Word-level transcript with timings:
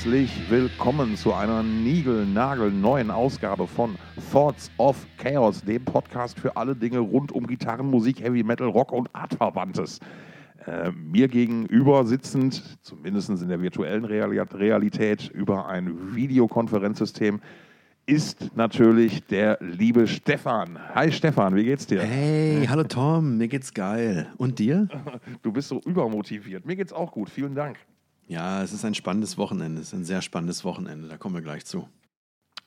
herzlich 0.00 0.48
willkommen 0.48 1.14
zu 1.14 1.34
einer 1.34 1.62
niegelnagelneuen 1.62 3.10
Ausgabe 3.10 3.66
von 3.66 3.96
Thoughts 4.32 4.70
of 4.78 4.96
Chaos, 5.18 5.62
dem 5.62 5.84
Podcast 5.84 6.40
für 6.40 6.56
alle 6.56 6.74
Dinge 6.74 7.00
rund 7.00 7.32
um 7.32 7.46
Gitarren, 7.46 7.90
Musik, 7.90 8.22
Heavy 8.22 8.42
Metal, 8.42 8.66
Rock 8.66 8.92
und 8.92 9.14
Artverwandtes. 9.14 9.98
Äh, 10.64 10.90
mir 10.92 11.28
gegenüber 11.28 12.06
sitzend, 12.06 12.78
zumindest 12.80 13.28
in 13.28 13.48
der 13.48 13.60
virtuellen 13.60 14.06
Realität, 14.06 15.28
über 15.28 15.68
ein 15.68 16.14
Videokonferenzsystem, 16.14 17.42
ist 18.06 18.56
natürlich 18.56 19.26
der 19.26 19.58
liebe 19.60 20.06
Stefan. 20.06 20.78
Hi 20.94 21.12
Stefan, 21.12 21.54
wie 21.56 21.64
geht's 21.64 21.86
dir? 21.86 22.00
Hey, 22.00 22.64
hallo 22.66 22.84
Tom, 22.84 23.36
mir 23.36 23.48
geht's 23.48 23.74
geil. 23.74 24.32
Und 24.38 24.60
dir? 24.60 24.88
Du 25.42 25.52
bist 25.52 25.68
so 25.68 25.78
übermotiviert. 25.84 26.64
Mir 26.64 26.76
geht's 26.76 26.94
auch 26.94 27.12
gut, 27.12 27.28
vielen 27.28 27.54
Dank. 27.54 27.76
Ja, 28.30 28.62
es 28.62 28.72
ist 28.72 28.84
ein 28.84 28.94
spannendes 28.94 29.38
Wochenende. 29.38 29.80
Es 29.80 29.88
ist 29.88 29.92
ein 29.92 30.04
sehr 30.04 30.22
spannendes 30.22 30.64
Wochenende. 30.64 31.08
Da 31.08 31.16
kommen 31.16 31.34
wir 31.34 31.42
gleich 31.42 31.66
zu. 31.66 31.88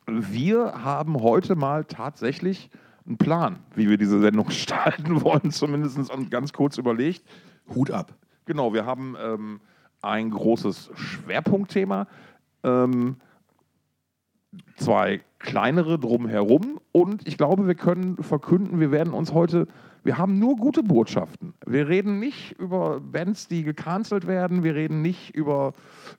Wir 0.06 0.84
haben 0.84 1.22
heute 1.22 1.56
mal 1.56 1.86
tatsächlich 1.86 2.70
einen 3.08 3.18
Plan, 3.18 3.60
wie 3.74 3.90
wir 3.90 3.98
diese 3.98 4.20
Sendung 4.20 4.46
gestalten 4.48 5.22
wollen, 5.22 5.52
zumindest 5.52 5.98
ganz 6.30 6.52
kurz 6.52 6.78
überlegt. 6.78 7.24
Hut 7.74 7.92
ab. 7.92 8.14
Genau, 8.44 8.74
wir 8.74 8.86
haben 8.86 9.16
ähm, 9.18 9.62
ein 10.02 10.32
großes 10.32 10.92
Schwerpunktthema, 10.96 12.08
ähm, 12.66 13.16
zwei 14.76 15.22
kleinere 15.40 15.98
drumherum 15.98 16.82
und 16.92 17.26
ich 17.26 17.38
glaube, 17.38 17.68
wir 17.68 17.76
können 17.76 18.22
verkünden, 18.22 18.82
wir 18.82 18.92
werden 18.92 19.14
uns 19.14 19.32
heute 19.32 19.70
wir 20.04 20.18
haben 20.18 20.38
nur 20.38 20.58
gute 20.58 20.84
Botschaften. 20.84 21.54
Wir 21.66 21.88
reden 21.88 22.20
nicht 22.20 22.52
über 22.60 23.00
Bands, 23.00 23.48
die 23.48 23.64
gecancelt 23.64 24.28
werden. 24.28 24.64
Wir 24.64 24.76
reden 24.76 25.02
nicht 25.02 25.34
über 25.34 25.74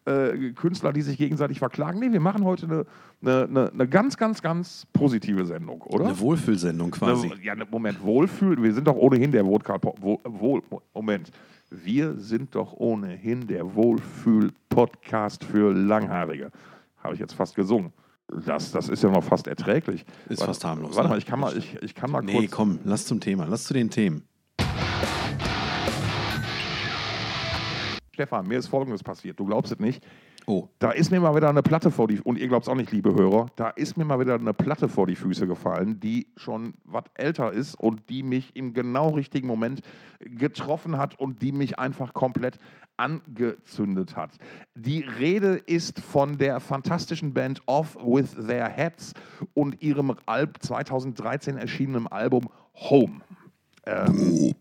äh, 0.06 0.52
Künstler, 0.52 0.92
die 0.92 1.02
sich 1.02 1.18
gegenseitig 1.18 1.58
verklagen. 1.58 2.00
Nee, 2.00 2.10
wir 2.10 2.20
machen 2.20 2.44
heute 2.44 2.86
eine, 3.20 3.44
eine, 3.44 3.70
eine, 3.72 3.88
ganz, 3.88 4.16
ganz, 4.16 4.40
ganz 4.40 4.86
positive 4.92 5.44
Sendung, 5.44 5.82
oder? 5.82 6.06
Eine 6.06 6.18
Wohlfühlsendung 6.18 6.92
quasi. 6.92 7.30
Eine, 7.30 7.42
ja, 7.42 7.54
Moment, 7.70 8.02
Wohlfühl. 8.02 8.62
Wir 8.62 8.72
sind 8.72 8.86
doch 8.86 8.96
ohnehin 8.96 9.32
der 9.32 9.44
Wohl, 9.44 9.60
Wohl, 10.00 10.62
Moment. 10.94 11.30
Wir 11.70 12.14
sind 12.14 12.54
doch 12.54 12.72
ohnehin 12.74 13.46
der 13.46 13.74
Wohlfühl-Podcast 13.74 15.44
für 15.44 15.72
Langhaarige. 15.74 16.50
Habe 17.02 17.14
ich 17.14 17.20
jetzt 17.20 17.34
fast 17.34 17.54
gesungen. 17.54 17.92
Das, 18.46 18.72
das 18.72 18.88
ist 18.88 19.02
ja 19.02 19.10
noch 19.10 19.22
fast 19.22 19.46
erträglich. 19.46 20.04
Ist 20.28 20.40
warte, 20.40 20.46
fast 20.46 20.64
harmlos. 20.64 20.96
Warte 20.96 21.08
ne? 21.08 21.08
mal, 21.10 21.18
ich 21.18 21.26
kann 21.26 21.38
mal, 21.38 21.56
ich, 21.56 21.76
ich 21.82 21.94
kann 21.94 22.10
mal 22.10 22.22
nee, 22.22 22.32
kurz. 22.32 22.42
Nee, 22.42 22.48
komm, 22.48 22.78
lass 22.84 23.06
zum 23.06 23.20
Thema, 23.20 23.46
lass 23.46 23.64
zu 23.64 23.74
den 23.74 23.90
Themen. 23.90 24.26
Stefan, 28.12 28.46
mir 28.46 28.58
ist 28.58 28.68
Folgendes 28.68 29.02
passiert. 29.02 29.38
Du 29.40 29.44
glaubst 29.44 29.72
es 29.72 29.78
nicht. 29.78 30.04
Oh. 30.46 30.68
Da 30.78 30.90
ist 30.90 31.10
mir 31.10 31.20
mal 31.20 31.34
wieder 31.34 31.48
eine 31.48 31.62
Platte 31.62 31.90
vor 31.90 32.06
die 32.06 32.20
und 32.20 32.38
ihr 32.38 32.48
glaubt 32.48 32.66
es 32.66 32.68
auch 32.68 32.74
nicht, 32.74 32.92
liebe 32.92 33.14
Hörer, 33.14 33.46
da 33.56 33.70
ist 33.70 33.96
mir 33.96 34.04
mal 34.04 34.20
wieder 34.20 34.34
eine 34.34 34.52
Platte 34.52 34.88
vor 34.88 35.06
die 35.06 35.16
Füße 35.16 35.46
gefallen, 35.46 36.00
die 36.00 36.26
schon 36.36 36.74
was 36.84 37.04
älter 37.14 37.52
ist 37.52 37.74
und 37.74 38.08
die 38.10 38.22
mich 38.22 38.54
im 38.54 38.74
genau 38.74 39.10
richtigen 39.10 39.46
Moment 39.46 39.80
getroffen 40.20 40.98
hat 40.98 41.18
und 41.18 41.40
die 41.40 41.52
mich 41.52 41.78
einfach 41.78 42.12
komplett 42.12 42.58
angezündet 42.96 44.16
hat. 44.16 44.32
Die 44.74 45.00
Rede 45.00 45.54
ist 45.66 46.00
von 46.00 46.38
der 46.38 46.60
fantastischen 46.60 47.32
Band 47.32 47.62
Off 47.66 47.96
with 47.96 48.34
Their 48.34 48.68
Heads 48.68 49.14
und 49.54 49.82
ihrem 49.82 50.14
Alb 50.26 50.62
2013 50.62 51.56
erschienenen 51.56 52.06
Album 52.06 52.48
Home. 52.74 53.20
Ähm, 53.86 54.54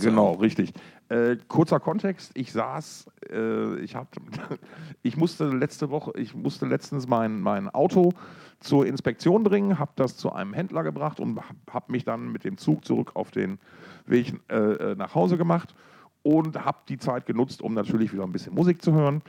genau, 0.00 0.32
richtig. 0.32 0.72
Äh, 1.10 1.36
kurzer 1.48 1.80
Kontext, 1.80 2.32
ich 2.34 2.50
saß, 2.50 3.10
äh, 3.30 3.76
ich, 3.80 3.94
hab, 3.94 4.08
ich 5.02 5.16
musste 5.18 5.48
letzte 5.48 5.90
Woche, 5.90 6.12
ich 6.16 6.34
musste 6.34 6.64
letztens 6.64 7.06
mein, 7.06 7.40
mein 7.40 7.68
Auto 7.68 8.12
zur 8.60 8.86
Inspektion 8.86 9.42
bringen, 9.42 9.78
habe 9.78 9.92
das 9.96 10.16
zu 10.16 10.32
einem 10.32 10.54
Händler 10.54 10.82
gebracht 10.82 11.20
und 11.20 11.38
habe 11.70 11.92
mich 11.92 12.04
dann 12.04 12.32
mit 12.32 12.44
dem 12.44 12.56
Zug 12.56 12.86
zurück 12.86 13.10
auf 13.14 13.30
den 13.30 13.58
Weg 14.06 14.32
äh, 14.48 14.56
äh 14.56 14.94
nach 14.94 15.14
Hause 15.14 15.36
gemacht 15.36 15.74
und 16.22 16.64
habe 16.64 16.78
die 16.88 16.96
Zeit 16.96 17.26
genutzt, 17.26 17.60
um 17.60 17.74
natürlich 17.74 18.12
wieder 18.14 18.24
ein 18.24 18.32
bisschen 18.32 18.54
Musik 18.54 18.80
zu 18.80 18.92
hören. 18.94 19.22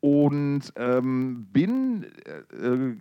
Und 0.00 0.72
ähm, 0.76 1.46
bin 1.50 2.04
äh, 2.26 2.66
äh 2.66 2.96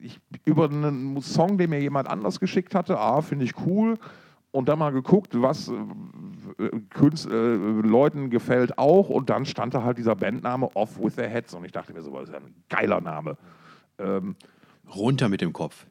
ich, 0.00 0.18
über 0.44 0.64
einen 0.64 1.20
Song, 1.20 1.58
den 1.58 1.70
mir 1.70 1.80
jemand 1.80 2.08
anders 2.08 2.40
geschickt 2.40 2.74
hatte, 2.74 2.98
ah, 2.98 3.20
finde 3.20 3.44
ich 3.44 3.54
cool, 3.64 3.96
und 4.50 4.68
dann 4.68 4.78
mal 4.78 4.90
geguckt, 4.90 5.40
was 5.40 5.68
äh, 5.68 6.70
Künst, 6.90 7.26
äh, 7.26 7.30
Leuten 7.30 8.30
gefällt 8.30 8.78
auch. 8.78 9.08
Und 9.10 9.30
dann 9.30 9.44
stand 9.44 9.74
da 9.74 9.82
halt 9.82 9.98
dieser 9.98 10.16
Bandname 10.16 10.74
Off 10.74 10.98
with 11.00 11.16
Their 11.16 11.28
Heads. 11.28 11.54
Und 11.54 11.64
ich 11.64 11.72
dachte 11.72 11.92
mir 11.92 12.02
so, 12.02 12.12
das 12.12 12.28
ist 12.28 12.32
ja 12.32 12.40
ein 12.40 12.54
geiler 12.68 13.00
Name. 13.00 13.36
Ähm, 13.98 14.36
Runter 14.94 15.28
mit 15.28 15.40
dem 15.40 15.52
Kopf. 15.52 15.86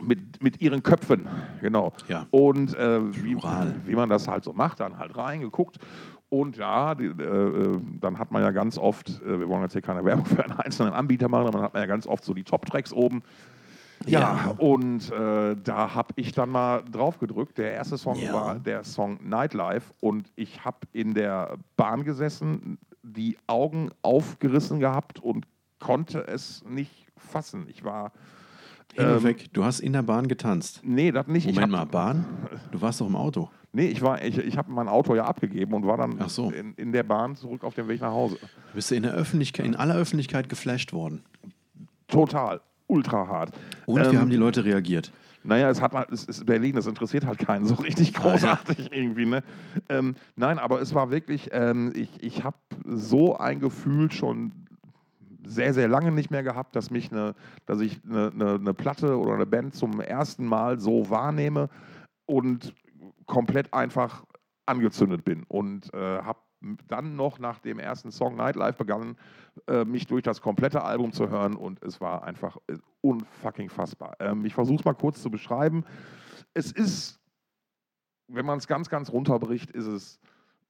Mit, 0.00 0.40
mit 0.40 0.60
ihren 0.60 0.84
Köpfen, 0.84 1.26
genau. 1.60 1.92
Ja. 2.06 2.26
Und 2.30 2.76
äh, 2.76 3.00
wie, 3.24 3.36
wie, 3.36 3.94
man 3.96 4.08
das 4.08 4.28
halt 4.28 4.44
so 4.44 4.52
macht, 4.52 4.78
dann 4.78 4.98
halt 4.98 5.16
reingeguckt. 5.16 5.78
Und 6.28 6.56
ja, 6.56 6.94
die, 6.94 7.06
äh, 7.06 7.80
dann 8.00 8.18
hat 8.18 8.30
man 8.30 8.42
ja 8.42 8.52
ganz 8.52 8.78
oft, 8.78 9.08
äh, 9.22 9.40
wir 9.40 9.48
wollen 9.48 9.62
jetzt 9.62 9.72
hier 9.72 9.82
keine 9.82 10.04
Werbung 10.04 10.24
für 10.24 10.44
einen 10.44 10.52
einzelnen 10.52 10.92
Anbieter 10.92 11.28
machen, 11.28 11.48
aber 11.48 11.52
dann 11.52 11.62
hat 11.62 11.74
man 11.74 11.82
ja 11.82 11.86
ganz 11.86 12.06
oft 12.06 12.24
so 12.24 12.32
die 12.32 12.44
Top-Tracks 12.44 12.92
oben. 12.92 13.22
Ja, 14.06 14.20
ja. 14.20 14.54
und 14.58 15.10
äh, 15.10 15.56
da 15.62 15.94
habe 15.94 16.12
ich 16.16 16.32
dann 16.32 16.50
mal 16.50 16.82
drauf 16.90 17.18
gedrückt. 17.18 17.58
Der 17.58 17.72
erste 17.72 17.98
Song 17.98 18.18
ja. 18.18 18.32
war 18.32 18.58
der 18.58 18.84
Song 18.84 19.18
Nightlife 19.22 19.92
und 20.00 20.30
ich 20.36 20.64
habe 20.64 20.78
in 20.92 21.14
der 21.14 21.56
Bahn 21.76 22.04
gesessen, 22.04 22.78
die 23.02 23.36
Augen 23.46 23.90
aufgerissen 24.02 24.80
gehabt 24.80 25.18
und 25.20 25.46
konnte 25.78 26.26
es 26.26 26.64
nicht 26.64 27.06
fassen. 27.16 27.66
Ich 27.68 27.84
war 27.84 28.12
ähm, 28.96 29.22
weg. 29.22 29.52
Du 29.52 29.64
hast 29.64 29.80
in 29.80 29.92
der 29.92 30.02
Bahn 30.02 30.28
getanzt. 30.28 30.80
Nee, 30.84 31.12
das 31.12 31.26
nicht. 31.26 31.46
Moment 31.46 31.72
mal, 31.72 31.86
Bahn? 31.86 32.26
Du 32.70 32.80
warst 32.80 33.00
doch 33.00 33.06
im 33.06 33.16
Auto. 33.16 33.50
Nee, 33.72 33.86
ich, 33.86 34.02
ich, 34.02 34.38
ich 34.38 34.58
habe 34.58 34.70
mein 34.70 34.88
Auto 34.88 35.14
ja 35.14 35.24
abgegeben 35.24 35.72
und 35.72 35.86
war 35.86 35.96
dann 35.96 36.28
so. 36.28 36.50
in, 36.50 36.74
in, 36.74 36.92
der 36.92 37.04
Bahn 37.04 37.36
zurück 37.36 37.64
auf 37.64 37.74
dem 37.74 37.88
Weg 37.88 38.02
nach 38.02 38.12
Hause. 38.12 38.36
Bist 38.74 38.90
du 38.90 38.94
in 38.94 39.02
der 39.02 39.14
Öffentlichkeit, 39.14 39.64
in 39.64 39.76
aller 39.76 39.96
Öffentlichkeit 39.96 40.50
geflasht 40.50 40.92
worden? 40.92 41.24
Total 42.06 42.60
ultra 42.92 43.26
hart. 43.26 43.58
Und 43.86 44.04
ähm, 44.04 44.12
wie 44.12 44.18
haben 44.18 44.30
die 44.30 44.36
Leute 44.36 44.64
reagiert? 44.64 45.12
Naja, 45.44 45.70
es, 45.70 45.82
hat, 45.82 45.92
es 46.12 46.24
ist 46.24 46.46
Berlin, 46.46 46.76
das 46.76 46.86
interessiert 46.86 47.26
halt 47.26 47.38
keinen 47.38 47.64
so 47.64 47.74
richtig 47.74 48.14
großartig 48.14 48.78
ah, 48.78 48.82
ja. 48.82 48.88
irgendwie. 48.92 49.26
Ne? 49.26 49.42
Ähm, 49.88 50.14
nein, 50.36 50.58
aber 50.58 50.80
es 50.80 50.94
war 50.94 51.10
wirklich, 51.10 51.48
ähm, 51.52 51.92
ich, 51.96 52.22
ich 52.22 52.44
habe 52.44 52.56
so 52.84 53.36
ein 53.36 53.58
Gefühl 53.58 54.12
schon 54.12 54.52
sehr, 55.44 55.74
sehr 55.74 55.88
lange 55.88 56.12
nicht 56.12 56.30
mehr 56.30 56.44
gehabt, 56.44 56.76
dass, 56.76 56.90
mich 56.90 57.10
eine, 57.10 57.34
dass 57.66 57.80
ich 57.80 58.00
eine, 58.08 58.30
eine, 58.32 58.54
eine 58.54 58.74
Platte 58.74 59.18
oder 59.18 59.34
eine 59.34 59.46
Band 59.46 59.74
zum 59.74 60.00
ersten 60.00 60.46
Mal 60.46 60.78
so 60.78 61.10
wahrnehme 61.10 61.68
und 62.26 62.74
komplett 63.26 63.74
einfach 63.74 64.24
angezündet 64.66 65.24
bin 65.24 65.42
und 65.48 65.92
äh, 65.92 65.98
habe 66.22 66.38
dann 66.88 67.16
noch 67.16 67.38
nach 67.38 67.58
dem 67.58 67.78
ersten 67.78 68.10
Song 68.10 68.36
Nightlife 68.36 68.78
begann, 68.78 69.16
äh, 69.66 69.84
mich 69.84 70.06
durch 70.06 70.22
das 70.22 70.40
komplette 70.40 70.82
Album 70.82 71.12
zu 71.12 71.28
hören 71.28 71.56
und 71.56 71.82
es 71.82 72.00
war 72.00 72.24
einfach 72.24 72.56
äh, 72.68 72.76
unfucking 73.00 73.68
fassbar. 73.68 74.16
Ähm, 74.20 74.44
ich 74.44 74.54
versuche 74.54 74.80
es 74.80 74.84
mal 74.84 74.94
kurz 74.94 75.22
zu 75.22 75.30
beschreiben. 75.30 75.84
Es 76.54 76.72
ist, 76.72 77.20
wenn 78.28 78.46
man 78.46 78.58
es 78.58 78.66
ganz, 78.66 78.88
ganz 78.88 79.10
runterbricht, 79.10 79.70
ist 79.70 79.86
es 79.86 80.20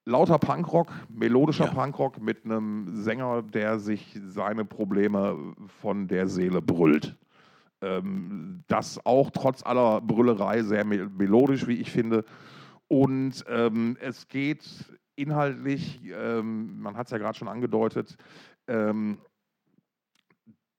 lauter 0.05 0.38
Punkrock, 0.38 0.93
melodischer 1.08 1.67
ja. 1.67 1.75
Punkrock 1.75 2.20
mit 2.20 2.44
einem 2.44 2.88
Sänger, 3.02 3.43
der 3.43 3.78
sich 3.78 4.19
seine 4.26 4.64
Probleme 4.64 5.55
von 5.81 6.08
der 6.08 6.28
Seele 6.28 6.61
brüllt. 6.61 7.17
Ähm, 7.81 8.64
das 8.69 9.05
auch 9.05 9.31
trotz 9.31 9.64
aller 9.64 10.00
Brüllerei 10.00 10.62
sehr 10.62 10.84
melodisch, 10.84 11.67
wie 11.67 11.81
ich 11.81 11.90
finde. 11.90 12.25
Und 12.88 13.44
ähm, 13.49 13.96
es 14.00 14.28
geht 14.28 14.64
inhaltlich, 15.22 16.00
ähm, 16.04 16.80
man 16.80 16.96
hat 16.96 17.06
es 17.06 17.12
ja 17.12 17.19
gerade 17.19 17.38
schon 17.38 17.48
angedeutet, 17.48 18.16
ähm, 18.66 19.19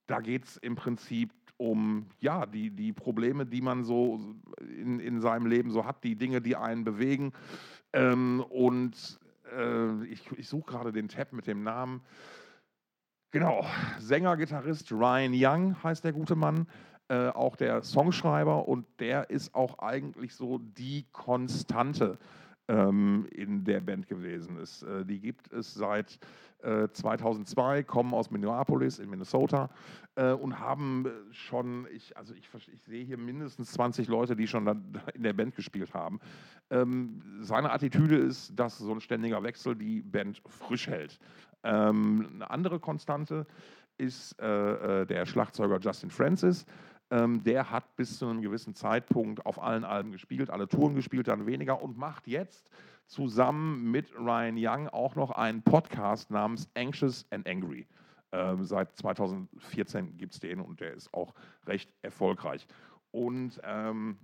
da 0.07 0.19
geht 0.19 0.45
es 0.45 0.57
im 0.57 0.75
Prinzip 0.75 1.31
um 1.57 2.07
ja, 2.19 2.45
die, 2.45 2.71
die 2.71 2.91
Probleme, 2.91 3.45
die 3.45 3.61
man 3.61 3.83
so 3.83 4.19
in, 4.59 4.99
in 4.99 5.21
seinem 5.21 5.45
Leben 5.45 5.71
so 5.71 5.85
hat, 5.85 6.03
die 6.03 6.15
Dinge, 6.15 6.41
die 6.41 6.55
einen 6.55 6.83
bewegen. 6.83 7.31
Ähm, 7.93 8.43
und 8.49 9.19
äh, 9.55 10.03
ich, 10.05 10.29
ich 10.37 10.47
suche 10.47 10.71
gerade 10.71 10.91
den 10.91 11.07
Tab 11.07 11.31
mit 11.31 11.47
dem 11.47 11.63
Namen. 11.63 12.01
Genau, 13.31 13.65
Sänger, 13.99 14.37
Gitarrist 14.37 14.91
Ryan 14.91 15.31
Young 15.33 15.83
heißt 15.83 16.03
der 16.03 16.13
gute 16.13 16.35
Mann. 16.35 16.67
Äh, 17.09 17.29
auch 17.29 17.55
der 17.55 17.83
Songschreiber 17.83 18.67
und 18.67 18.85
der 18.99 19.29
ist 19.29 19.53
auch 19.53 19.79
eigentlich 19.79 20.35
so 20.35 20.57
die 20.59 21.05
Konstante 21.11 22.17
ähm, 22.67 23.27
in 23.31 23.63
der 23.63 23.81
Band 23.81 24.07
gewesen 24.07 24.57
ist. 24.57 24.83
Äh, 24.83 25.05
die 25.05 25.19
gibt 25.19 25.51
es 25.51 25.73
seit 25.73 26.19
äh, 26.63 26.87
2002, 26.91 27.83
kommen 27.83 28.13
aus 28.13 28.31
Minneapolis 28.31 28.99
in 28.99 29.09
Minnesota 29.09 29.69
äh, 30.15 30.31
und 30.31 30.59
haben 30.59 31.05
äh, 31.05 31.09
schon, 31.33 31.87
ich, 31.91 32.15
also 32.15 32.33
ich, 32.33 32.47
ich, 32.71 32.81
sehe 32.83 33.03
hier 33.03 33.17
mindestens 33.17 33.71
20 33.73 34.07
Leute, 34.07 34.35
die 34.35 34.47
schon 34.47 34.67
in 35.13 35.23
der 35.23 35.33
Band 35.33 35.55
gespielt 35.55 35.93
haben. 35.93 36.19
Ähm, 36.69 37.21
seine 37.41 37.71
Attitüde 37.71 38.15
ist, 38.15 38.57
dass 38.57 38.77
so 38.77 38.91
ein 38.93 39.01
ständiger 39.01 39.43
Wechsel 39.43 39.75
die 39.75 40.01
Band 40.01 40.41
frisch 40.47 40.87
hält. 40.87 41.19
Ähm, 41.63 42.29
eine 42.35 42.49
andere 42.49 42.79
Konstante 42.79 43.45
ist 43.97 44.39
äh, 44.39 45.05
der 45.05 45.25
Schlagzeuger 45.25 45.79
Justin 45.79 46.09
Francis. 46.09 46.65
Ähm, 47.13 47.43
der 47.43 47.69
hat 47.69 47.95
bis 47.95 48.17
zu 48.17 48.27
einem 48.27 48.41
gewissen 48.41 48.73
Zeitpunkt 48.73 49.45
auf 49.45 49.61
allen 49.61 49.83
Alben 49.83 50.11
gespielt, 50.11 50.49
alle 50.49 50.67
Touren 50.67 50.95
gespielt, 50.95 51.27
dann 51.27 51.45
weniger 51.45 51.79
und 51.79 51.95
macht 51.95 52.27
jetzt 52.27 52.71
zusammen 53.05 53.91
mit 53.91 54.11
Ryan 54.17 54.55
Young 54.57 54.89
auch 54.89 55.15
noch 55.15 55.29
einen 55.29 55.61
Podcast 55.61 56.31
namens 56.31 56.67
Anxious 56.73 57.27
and 57.29 57.47
Angry. 57.47 57.85
Ähm, 58.31 58.63
seit 58.63 58.97
2014 58.97 60.17
gibt 60.17 60.33
es 60.33 60.39
den 60.39 60.59
und 60.59 60.79
der 60.79 60.95
ist 60.95 61.13
auch 61.13 61.35
recht 61.67 61.93
erfolgreich. 62.01 62.65
Und 63.11 63.61
ähm, 63.63 64.17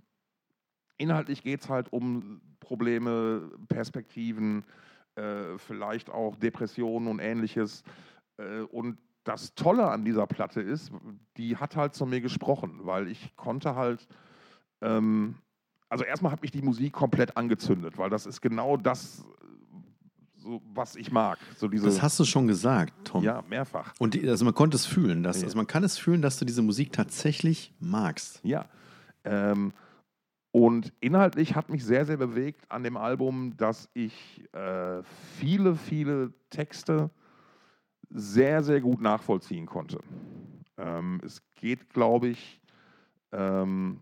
inhaltlich 0.96 1.44
geht 1.44 1.60
es 1.60 1.68
halt 1.68 1.92
um 1.92 2.40
Probleme, 2.58 3.52
Perspektiven, 3.68 4.64
äh, 5.14 5.56
vielleicht 5.58 6.10
auch 6.10 6.34
Depressionen 6.34 7.06
und 7.06 7.20
ähnliches. 7.20 7.84
Äh, 8.36 8.62
und 8.62 8.98
das 9.24 9.54
Tolle 9.54 9.88
an 9.90 10.04
dieser 10.04 10.26
Platte 10.26 10.60
ist, 10.60 10.90
die 11.36 11.56
hat 11.56 11.76
halt 11.76 11.94
zu 11.94 12.06
mir 12.06 12.20
gesprochen, 12.20 12.80
weil 12.82 13.08
ich 13.08 13.36
konnte 13.36 13.74
halt, 13.74 14.06
ähm, 14.80 15.34
also 15.88 16.04
erstmal 16.04 16.32
hat 16.32 16.42
mich 16.42 16.50
die 16.50 16.62
Musik 16.62 16.92
komplett 16.92 17.36
angezündet, 17.36 17.98
weil 17.98 18.10
das 18.10 18.26
ist 18.26 18.40
genau 18.40 18.76
das, 18.76 19.24
so, 20.36 20.62
was 20.72 20.96
ich 20.96 21.12
mag. 21.12 21.38
So 21.56 21.68
diese, 21.68 21.84
das 21.86 22.00
hast 22.00 22.18
du 22.18 22.24
schon 22.24 22.46
gesagt, 22.46 22.94
Tom. 23.04 23.22
Ja, 23.22 23.42
mehrfach. 23.48 23.92
Und 23.98 24.14
die, 24.14 24.26
also 24.28 24.44
man 24.46 24.54
konnte 24.54 24.76
es 24.76 24.86
fühlen, 24.86 25.22
dass, 25.22 25.40
Ja. 25.40 25.44
also 25.44 25.56
man 25.58 25.66
kann 25.66 25.84
es 25.84 25.98
fühlen, 25.98 26.22
dass 26.22 26.38
du 26.38 26.44
diese 26.46 26.62
Musik 26.62 26.92
tatsächlich 26.92 27.74
magst. 27.78 28.40
Ja. 28.42 28.64
Ähm, 29.24 29.72
und 30.52 30.92
inhaltlich 31.00 31.54
hat 31.54 31.68
mich 31.68 31.84
sehr, 31.84 32.06
sehr 32.06 32.16
bewegt 32.16 32.64
an 32.70 32.82
dem 32.82 32.96
Album, 32.96 33.56
dass 33.56 33.88
ich 33.92 34.42
äh, 34.54 35.02
viele, 35.38 35.76
viele 35.76 36.32
Texte 36.48 37.10
sehr, 38.10 38.62
sehr 38.62 38.80
gut 38.80 39.00
nachvollziehen 39.00 39.66
konnte. 39.66 40.00
Ähm, 40.76 41.20
es 41.24 41.42
geht, 41.54 41.90
glaube 41.90 42.28
ich, 42.28 42.60
ähm, 43.32 44.00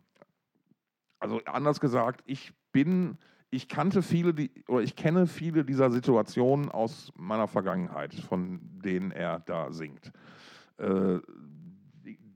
also 1.21 1.41
anders 1.45 1.81
gesagt, 1.81 2.23
ich 2.25 2.53
bin, 2.73 3.19
ich 3.51 3.69
kannte 3.69 4.03
viele, 4.03 4.35
die, 4.35 4.51
oder 4.69 4.83
ich 4.83 4.97
kenne 4.97 5.27
viele 5.27 5.65
dieser 5.65 5.91
Situationen 5.91 6.71
aus 6.71 7.13
meiner 7.17 7.49
Vergangenheit, 7.49 8.15
von 8.15 8.61
denen 8.63 9.11
er 9.11 9.41
da 9.41 9.73
singt. 9.73 10.13
Äh, 10.79 11.19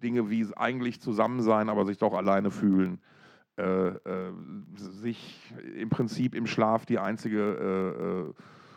Dinge 0.03 0.31
wie 0.31 0.47
eigentlich 0.57 1.01
zusammen 1.01 1.43
sein, 1.43 1.69
aber 1.69 1.87
sich 1.87 1.99
doch 1.99 2.13
alleine 2.13 2.51
fühlen. 2.51 3.01
Äh, 3.57 3.89
äh, 3.89 4.33
sich 4.75 5.53
im 5.77 5.91
Prinzip 5.91 6.35
im 6.35 6.47
Schlaf 6.47 6.87
die 6.87 6.99
einzige 6.99 7.39
äh, 7.39 8.31
äh, 8.31 8.33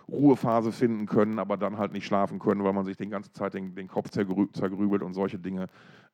Ruhephase 0.07 0.71
finden 0.71 1.05
können, 1.05 1.39
aber 1.39 1.57
dann 1.57 1.77
halt 1.77 1.93
nicht 1.93 2.05
schlafen 2.05 2.39
können, 2.39 2.63
weil 2.63 2.73
man 2.73 2.85
sich 2.85 2.97
die 2.97 3.09
ganze 3.09 3.31
Zeit 3.31 3.53
den, 3.53 3.75
den 3.75 3.87
Kopf 3.87 4.09
zergrü 4.09 4.47
zergrübelt 4.51 5.01
und 5.01 5.13
solche 5.13 5.39
Dinge. 5.39 5.67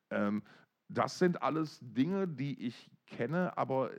Ähm, 0.10 0.44
das 0.88 1.20
sind 1.20 1.42
alles 1.42 1.80
Dinge, 1.82 2.28
die 2.28 2.68
ich 2.68 2.92
kenne, 3.08 3.58
aber 3.58 3.92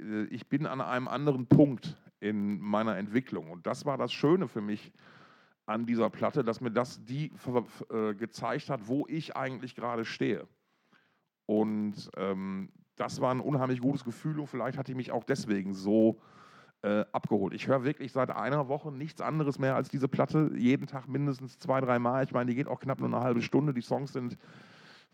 äh, 0.00 0.24
ich 0.24 0.48
bin 0.48 0.66
an 0.66 0.80
einem 0.80 1.08
anderen 1.08 1.46
Punkt 1.46 1.96
in 2.20 2.58
meiner 2.60 2.96
Entwicklung. 2.96 3.50
Und 3.50 3.66
das 3.66 3.84
war 3.84 3.98
das 3.98 4.12
Schöne 4.12 4.48
für 4.48 4.60
mich 4.60 4.92
an 5.66 5.86
dieser 5.86 6.10
Platte, 6.10 6.44
dass 6.44 6.60
mir 6.60 6.70
das 6.70 7.04
die 7.04 7.32
äh, 7.90 8.14
gezeigt 8.14 8.70
hat, 8.70 8.88
wo 8.88 9.06
ich 9.08 9.36
eigentlich 9.36 9.74
gerade 9.74 10.04
stehe. 10.04 10.46
Und 11.46 12.10
ähm, 12.16 12.70
das 12.96 13.20
war 13.20 13.34
ein 13.34 13.40
unheimlich 13.40 13.80
gutes 13.80 14.04
Gefühl 14.04 14.40
und 14.40 14.46
vielleicht 14.46 14.78
hat 14.78 14.88
die 14.88 14.94
mich 14.94 15.12
auch 15.12 15.24
deswegen 15.24 15.74
so 15.74 16.18
äh, 16.18 16.36
abgeholt. 17.12 17.54
Ich 17.54 17.66
höre 17.66 17.84
wirklich 17.84 18.12
seit 18.12 18.30
einer 18.30 18.68
Woche 18.68 18.92
nichts 18.92 19.20
anderes 19.20 19.58
mehr 19.58 19.74
als 19.76 19.88
diese 19.88 20.08
Platte. 20.08 20.50
Jeden 20.56 20.86
Tag 20.86 21.08
mindestens 21.08 21.58
zwei, 21.58 21.80
drei 21.80 21.98
Mal. 21.98 22.24
Ich 22.24 22.32
meine, 22.32 22.50
die 22.50 22.56
geht 22.56 22.68
auch 22.68 22.80
knapp 22.80 23.00
nur 23.00 23.08
eine 23.08 23.20
halbe 23.20 23.42
Stunde. 23.42 23.72
Die 23.74 23.80
Songs 23.80 24.12
sind, 24.12 24.36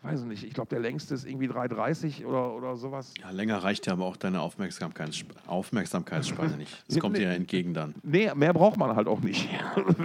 weiß 0.03 0.21
ich 0.21 0.27
nicht, 0.27 0.43
ich 0.43 0.53
glaube, 0.53 0.69
der 0.69 0.79
längste 0.79 1.13
ist 1.13 1.25
irgendwie 1.25 1.47
3,30 1.49 2.25
oder, 2.25 2.53
oder 2.53 2.75
sowas. 2.75 3.13
Ja, 3.21 3.29
länger 3.31 3.57
reicht 3.63 3.87
ja 3.87 3.93
aber 3.93 4.05
auch 4.05 4.17
deine 4.17 4.41
Aufmerksamkeits 4.41 5.23
Aufmerksamkeitsspanne 5.47 6.57
nicht. 6.57 6.83
Das 6.87 6.99
kommt 6.99 7.17
dir 7.17 7.23
ja 7.23 7.31
entgegen 7.31 7.73
dann. 7.73 7.95
Nee, 8.03 8.29
mehr 8.35 8.53
braucht 8.53 8.77
man 8.77 8.95
halt 8.95 9.07
auch 9.07 9.21
nicht. 9.21 9.49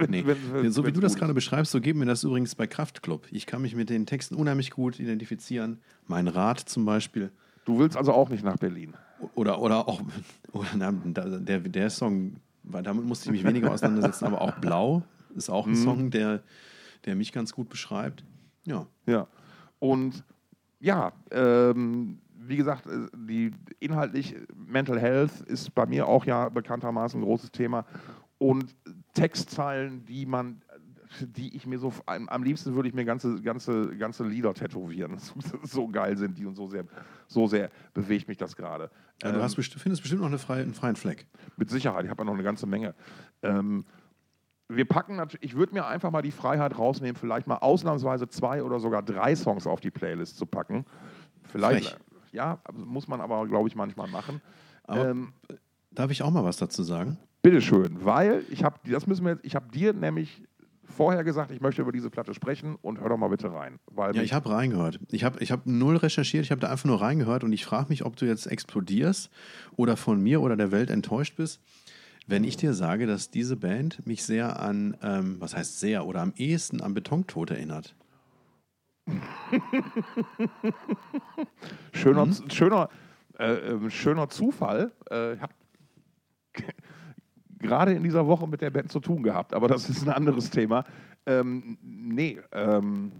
Nee. 0.09 0.23
wenn- 0.25 0.37
wenn- 0.53 0.71
so 0.71 0.85
wie 0.85 0.91
du 0.91 0.99
das 1.01 1.15
gerade 1.15 1.33
beschreibst, 1.33 1.71
so 1.71 1.79
geht 1.81 1.95
mir 1.95 2.05
das 2.05 2.23
übrigens 2.23 2.55
bei 2.55 2.65
Kraftklub. 2.67 3.27
Ich 3.31 3.45
kann 3.45 3.61
mich 3.61 3.75
mit 3.75 3.89
den 3.89 4.05
Texten 4.05 4.35
unheimlich 4.35 4.71
gut 4.71 4.99
identifizieren. 4.99 5.79
Mein 6.07 6.27
Rat 6.27 6.59
zum 6.59 6.85
Beispiel. 6.85 7.31
Du 7.65 7.77
willst 7.77 7.95
also 7.97 8.13
auch 8.13 8.29
nicht 8.29 8.43
nach 8.43 8.57
Berlin. 8.57 8.93
Oder, 9.35 9.61
oder 9.61 9.87
auch, 9.87 10.01
oder, 10.51 10.67
na, 10.75 10.91
der, 10.91 11.59
der 11.59 11.89
Song, 11.89 12.37
weil 12.63 12.83
damit 12.83 13.05
musste 13.05 13.29
ich 13.29 13.31
mich 13.31 13.43
weniger 13.43 13.71
auseinandersetzen, 13.71 14.25
aber 14.25 14.41
auch 14.41 14.53
Blau 14.59 15.03
ist 15.35 15.49
auch 15.49 15.67
ein 15.67 15.75
Song, 15.75 16.09
der, 16.11 16.41
der 17.05 17.15
mich 17.15 17.31
ganz 17.31 17.53
gut 17.53 17.69
beschreibt. 17.69 18.23
Ja. 18.65 18.85
Ja. 19.05 19.27
Und 19.79 20.23
ja, 20.79 21.11
ähm, 21.31 22.19
wie 22.35 22.57
gesagt, 22.57 22.87
äh, 22.87 23.07
die 23.13 23.51
inhaltlich 23.79 24.35
Mental 24.55 24.99
Health 24.99 25.41
ist 25.41 25.73
bei 25.75 25.85
mir 25.85 26.07
auch 26.07 26.25
ja 26.25 26.49
bekanntermaßen 26.49 27.19
ein 27.19 27.23
großes 27.23 27.51
Thema. 27.51 27.85
Und 28.37 28.75
Textzeilen, 29.13 30.05
die 30.05 30.25
man, 30.25 30.61
die 31.21 31.55
ich 31.55 31.65
mir 31.65 31.79
so 31.79 31.91
am, 32.05 32.43
liebsten 32.43 32.75
würde 32.75 32.87
ich 32.89 32.93
mir 32.95 33.03
ganze, 33.05 33.41
ganze, 33.41 33.95
ganze 33.97 34.23
Lieder 34.25 34.53
tätowieren. 34.53 35.17
So 35.63 35.87
geil 35.87 36.17
sind 36.17 36.37
die 36.37 36.45
und 36.45 36.55
so 36.55 36.67
sehr, 36.67 36.85
so 37.27 37.47
sehr 37.47 37.69
bewegt 37.93 38.27
mich 38.27 38.37
das 38.37 38.55
gerade. 38.55 38.89
ja 39.23 39.31
du 39.31 39.37
Ähm, 39.37 39.43
hast 39.43 39.57
besti- 39.57 39.79
findest 39.79 40.01
bestimmt 40.01 40.21
noch 40.21 40.27
eine 40.27 40.37
freie, 40.37 40.61
einen 40.63 40.73
freien 40.73 40.95
Fleck. 40.95 41.25
mit 41.57 41.69
Sicherheit, 41.69 42.05
ich 42.05 42.11
habe 42.11 42.21
ja 42.21 42.25
noch 42.25 42.33
eine 42.33 42.43
ganze 42.43 42.67
Menge. 42.67 42.93
Ähm, 43.41 43.85
wir 44.67 44.85
packen 44.85 45.15
natürlich, 45.15 45.43
ich 45.51 45.55
würde 45.57 45.73
mir 45.73 45.87
einfach 45.87 46.11
mal 46.11 46.21
die 46.21 46.31
Freiheit 46.31 46.77
rausnehmen, 46.77 47.15
vielleicht 47.15 47.47
mal 47.47 47.57
ausnahmsweise 47.57 48.27
zwei 48.29 48.61
oder 48.63 48.79
sogar 48.79 49.01
drei 49.01 49.35
Songs 49.35 49.65
auf 49.65 49.79
die 49.79 49.89
Playlist 49.91 50.37
zu 50.37 50.45
packen. 50.45 50.85
Vielleicht, 51.45 51.89
Frech. 51.89 51.99
ja, 52.33 52.59
muss 52.73 53.07
man 53.07 53.19
aber, 53.19 53.47
glaube 53.47 53.67
ich, 53.67 53.75
manchmal 53.75 54.07
machen. 54.09 54.41
Ähm, 54.87 55.33
Darf 55.91 56.11
ich 56.11 56.21
auch 56.21 56.29
mal 56.29 56.43
was 56.43 56.57
dazu 56.57 56.83
sagen? 56.83 57.17
bitteschön, 57.41 58.03
weil 58.03 58.43
ich 58.49 58.63
habe, 58.65 58.77
das 58.87 59.07
müssen 59.07 59.23
wir 59.25 59.31
jetzt, 59.31 59.45
ich 59.45 59.55
habe 59.55 59.69
dir 59.71 59.93
nämlich 59.93 60.43
vorher 60.89 61.23
gesagt, 61.23 61.51
ich 61.51 61.61
möchte 61.61 61.81
über 61.81 61.91
diese 61.91 62.09
Platte 62.09 62.33
sprechen 62.33 62.75
und 62.81 62.99
hör 62.99 63.09
doch 63.09 63.17
mal 63.17 63.29
bitte 63.29 63.51
rein. 63.53 63.79
Ja, 64.13 64.21
ich 64.21 64.33
habe 64.33 64.49
reingehört. 64.49 64.99
Ich 65.11 65.23
habe 65.23 65.39
ich 65.41 65.51
hab 65.51 65.65
null 65.65 65.97
recherchiert, 65.97 66.43
ich 66.45 66.51
habe 66.51 66.61
da 66.61 66.69
einfach 66.69 66.85
nur 66.85 66.99
reingehört 67.01 67.43
und 67.43 67.53
ich 67.53 67.65
frage 67.65 67.89
mich, 67.89 68.05
ob 68.05 68.15
du 68.15 68.25
jetzt 68.25 68.47
explodierst 68.47 69.29
oder 69.75 69.95
von 69.97 70.21
mir 70.21 70.41
oder 70.41 70.55
der 70.57 70.71
Welt 70.71 70.89
enttäuscht 70.89 71.35
bist, 71.37 71.61
wenn 72.27 72.43
ich 72.43 72.57
dir 72.57 72.73
sage, 72.73 73.07
dass 73.07 73.31
diese 73.31 73.55
Band 73.55 74.05
mich 74.05 74.23
sehr 74.23 74.59
an, 74.59 74.97
ähm, 75.01 75.37
was 75.39 75.55
heißt 75.55 75.79
sehr, 75.79 76.05
oder 76.05 76.21
am 76.21 76.33
ehesten 76.35 76.81
an 76.81 76.93
Betontod 76.93 77.51
erinnert. 77.51 77.95
Schöner, 81.93 82.25
Mhm. 82.25 82.49
schöner, 82.51 82.89
äh, 83.37 83.53
ähm, 83.53 83.89
schöner 83.89 84.29
Zufall. 84.29 84.91
Äh, 85.09 85.33
ich 85.35 85.41
habe 85.41 85.53
gerade 87.59 87.93
in 87.93 88.03
dieser 88.03 88.25
Woche 88.27 88.47
mit 88.47 88.61
der 88.61 88.69
Band 88.69 88.91
zu 88.91 88.99
tun 88.99 89.23
gehabt, 89.23 89.53
aber 89.53 89.67
das 89.67 89.89
ist 89.89 90.03
ein 90.03 90.09
anderes 90.13 90.49
Thema. 90.49 90.85
Ähm, 91.25 91.77
nee, 91.81 92.39
ähm, 92.51 93.11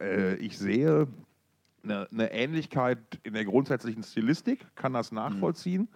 äh, 0.00 0.34
ich 0.36 0.58
sehe 0.58 1.08
eine, 1.82 2.08
eine 2.12 2.32
Ähnlichkeit 2.32 2.98
in 3.24 3.34
der 3.34 3.44
grundsätzlichen 3.44 4.02
Stilistik, 4.04 4.64
kann 4.76 4.92
das 4.92 5.10
nachvollziehen. 5.12 5.88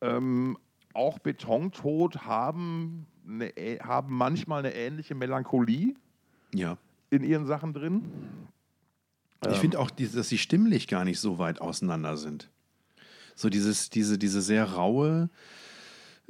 Ähm, 0.00 0.56
auch 0.94 1.18
Betontod 1.18 2.22
haben, 2.24 3.06
eine, 3.28 3.52
haben 3.82 4.14
manchmal 4.16 4.60
eine 4.60 4.74
ähnliche 4.74 5.14
Melancholie 5.14 5.94
Ja. 6.54 6.78
in 7.10 7.22
ihren 7.24 7.46
Sachen 7.46 7.72
drin. 7.74 8.04
Ich 9.44 9.48
Ähm. 9.54 9.60
finde 9.60 9.78
auch, 9.80 9.90
dass 9.90 10.28
sie 10.28 10.38
stimmlich 10.38 10.88
gar 10.88 11.04
nicht 11.04 11.20
so 11.20 11.38
weit 11.38 11.60
auseinander 11.60 12.16
sind. 12.16 12.50
So 13.34 13.50
dieses, 13.50 13.90
diese, 13.90 14.16
diese 14.16 14.40
sehr 14.40 14.64
raue 14.72 15.28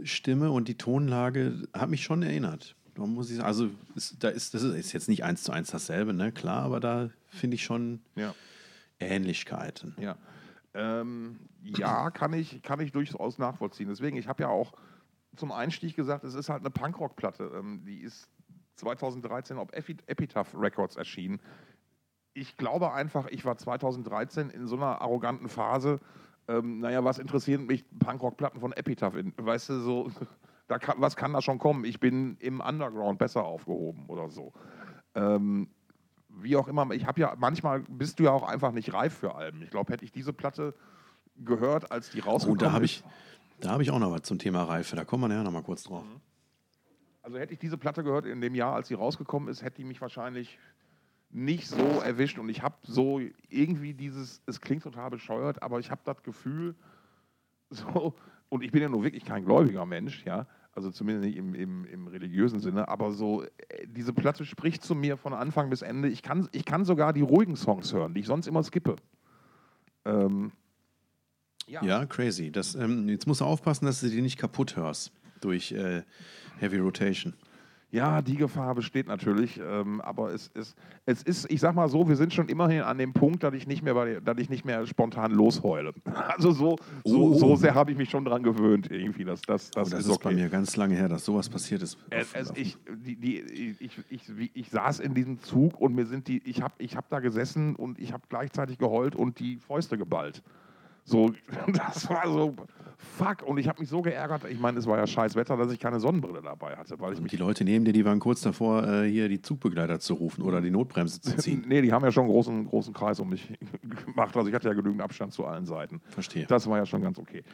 Stimme 0.02 0.50
und 0.50 0.68
die 0.68 0.76
Tonlage 0.76 1.66
hat 1.72 1.88
mich 1.88 2.02
schon 2.04 2.22
erinnert. 2.22 2.74
Da 2.94 3.04
muss 3.06 3.30
ich 3.30 3.36
sagen, 3.36 3.46
also 3.46 3.70
ist, 3.94 4.22
da 4.22 4.28
ist, 4.28 4.54
das 4.54 4.62
ist 4.62 4.92
jetzt 4.92 5.08
nicht 5.08 5.24
eins 5.24 5.42
zu 5.42 5.52
eins 5.52 5.70
dasselbe, 5.70 6.12
ne? 6.14 6.32
Klar, 6.32 6.62
aber 6.64 6.80
da 6.80 7.10
finde 7.28 7.54
ich 7.56 7.64
schon 7.64 8.00
Ja. 8.14 8.34
Ähnlichkeiten. 8.98 9.94
Ja, 10.00 10.16
ähm, 10.74 11.38
ja 11.62 12.10
kann, 12.10 12.32
ich, 12.32 12.62
kann 12.62 12.80
ich 12.80 12.92
durchaus 12.92 13.38
nachvollziehen. 13.38 13.88
Deswegen, 13.88 14.16
ich 14.16 14.28
habe 14.28 14.42
ja 14.42 14.48
auch 14.48 14.72
zum 15.36 15.52
Einstieg 15.52 15.96
gesagt, 15.96 16.24
es 16.24 16.34
ist 16.34 16.48
halt 16.48 16.60
eine 16.60 16.70
Punkrock-Platte. 16.70 17.50
Ähm, 17.54 17.82
die 17.84 17.98
ist 18.00 18.28
2013 18.76 19.58
auf 19.58 19.70
Epi- 19.74 19.98
Epitaph 20.06 20.54
Records 20.54 20.96
erschienen. 20.96 21.40
Ich 22.32 22.56
glaube 22.56 22.92
einfach, 22.92 23.26
ich 23.28 23.44
war 23.44 23.56
2013 23.56 24.50
in 24.50 24.66
so 24.66 24.76
einer 24.76 25.00
arroganten 25.02 25.48
Phase. 25.48 26.00
Ähm, 26.48 26.80
naja, 26.80 27.02
was 27.04 27.18
interessieren 27.18 27.66
mich 27.66 27.84
Punkrock-Platten 27.98 28.60
von 28.60 28.72
Epitaph? 28.72 29.16
In, 29.16 29.32
weißt 29.36 29.68
du, 29.70 29.80
so, 29.80 30.10
da 30.68 30.78
kann, 30.78 30.96
was 31.00 31.16
kann 31.16 31.32
da 31.32 31.42
schon 31.42 31.58
kommen? 31.58 31.84
Ich 31.84 31.98
bin 32.00 32.36
im 32.38 32.60
Underground 32.60 33.18
besser 33.18 33.44
aufgehoben 33.44 34.04
oder 34.06 34.30
so. 34.30 34.52
Ähm, 35.14 35.68
wie 36.28 36.56
auch 36.56 36.68
immer, 36.68 36.90
ich 36.92 37.06
habe 37.06 37.20
ja, 37.20 37.34
manchmal 37.38 37.80
bist 37.88 38.18
du 38.18 38.24
ja 38.24 38.30
auch 38.30 38.42
einfach 38.42 38.72
nicht 38.72 38.92
reif 38.92 39.14
für 39.14 39.34
Alben. 39.34 39.62
Ich 39.62 39.70
glaube, 39.70 39.92
hätte 39.92 40.04
ich 40.04 40.12
diese 40.12 40.32
Platte 40.32 40.74
gehört, 41.36 41.90
als 41.90 42.10
die 42.10 42.22
Oh, 42.22 42.30
rausgekommen 42.30 42.58
da 42.58 42.72
habe 42.72 42.84
ist. 42.84 42.90
ich, 42.92 43.04
da 43.60 43.70
habe 43.70 43.82
ich 43.82 43.90
auch 43.90 43.98
noch 43.98 44.12
was 44.12 44.22
zum 44.22 44.38
Thema 44.38 44.64
Reife. 44.64 44.96
Da 44.96 45.04
kommen 45.04 45.24
wir 45.24 45.28
nachher 45.28 45.44
noch 45.44 45.52
mal 45.52 45.62
kurz 45.62 45.84
drauf. 45.84 46.04
Also 47.22 47.38
hätte 47.38 47.54
ich 47.54 47.58
diese 47.58 47.76
Platte 47.78 48.04
gehört 48.04 48.26
in 48.26 48.40
dem 48.40 48.54
Jahr, 48.54 48.74
als 48.74 48.88
sie 48.88 48.94
rausgekommen 48.94 49.48
ist, 49.48 49.62
hätte 49.62 49.78
die 49.78 49.84
mich 49.84 50.00
wahrscheinlich 50.00 50.58
nicht 51.30 51.68
so 51.68 52.00
erwischt 52.00 52.38
und 52.38 52.48
ich 52.48 52.62
habe 52.62 52.76
so 52.82 53.20
irgendwie 53.48 53.94
dieses, 53.94 54.42
es 54.46 54.60
klingt 54.60 54.82
total 54.82 55.10
bescheuert, 55.10 55.62
aber 55.62 55.78
ich 55.78 55.90
habe 55.90 56.00
das 56.04 56.22
Gefühl, 56.22 56.74
so, 57.70 58.14
und 58.48 58.62
ich 58.62 58.70
bin 58.70 58.82
ja 58.82 58.88
nur 58.88 59.02
wirklich 59.02 59.24
kein 59.24 59.44
gläubiger 59.44 59.86
Mensch, 59.86 60.24
ja, 60.24 60.46
also 60.76 60.90
zumindest 60.90 61.26
nicht 61.26 61.38
im, 61.38 61.54
im, 61.54 61.84
im 61.86 62.06
religiösen 62.06 62.60
Sinne, 62.60 62.88
aber 62.88 63.10
so, 63.12 63.42
äh, 63.42 63.48
diese 63.86 64.12
Platte 64.12 64.44
spricht 64.44 64.84
zu 64.84 64.94
mir 64.94 65.16
von 65.16 65.32
Anfang 65.32 65.70
bis 65.70 65.80
Ende. 65.80 66.08
Ich 66.08 66.22
kann, 66.22 66.48
ich 66.52 66.66
kann 66.66 66.84
sogar 66.84 67.14
die 67.14 67.22
ruhigen 67.22 67.56
Songs 67.56 67.94
hören, 67.94 68.12
die 68.12 68.20
ich 68.20 68.26
sonst 68.26 68.46
immer 68.46 68.62
skippe. 68.62 68.96
Ähm, 70.04 70.52
ja. 71.66 71.82
ja. 71.82 72.04
crazy. 72.04 72.52
Das, 72.52 72.74
ähm, 72.74 73.08
jetzt 73.08 73.26
musst 73.26 73.40
du 73.40 73.46
aufpassen, 73.46 73.86
dass 73.86 74.00
du 74.00 74.10
die 74.10 74.20
nicht 74.20 74.38
kaputt 74.38 74.76
hörst 74.76 75.12
durch 75.40 75.72
äh, 75.72 76.02
Heavy 76.58 76.78
Rotation. 76.78 77.32
Ja, 77.92 78.20
die 78.20 78.34
Gefahr 78.34 78.74
besteht 78.74 79.06
natürlich, 79.06 79.60
ähm, 79.64 80.00
aber 80.00 80.34
es 80.34 80.48
ist, 80.48 80.76
es 81.04 81.22
ist, 81.22 81.50
ich 81.50 81.60
sag 81.60 81.76
mal 81.76 81.88
so, 81.88 82.08
wir 82.08 82.16
sind 82.16 82.34
schon 82.34 82.48
immerhin 82.48 82.82
an 82.82 82.98
dem 82.98 83.12
Punkt, 83.12 83.44
dass 83.44 83.54
ich 83.54 83.68
nicht 83.68 83.84
mehr, 83.84 83.94
bei, 83.94 84.18
dass 84.20 84.38
ich 84.38 84.50
nicht 84.50 84.64
mehr 84.64 84.86
spontan 84.86 85.32
losheule. 85.32 85.92
Also 86.36 86.50
so, 86.50 86.76
so, 87.04 87.22
oh. 87.22 87.34
so 87.34 87.56
sehr 87.56 87.74
habe 87.74 87.92
ich 87.92 87.96
mich 87.96 88.10
schon 88.10 88.24
dran 88.24 88.42
gewöhnt 88.42 88.90
irgendwie. 88.90 89.24
Dass, 89.24 89.40
das, 89.42 89.70
das, 89.70 89.88
oh, 89.88 89.90
das 89.90 90.06
ist, 90.06 90.10
okay. 90.10 90.28
bei 90.30 90.34
mir 90.34 90.48
ganz 90.48 90.76
lange 90.76 90.94
her, 90.96 91.08
dass 91.08 91.24
sowas 91.24 91.48
passiert 91.48 91.82
ist. 91.82 91.96
Es, 92.10 92.32
es, 92.34 92.52
ich, 92.56 92.76
die, 93.04 93.16
die, 93.16 93.40
ich, 93.40 93.80
ich, 93.80 93.98
ich, 94.10 94.50
ich, 94.54 94.70
saß 94.70 95.00
in 95.00 95.14
diesem 95.14 95.38
Zug 95.40 95.80
und 95.80 95.94
mir 95.94 96.04
sind 96.04 96.28
die, 96.28 96.42
ich 96.44 96.60
habe 96.60 96.74
ich 96.78 96.96
hab 96.96 97.08
da 97.08 97.20
gesessen 97.20 97.76
und 97.76 97.98
ich 97.98 98.12
habe 98.12 98.24
gleichzeitig 98.28 98.76
geheult 98.78 99.14
und 99.14 99.38
die 99.38 99.56
Fäuste 99.58 99.96
geballt. 99.96 100.42
So, 101.06 101.32
das 101.72 102.10
war 102.10 102.28
so, 102.28 102.54
fuck. 103.16 103.42
Und 103.42 103.58
ich 103.58 103.68
habe 103.68 103.80
mich 103.80 103.88
so 103.88 104.02
geärgert. 104.02 104.44
Ich 104.50 104.58
meine, 104.58 104.78
es 104.78 104.86
war 104.86 104.98
ja 104.98 105.06
scheiß 105.06 105.36
Wetter, 105.36 105.56
dass 105.56 105.72
ich 105.72 105.78
keine 105.78 106.00
Sonnenbrille 106.00 106.42
dabei 106.42 106.76
hatte. 106.76 106.98
Weil 107.00 107.14
ich 107.14 107.20
mich 107.20 107.30
die 107.30 107.36
Leute 107.36 107.64
neben 107.64 107.84
dir, 107.84 107.92
die 107.92 108.04
waren 108.04 108.18
kurz 108.18 108.40
davor, 108.42 108.86
äh, 108.86 109.08
hier 109.08 109.28
die 109.28 109.40
Zugbegleiter 109.40 110.00
zu 110.00 110.14
rufen 110.14 110.42
oder 110.42 110.60
die 110.60 110.70
Notbremse 110.70 111.20
zu 111.20 111.36
ziehen. 111.36 111.64
nee, 111.68 111.80
die 111.80 111.92
haben 111.92 112.04
ja 112.04 112.10
schon 112.10 112.24
einen 112.24 112.32
großen, 112.32 112.66
großen 112.66 112.92
Kreis 112.92 113.20
um 113.20 113.30
mich 113.30 113.52
gemacht. 114.04 114.36
Also 114.36 114.48
ich 114.48 114.54
hatte 114.54 114.68
ja 114.68 114.74
genügend 114.74 115.00
Abstand 115.00 115.32
zu 115.32 115.46
allen 115.46 115.64
Seiten. 115.64 116.02
Verstehe. 116.08 116.46
Das 116.46 116.68
war 116.68 116.78
ja 116.78 116.86
schon 116.86 117.02
ganz 117.02 117.18
okay. 117.18 117.44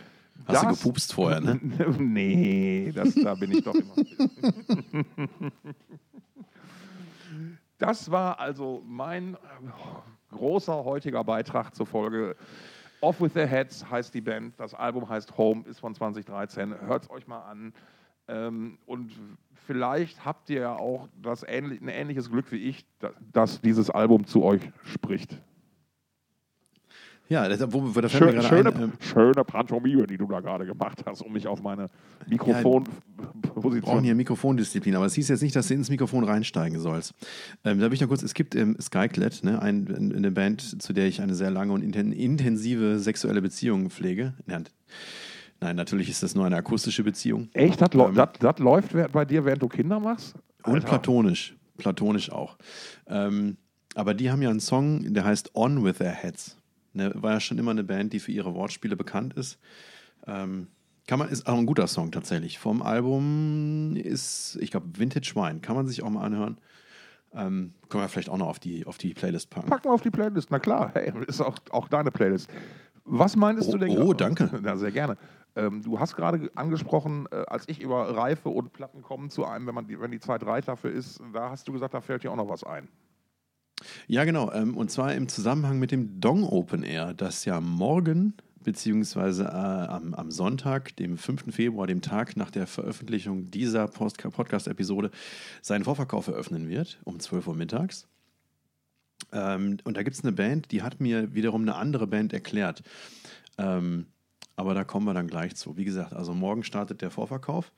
Hast 0.47 0.63
das, 0.63 0.63
du 0.63 0.69
gepupst 0.69 1.13
vorher, 1.13 1.41
ne? 1.41 1.61
nee, 1.99 2.91
das, 2.95 3.15
da 3.15 3.35
bin 3.35 3.53
ich 3.53 3.63
doch 3.63 3.75
immer. 3.75 3.95
das 7.79 8.11
war 8.11 8.41
also 8.41 8.83
mein 8.87 9.37
großer 10.31 10.85
heutiger 10.85 11.23
Beitrag 11.23 11.75
zur 11.75 11.85
Folge 11.85 12.35
Off 13.03 13.21
with 13.21 13.33
the 13.35 13.47
Heads 13.47 13.91
heißt 13.91 14.15
die 14.15 14.21
Band, 14.21 14.55
das 14.61 14.75
Album 14.75 15.09
heißt 15.09 15.37
Home, 15.37 15.65
ist 15.67 15.81
von 15.81 15.93
2013. 15.93 16.81
Hört 16.87 17.03
es 17.03 17.11
euch 17.11 17.27
mal 17.27 17.41
an. 17.41 17.75
Ähm, 18.29 18.79
und 18.87 19.11
vielleicht 19.67 20.25
habt 20.25 20.49
ihr 20.51 20.61
ja 20.61 20.77
auch 20.77 21.09
das 21.21 21.43
ähnlich, 21.43 21.81
ein 21.81 21.89
ähnliches 21.89 22.31
Glück 22.31 22.53
wie 22.53 22.69
ich, 22.69 22.87
dass 23.33 23.61
dieses 23.61 23.91
Album 23.91 24.25
zu 24.25 24.45
euch 24.45 24.63
spricht. 24.85 25.37
Ja, 27.29 27.49
das, 27.49 27.61
wo, 27.73 27.95
wo, 27.95 28.01
da 28.01 28.09
Schön, 28.09 28.43
schöne, 28.43 28.75
ein, 28.75 28.83
ähm, 28.83 28.93
schöne 29.01 29.45
Pantomime, 29.45 30.07
die 30.07 30.19
du 30.19 30.27
da 30.27 30.41
gerade 30.41 30.67
gemacht 30.67 31.03
hast, 31.07 31.23
um 31.23 31.33
mich 31.33 31.47
auf 31.47 31.63
meine 31.63 31.87
Mikrofonposition. 32.27 32.85
Ja, 33.55 33.75
wir 33.75 33.81
brauchen 33.81 34.05
hier 34.05 34.15
Mikrofondisziplin, 34.15 34.97
aber 34.97 35.07
es 35.07 35.15
hieß 35.15 35.29
jetzt 35.29 35.43
nicht, 35.43 35.57
dass 35.57 35.69
du 35.69 35.75
ins 35.75 35.89
Mikrofon 35.89 36.25
reinsteigen 36.25 36.79
sollst. 36.79 37.15
Ähm, 37.65 37.79
da 37.79 37.87
will 37.87 37.95
ich 37.95 38.01
noch 38.01 38.09
kurz, 38.09 38.23
es 38.23 38.35
gibt 38.35 38.55
ähm, 38.55 38.77
Skyclad, 38.81 39.45
ne, 39.45 39.63
ein, 39.63 40.13
eine 40.15 40.31
Band, 40.31 40.83
zu 40.83 40.93
der 40.93 41.07
ich 41.07 41.23
eine 41.23 41.35
sehr 41.35 41.51
lange 41.51 41.73
und 41.73 41.83
intensive 41.83 42.99
sexuelle 42.99 43.41
Beziehung 43.41 43.89
pflege. 43.89 44.35
Nein, 44.47 44.65
nein 45.61 45.77
natürlich 45.77 46.11
ist 46.11 46.23
das 46.23 46.35
nur 46.35 46.45
eine 46.45 46.57
akustische 46.57 47.03
Beziehung. 47.03 47.49
Echt? 47.55 47.81
Das, 47.81 47.95
ähm, 47.95 48.15
das, 48.15 48.31
das 48.41 48.59
läuft 48.59 48.95
bei 49.13 49.25
dir, 49.25 49.45
während 49.45 49.63
du 49.63 49.69
Kinder 49.69 50.01
machst? 50.01 50.35
Alter. 50.63 50.77
Und 50.77 50.85
platonisch. 50.85 51.57
Platonisch 51.79 52.31
auch. 52.31 52.59
Ähm, 53.07 53.57
aber 53.95 54.15
die 54.15 54.31
haben 54.31 54.43
ja 54.43 54.51
einen 54.51 54.61
Song, 54.61 55.13
der 55.13 55.25
heißt 55.25 55.55
On 55.55 55.85
With 55.85 55.99
Their 55.99 56.11
Heads. 56.11 56.57
Ne, 56.95 57.13
war 57.15 57.33
ja 57.33 57.41
schon 57.41 57.59
immer 57.59 57.71
eine 57.71 57.85
Band, 57.85 58.13
die 58.13 58.21
für 58.21 58.33
ihre 58.33 58.55
Wortspiele 58.55 58.97
bekannt 58.97 59.35
ist. 59.35 59.59
Ähm, 60.27 60.69
kann 61.07 61.19
man, 61.19 61.29
ist 61.29 61.47
auch 61.47 61.59
ein 61.59 61.67
guter 61.67 61.87
Song 61.87 62.13
tatsächlich. 62.13 62.59
Vom 62.59 62.83
Album 62.83 63.97
ist, 63.97 64.59
ich 64.61 64.71
glaube, 64.71 64.87
Vintage 64.97 65.33
Wine. 65.35 65.61
Kann 65.61 65.75
man 65.75 65.87
sich 65.87 66.03
auch 66.03 66.11
mal 66.11 66.25
anhören. 66.25 66.59
Ähm, 67.35 67.73
können 67.89 68.05
wir 68.05 68.09
vielleicht 68.09 68.29
auch 68.29 68.37
noch 68.37 68.49
auf 68.49 68.59
die, 68.59 68.87
auf 68.87 68.99
die 68.99 69.15
Playlist 69.15 69.51
packen. 69.51 69.69
Packen 69.69 69.85
wir 69.85 69.93
auf 69.93 70.03
die 70.03 70.11
Playlist, 70.11 70.51
na 70.51 70.59
klar. 70.59 70.91
Hey, 70.95 71.13
ist 71.27 71.41
auch, 71.41 71.59
auch 71.71 71.89
deine 71.89 72.11
Playlist. 72.11 72.51
Was 73.05 73.37
meinst 73.37 73.69
oh, 73.69 73.73
du 73.73 73.79
denn? 73.79 73.99
Oh, 73.99 74.13
danke. 74.13 74.51
Ja, 74.65 74.77
sehr 74.77 74.93
gerne. 74.93 75.17
Ähm, 75.57 75.83
du 75.83 75.99
hast 75.99 76.15
gerade 76.15 76.51
angesprochen, 76.55 77.27
äh, 77.31 77.45
als 77.47 77.69
ich 77.69 77.81
über 77.81 78.17
Reife 78.17 78.49
und 78.49 78.73
Platten 78.73 79.03
komme 79.03 79.29
zu 79.29 79.45
einem, 79.45 79.67
wenn, 79.67 79.75
man 79.75 79.87
die, 79.87 80.01
wenn 80.01 80.11
die 80.11 80.21
Zeit 80.21 80.45
reif 80.47 80.67
dafür 80.67 80.93
ist, 80.93 81.21
da 81.33 81.51
hast 81.51 81.67
du 81.69 81.73
gesagt, 81.73 81.95
da 81.95 82.01
fällt 82.01 82.23
dir 82.23 82.31
auch 82.31 82.37
noch 82.37 82.49
was 82.49 82.65
ein. 82.65 82.89
Ja, 84.07 84.25
genau. 84.25 84.53
Ähm, 84.53 84.77
und 84.77 84.91
zwar 84.91 85.15
im 85.15 85.29
Zusammenhang 85.29 85.79
mit 85.79 85.91
dem 85.91 86.21
Dong 86.21 86.45
Open 86.45 86.83
Air, 86.83 87.15
das 87.15 87.45
ja 87.45 87.61
morgen 87.61 88.35
beziehungsweise 88.63 89.45
äh, 89.45 89.47
am, 89.47 90.15
am, 90.15 90.31
Sonntag, 90.31 90.97
dem 90.97 91.19
5. 91.19 91.55
Februar, 91.55 91.87
dem 91.87 92.01
Tag 92.01 92.37
nach 92.37 92.51
der 92.51 92.67
Veröffentlichung 92.67 93.51
dieser 93.51 93.89
Podcast-Episode, 93.89 95.11
seinen 95.61 95.85
Vorverkauf 95.85 96.29
eröffnen 96.29 96.69
wird, 96.69 97.01
um 97.05 97.19
12 97.19 97.49
Uhr 97.49 97.55
mittags. 97.55 98.07
Ähm, 99.33 99.79
und 99.85 99.97
da 99.97 100.03
gibt 100.03 100.17
es 100.17 100.23
eine 100.23 100.33
Band, 100.33 100.71
die 100.71 100.83
hat 100.83 101.01
mir 101.01 101.35
wiederum 101.35 101.63
eine 101.63 101.75
andere 101.75 102.07
Band 102.07 102.33
erklärt. 102.33 102.83
Ähm, 103.59 104.07
aber 104.57 104.75
da 104.75 104.85
kommen 104.85 105.07
wir 105.07 105.15
dann 105.15 105.29
gleich 105.29 105.57
zu. 105.57 105.77
Wie 105.77 105.85
gesagt, 105.85 106.13
also 106.13 106.35
morgen 106.35 106.63
startet 106.63 107.03
der 107.03 107.11
Vorverkauf 107.11 107.73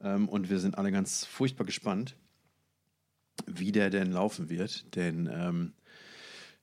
ähm, 0.00 0.28
und 0.28 0.50
wir 0.50 0.58
sind 0.58 0.78
alle 0.78 0.92
ganz 0.92 1.24
furchtbar 1.24 1.64
gespannt 1.64 2.16
wie 3.46 3.72
der 3.72 3.90
denn 3.90 4.12
laufen 4.12 4.48
wird. 4.48 4.94
Denn 4.96 5.28
ähm, 5.32 5.72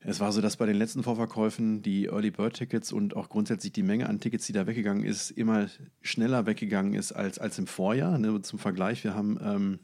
es 0.01 0.19
war 0.19 0.31
so, 0.31 0.41
dass 0.41 0.57
bei 0.57 0.65
den 0.65 0.77
letzten 0.77 1.03
Vorverkäufen 1.03 1.81
die 1.81 2.05
Early 2.05 2.31
Bird 2.31 2.55
Tickets 2.55 2.93
und 2.93 3.15
auch 3.15 3.29
grundsätzlich 3.29 3.74
die 3.74 3.83
Menge 3.83 4.07
an 4.07 4.19
Tickets, 4.19 4.45
die 4.45 4.53
da 4.53 4.65
weggegangen 4.65 5.03
ist, 5.03 5.31
immer 5.31 5.67
schneller 6.01 6.45
weggegangen 6.45 6.93
ist 6.93 7.12
als, 7.12 7.38
als 7.38 7.59
im 7.59 7.67
Vorjahr. 7.67 8.17
Ne? 8.17 8.41
Zum 8.41 8.59
Vergleich, 8.59 9.03
wir 9.03 9.13
haben 9.13 9.38
ähm, 9.43 9.79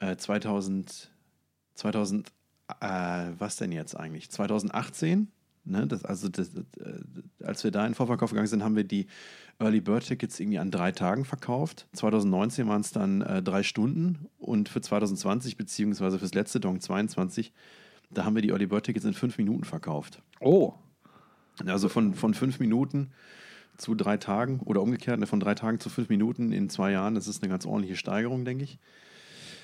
äh, 0.00 0.16
2000, 0.16 1.10
2000 1.74 2.32
äh, 2.80 3.30
was 3.38 3.56
denn 3.56 3.72
jetzt 3.72 3.94
eigentlich? 3.94 4.30
2018 4.30 5.28
Ne, 5.68 5.86
das, 5.86 6.02
also 6.04 6.28
das, 6.28 6.54
äh, 6.54 7.42
als 7.44 7.62
wir 7.62 7.70
da 7.70 7.84
in 7.84 7.90
den 7.90 7.94
Vorverkauf 7.94 8.30
gegangen 8.30 8.46
sind, 8.46 8.64
haben 8.64 8.74
wir 8.74 8.84
die 8.84 9.06
Early 9.60 9.80
Bird 9.80 10.06
Tickets 10.06 10.38
irgendwie 10.38 10.58
an 10.58 10.70
drei 10.70 10.92
Tagen 10.92 11.24
verkauft. 11.24 11.86
2019 11.94 12.68
waren 12.68 12.80
es 12.80 12.92
dann 12.92 13.22
äh, 13.22 13.42
drei 13.42 13.62
Stunden 13.62 14.28
und 14.38 14.68
für 14.68 14.80
2020 14.80 15.56
beziehungsweise 15.56 16.18
fürs 16.18 16.34
letzte 16.34 16.60
Dong 16.60 16.80
22, 16.80 17.52
da 18.10 18.24
haben 18.24 18.34
wir 18.34 18.42
die 18.42 18.50
Early 18.50 18.66
Bird 18.66 18.86
Tickets 18.86 19.04
in 19.04 19.14
fünf 19.14 19.38
Minuten 19.38 19.64
verkauft. 19.64 20.22
Oh. 20.40 20.74
Also 21.66 21.88
von, 21.88 22.14
von 22.14 22.34
fünf 22.34 22.60
Minuten 22.60 23.10
zu 23.76 23.94
drei 23.94 24.16
Tagen 24.16 24.60
oder 24.60 24.80
umgekehrt, 24.80 25.18
ne, 25.18 25.26
von 25.26 25.40
drei 25.40 25.54
Tagen 25.54 25.80
zu 25.80 25.88
fünf 25.88 26.08
Minuten 26.08 26.52
in 26.52 26.70
zwei 26.70 26.92
Jahren, 26.92 27.14
das 27.14 27.26
ist 27.26 27.42
eine 27.42 27.50
ganz 27.50 27.66
ordentliche 27.66 27.96
Steigerung, 27.96 28.44
denke 28.44 28.64
ich. 28.64 28.78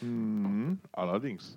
Mhm, 0.02 0.78
allerdings. 0.92 1.56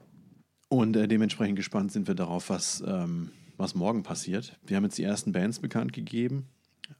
Und 0.69 0.95
äh, 0.95 1.07
dementsprechend 1.07 1.55
gespannt 1.55 1.91
sind 1.91 2.07
wir 2.07 2.15
darauf, 2.15 2.49
was 2.49 2.83
ähm, 2.85 3.31
was 3.57 3.75
morgen 3.75 4.03
passiert. 4.03 4.57
Wir 4.65 4.77
haben 4.77 4.83
jetzt 4.83 4.97
die 4.97 5.03
ersten 5.03 5.31
Bands 5.31 5.59
bekannt 5.59 5.91
gegeben. 5.91 6.47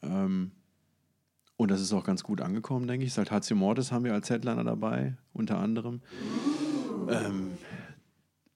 Ähm, 0.01 0.51
und 1.57 1.71
das 1.71 1.81
ist 1.81 1.91
auch 1.91 2.03
ganz 2.03 2.23
gut 2.23 2.39
angekommen, 2.39 2.87
denke 2.87 3.05
ich. 3.05 3.13
Saltatio 3.13 3.55
Mortis 3.55 3.91
haben 3.91 4.05
wir 4.05 4.13
als 4.13 4.29
Headliner 4.29 4.63
dabei, 4.63 5.15
unter 5.33 5.57
anderem. 5.57 6.01
Ähm, 7.09 7.51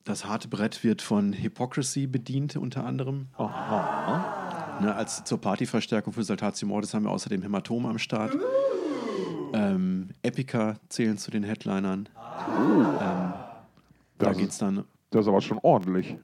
das 0.04 0.26
harte 0.26 0.48
Brett 0.48 0.84
wird 0.84 1.02
von 1.02 1.34
Hypocrisy 1.34 2.08
bedient, 2.08 2.56
unter 2.56 2.86
anderem. 2.86 3.28
Aha. 3.38 4.80
Ne, 4.82 4.96
als 4.96 5.24
zur 5.24 5.40
Partyverstärkung 5.40 6.14
für 6.14 6.24
Saltatio 6.24 6.68
Mortis 6.68 6.94
haben 6.94 7.04
wir 7.04 7.12
außerdem 7.12 7.42
Hämatom 7.42 7.86
am 7.86 7.98
Start. 7.98 8.38
Ähm, 9.54 10.10
Epica 10.22 10.76
zählen 10.90 11.18
zu 11.18 11.30
den 11.30 11.44
Headlinern. 11.44 12.08
Oh. 12.16 12.82
Ähm, 13.02 13.34
da 14.18 14.34
geht's 14.34 14.60
dann. 14.60 14.86
Das 15.10 15.26
ist 15.26 15.28
aber 15.28 15.42
schon 15.42 15.60
ordentlich. 15.62 16.18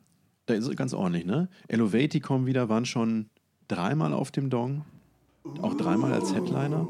Da 0.46 0.54
ist 0.54 0.76
ganz 0.78 0.94
ordentlich, 0.94 1.26
ne? 1.26 1.50
Elevati 1.68 2.20
kommen 2.20 2.46
wieder, 2.46 2.70
waren 2.70 2.86
schon 2.86 3.30
dreimal 3.68 4.14
auf 4.14 4.32
dem 4.32 4.50
Dong, 4.50 4.86
auch 5.62 5.74
dreimal 5.76 6.14
als 6.14 6.34
Headliner 6.34 6.88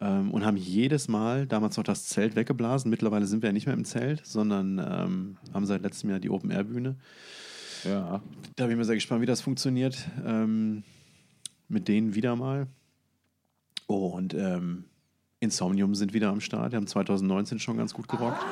ähm, 0.00 0.30
und 0.30 0.44
haben 0.44 0.56
jedes 0.56 1.08
Mal 1.08 1.46
damals 1.46 1.76
noch 1.76 1.84
das 1.84 2.06
Zelt 2.06 2.36
weggeblasen. 2.36 2.90
Mittlerweile 2.90 3.26
sind 3.26 3.42
wir 3.42 3.48
ja 3.48 3.52
nicht 3.52 3.66
mehr 3.66 3.74
im 3.74 3.84
Zelt, 3.84 4.24
sondern 4.24 4.78
ähm, 4.78 5.36
haben 5.52 5.66
seit 5.66 5.82
letztem 5.82 6.10
Jahr 6.10 6.20
die 6.20 6.30
Open-Air-Bühne. 6.30 6.96
Ja. 7.84 8.22
Da 8.56 8.64
bin 8.64 8.72
ich 8.72 8.78
mir 8.78 8.84
sehr 8.84 8.94
gespannt, 8.94 9.22
wie 9.22 9.26
das 9.26 9.40
funktioniert. 9.40 10.08
Ähm, 10.24 10.82
mit 11.68 11.88
denen 11.88 12.14
wieder 12.14 12.36
mal. 12.36 12.66
Oh, 13.86 14.08
und 14.08 14.34
ähm, 14.34 14.84
Insomnium 15.38 15.94
sind 15.94 16.12
wieder 16.12 16.28
am 16.28 16.40
Start. 16.40 16.72
Die 16.72 16.76
haben 16.76 16.86
2019 16.86 17.58
schon 17.58 17.76
ganz 17.76 17.94
gut 17.94 18.08
gerockt. 18.08 18.44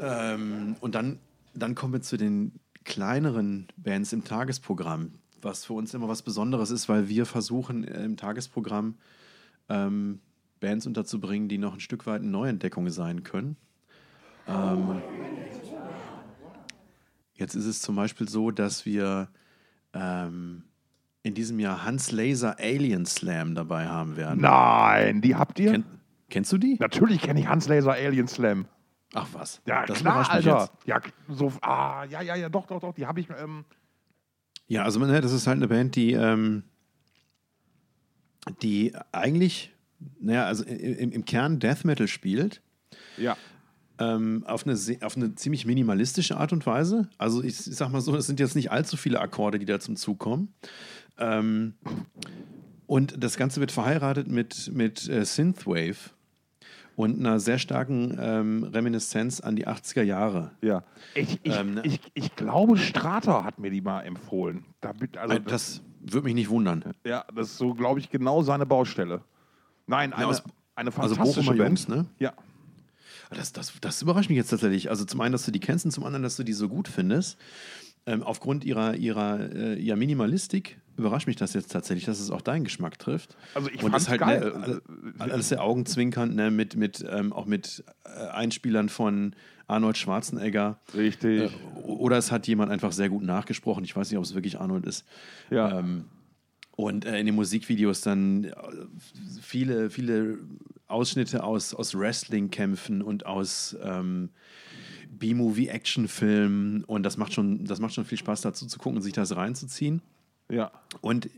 Ähm, 0.00 0.76
und 0.80 0.94
dann, 0.94 1.18
dann 1.54 1.74
kommen 1.74 1.92
wir 1.92 2.02
zu 2.02 2.16
den 2.16 2.52
kleineren 2.84 3.68
Bands 3.76 4.12
im 4.12 4.24
Tagesprogramm, 4.24 5.12
was 5.42 5.64
für 5.64 5.74
uns 5.74 5.94
immer 5.94 6.08
was 6.08 6.22
Besonderes 6.22 6.70
ist, 6.70 6.88
weil 6.88 7.08
wir 7.08 7.26
versuchen 7.26 7.84
äh, 7.84 8.04
im 8.04 8.16
Tagesprogramm 8.16 8.96
ähm, 9.68 10.20
Bands 10.60 10.86
unterzubringen, 10.86 11.48
die 11.48 11.58
noch 11.58 11.74
ein 11.74 11.80
Stück 11.80 12.06
weit 12.06 12.22
eine 12.22 12.30
Neuentdeckung 12.30 12.90
sein 12.90 13.22
können. 13.22 13.56
Ähm, 14.46 15.02
Jetzt 17.40 17.54
ist 17.54 17.64
es 17.64 17.80
zum 17.80 17.96
Beispiel 17.96 18.28
so, 18.28 18.50
dass 18.50 18.84
wir 18.84 19.28
ähm, 19.94 20.64
in 21.22 21.32
diesem 21.32 21.58
Jahr 21.58 21.86
Hans 21.86 22.12
Laser 22.12 22.56
Alien 22.58 23.06
Slam 23.06 23.54
dabei 23.54 23.86
haben 23.88 24.16
werden. 24.16 24.42
Nein, 24.42 25.22
die 25.22 25.34
habt 25.34 25.58
ihr? 25.58 25.72
Kenn, 25.72 25.84
kennst 26.28 26.52
du 26.52 26.58
die? 26.58 26.76
Natürlich 26.78 27.22
kenne 27.22 27.40
ich 27.40 27.48
Hans 27.48 27.66
Laser 27.66 27.92
Alien 27.92 28.28
Slam. 28.28 28.66
Ach 29.14 29.26
was. 29.32 29.62
Ja, 29.64 29.86
das 29.86 30.00
klar, 30.00 30.30
Alter. 30.30 30.68
Ja, 30.84 31.00
so, 31.28 31.50
ah, 31.62 32.04
ja, 32.04 32.20
ja, 32.20 32.36
ja, 32.36 32.50
doch, 32.50 32.66
doch, 32.66 32.80
doch, 32.80 32.94
die 32.94 33.06
habe 33.06 33.20
ich, 33.20 33.28
ähm, 33.30 33.64
Ja, 34.70 34.84
also 34.84 35.00
ne, 35.00 35.20
das 35.20 35.32
ist 35.32 35.48
halt 35.48 35.56
eine 35.56 35.66
Band, 35.66 35.96
die, 35.96 36.12
ähm, 36.12 36.62
die 38.62 38.92
eigentlich, 39.10 39.72
naja, 40.20 40.44
also 40.46 40.62
im, 40.62 41.10
im 41.10 41.24
Kern 41.24 41.58
Death 41.58 41.84
Metal 41.84 42.06
spielt. 42.06 42.62
ja. 43.16 43.36
ähm, 43.98 44.44
auf, 44.46 44.64
eine, 44.64 44.78
auf 45.00 45.16
eine 45.16 45.34
ziemlich 45.34 45.66
minimalistische 45.66 46.36
Art 46.36 46.52
und 46.52 46.64
Weise. 46.66 47.08
Also 47.18 47.42
ich, 47.42 47.66
ich 47.66 47.74
sag 47.74 47.90
mal 47.90 48.00
so, 48.00 48.14
es 48.14 48.28
sind 48.28 48.38
jetzt 48.38 48.54
nicht 48.54 48.70
allzu 48.70 48.96
viele 48.96 49.20
Akkorde, 49.20 49.58
die 49.58 49.66
da 49.66 49.80
zum 49.80 49.96
Zug 49.96 50.20
kommen. 50.20 50.54
Ähm, 51.18 51.74
und 52.86 53.24
das 53.24 53.36
Ganze 53.36 53.58
wird 53.58 53.72
verheiratet 53.72 54.28
mit, 54.28 54.70
mit 54.72 55.08
äh, 55.08 55.24
Synthwave 55.24 56.10
und 56.96 57.18
einer 57.18 57.40
sehr 57.40 57.58
starken 57.58 58.16
ähm, 58.20 58.64
Reminiszenz 58.64 59.40
an 59.40 59.56
die 59.56 59.66
80er 59.66 60.02
Jahre. 60.02 60.50
Ja. 60.60 60.82
Ich, 61.14 61.40
ich, 61.42 61.56
Ähm, 61.56 61.74
ne? 61.74 61.82
ich, 61.84 62.00
ich 62.14 62.34
glaube, 62.36 62.76
Strata 62.76 63.44
hat 63.44 63.58
mir 63.58 63.70
die 63.70 63.80
mal 63.80 64.02
empfohlen. 64.02 64.64
Da, 64.80 64.90
also, 65.16 65.34
Also 65.34 65.38
das 65.48 65.82
würde 66.00 66.24
mich 66.24 66.34
nicht 66.34 66.48
wundern. 66.50 66.84
ja, 67.04 67.24
das 67.34 67.48
ist 67.52 67.58
so, 67.58 67.74
glaube 67.74 68.00
ich, 68.00 68.10
genau 68.10 68.42
seine 68.42 68.66
Baustelle. 68.66 69.22
Nein, 69.86 70.12
eine, 70.12 70.26
aus- 70.26 70.42
eine 70.74 70.90
Also 70.96 71.14
fantastische 71.14 71.40
Bochumer 71.50 71.56
Band. 71.64 71.78
Jungs, 71.80 71.88
ne? 71.88 72.06
Ja. 72.18 72.32
Das, 73.30 73.52
das, 73.52 73.72
das 73.80 74.02
überrascht 74.02 74.28
mich 74.28 74.36
jetzt 74.36 74.50
tatsächlich. 74.50 74.90
Also 74.90 75.04
zum 75.04 75.20
einen, 75.20 75.32
dass 75.32 75.44
du 75.46 75.52
die 75.52 75.60
kennst 75.60 75.84
und 75.84 75.92
zum 75.92 76.04
anderen, 76.04 76.22
dass 76.24 76.36
du 76.36 76.42
die 76.42 76.52
so 76.52 76.68
gut 76.68 76.88
findest. 76.88 77.38
Ähm, 78.06 78.22
aufgrund 78.22 78.64
ihrer, 78.64 78.96
ihrer, 78.96 79.38
äh, 79.54 79.74
ihrer 79.74 79.96
Minimalistik 79.96 80.80
überrascht 80.96 81.26
mich 81.26 81.36
das 81.36 81.52
jetzt 81.54 81.70
tatsächlich, 81.70 82.04
dass 82.06 82.18
es 82.18 82.30
auch 82.30 82.40
deinen 82.40 82.64
Geschmack 82.64 82.98
trifft. 82.98 83.36
Also 83.54 83.68
ich 83.70 83.82
und 83.82 83.90
fand's 83.90 84.04
ist 84.04 84.10
halt 84.10 84.20
geil. 84.20 84.40
Ne, 84.40 84.82
alle- 85.18 85.32
alles 85.32 85.48
sehr 85.50 85.62
augenzwinkernd, 85.62 86.34
ne, 86.34 86.50
mit, 86.50 86.76
mit, 86.76 87.04
ähm, 87.10 87.32
auch 87.32 87.46
mit 87.46 87.84
äh, 88.04 88.28
Einspielern 88.28 88.88
von 88.88 89.34
Arnold 89.66 89.96
Schwarzenegger. 89.98 90.80
Richtig. 90.94 91.52
Äh, 91.52 91.80
oder 91.84 92.16
es 92.18 92.32
hat 92.32 92.46
jemand 92.48 92.70
einfach 92.72 92.92
sehr 92.92 93.08
gut 93.10 93.22
nachgesprochen. 93.22 93.84
Ich 93.84 93.94
weiß 93.94 94.10
nicht, 94.10 94.18
ob 94.18 94.24
es 94.24 94.34
wirklich 94.34 94.58
Arnold 94.60 94.86
ist. 94.86 95.04
Ja. 95.50 95.78
Ähm, 95.78 96.06
und 96.76 97.04
äh, 97.04 97.18
in 97.20 97.26
den 97.26 97.34
Musikvideos 97.34 98.00
dann 98.00 98.44
äh, 98.44 98.52
viele, 99.42 99.90
viele 99.90 100.38
Ausschnitte 100.88 101.44
aus, 101.44 101.74
aus 101.74 101.94
Wrestling-Kämpfen 101.94 103.02
und 103.02 103.26
aus 103.26 103.76
ähm, 103.82 104.30
B-Movie-Actionfilmen. 105.10 106.84
Und 106.84 107.02
das 107.02 107.16
macht, 107.16 107.32
schon, 107.32 107.64
das 107.64 107.80
macht 107.80 107.94
schon 107.94 108.04
viel 108.04 108.18
Spaß, 108.18 108.40
dazu 108.42 108.66
zu 108.66 108.78
gucken 108.78 108.96
und 108.98 109.02
sich 109.02 109.12
das 109.12 109.34
reinzuziehen. 109.36 110.02
ja. 110.48 110.70
Und 111.00 111.28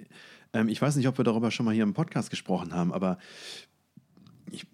ähm, 0.55 0.69
ich 0.69 0.83
weiß 0.83 0.97
nicht, 0.97 1.09
ob 1.09 1.17
wir 1.19 1.25
darüber 1.25 1.50
schon 1.50 1.64
mal 1.64 1.73
hier 1.75 1.83
im 1.83 1.95
Podcast 1.95 2.29
gesprochen 2.29 2.75
haben, 2.75 2.93
aber 2.93 3.17
ich, 4.50 4.67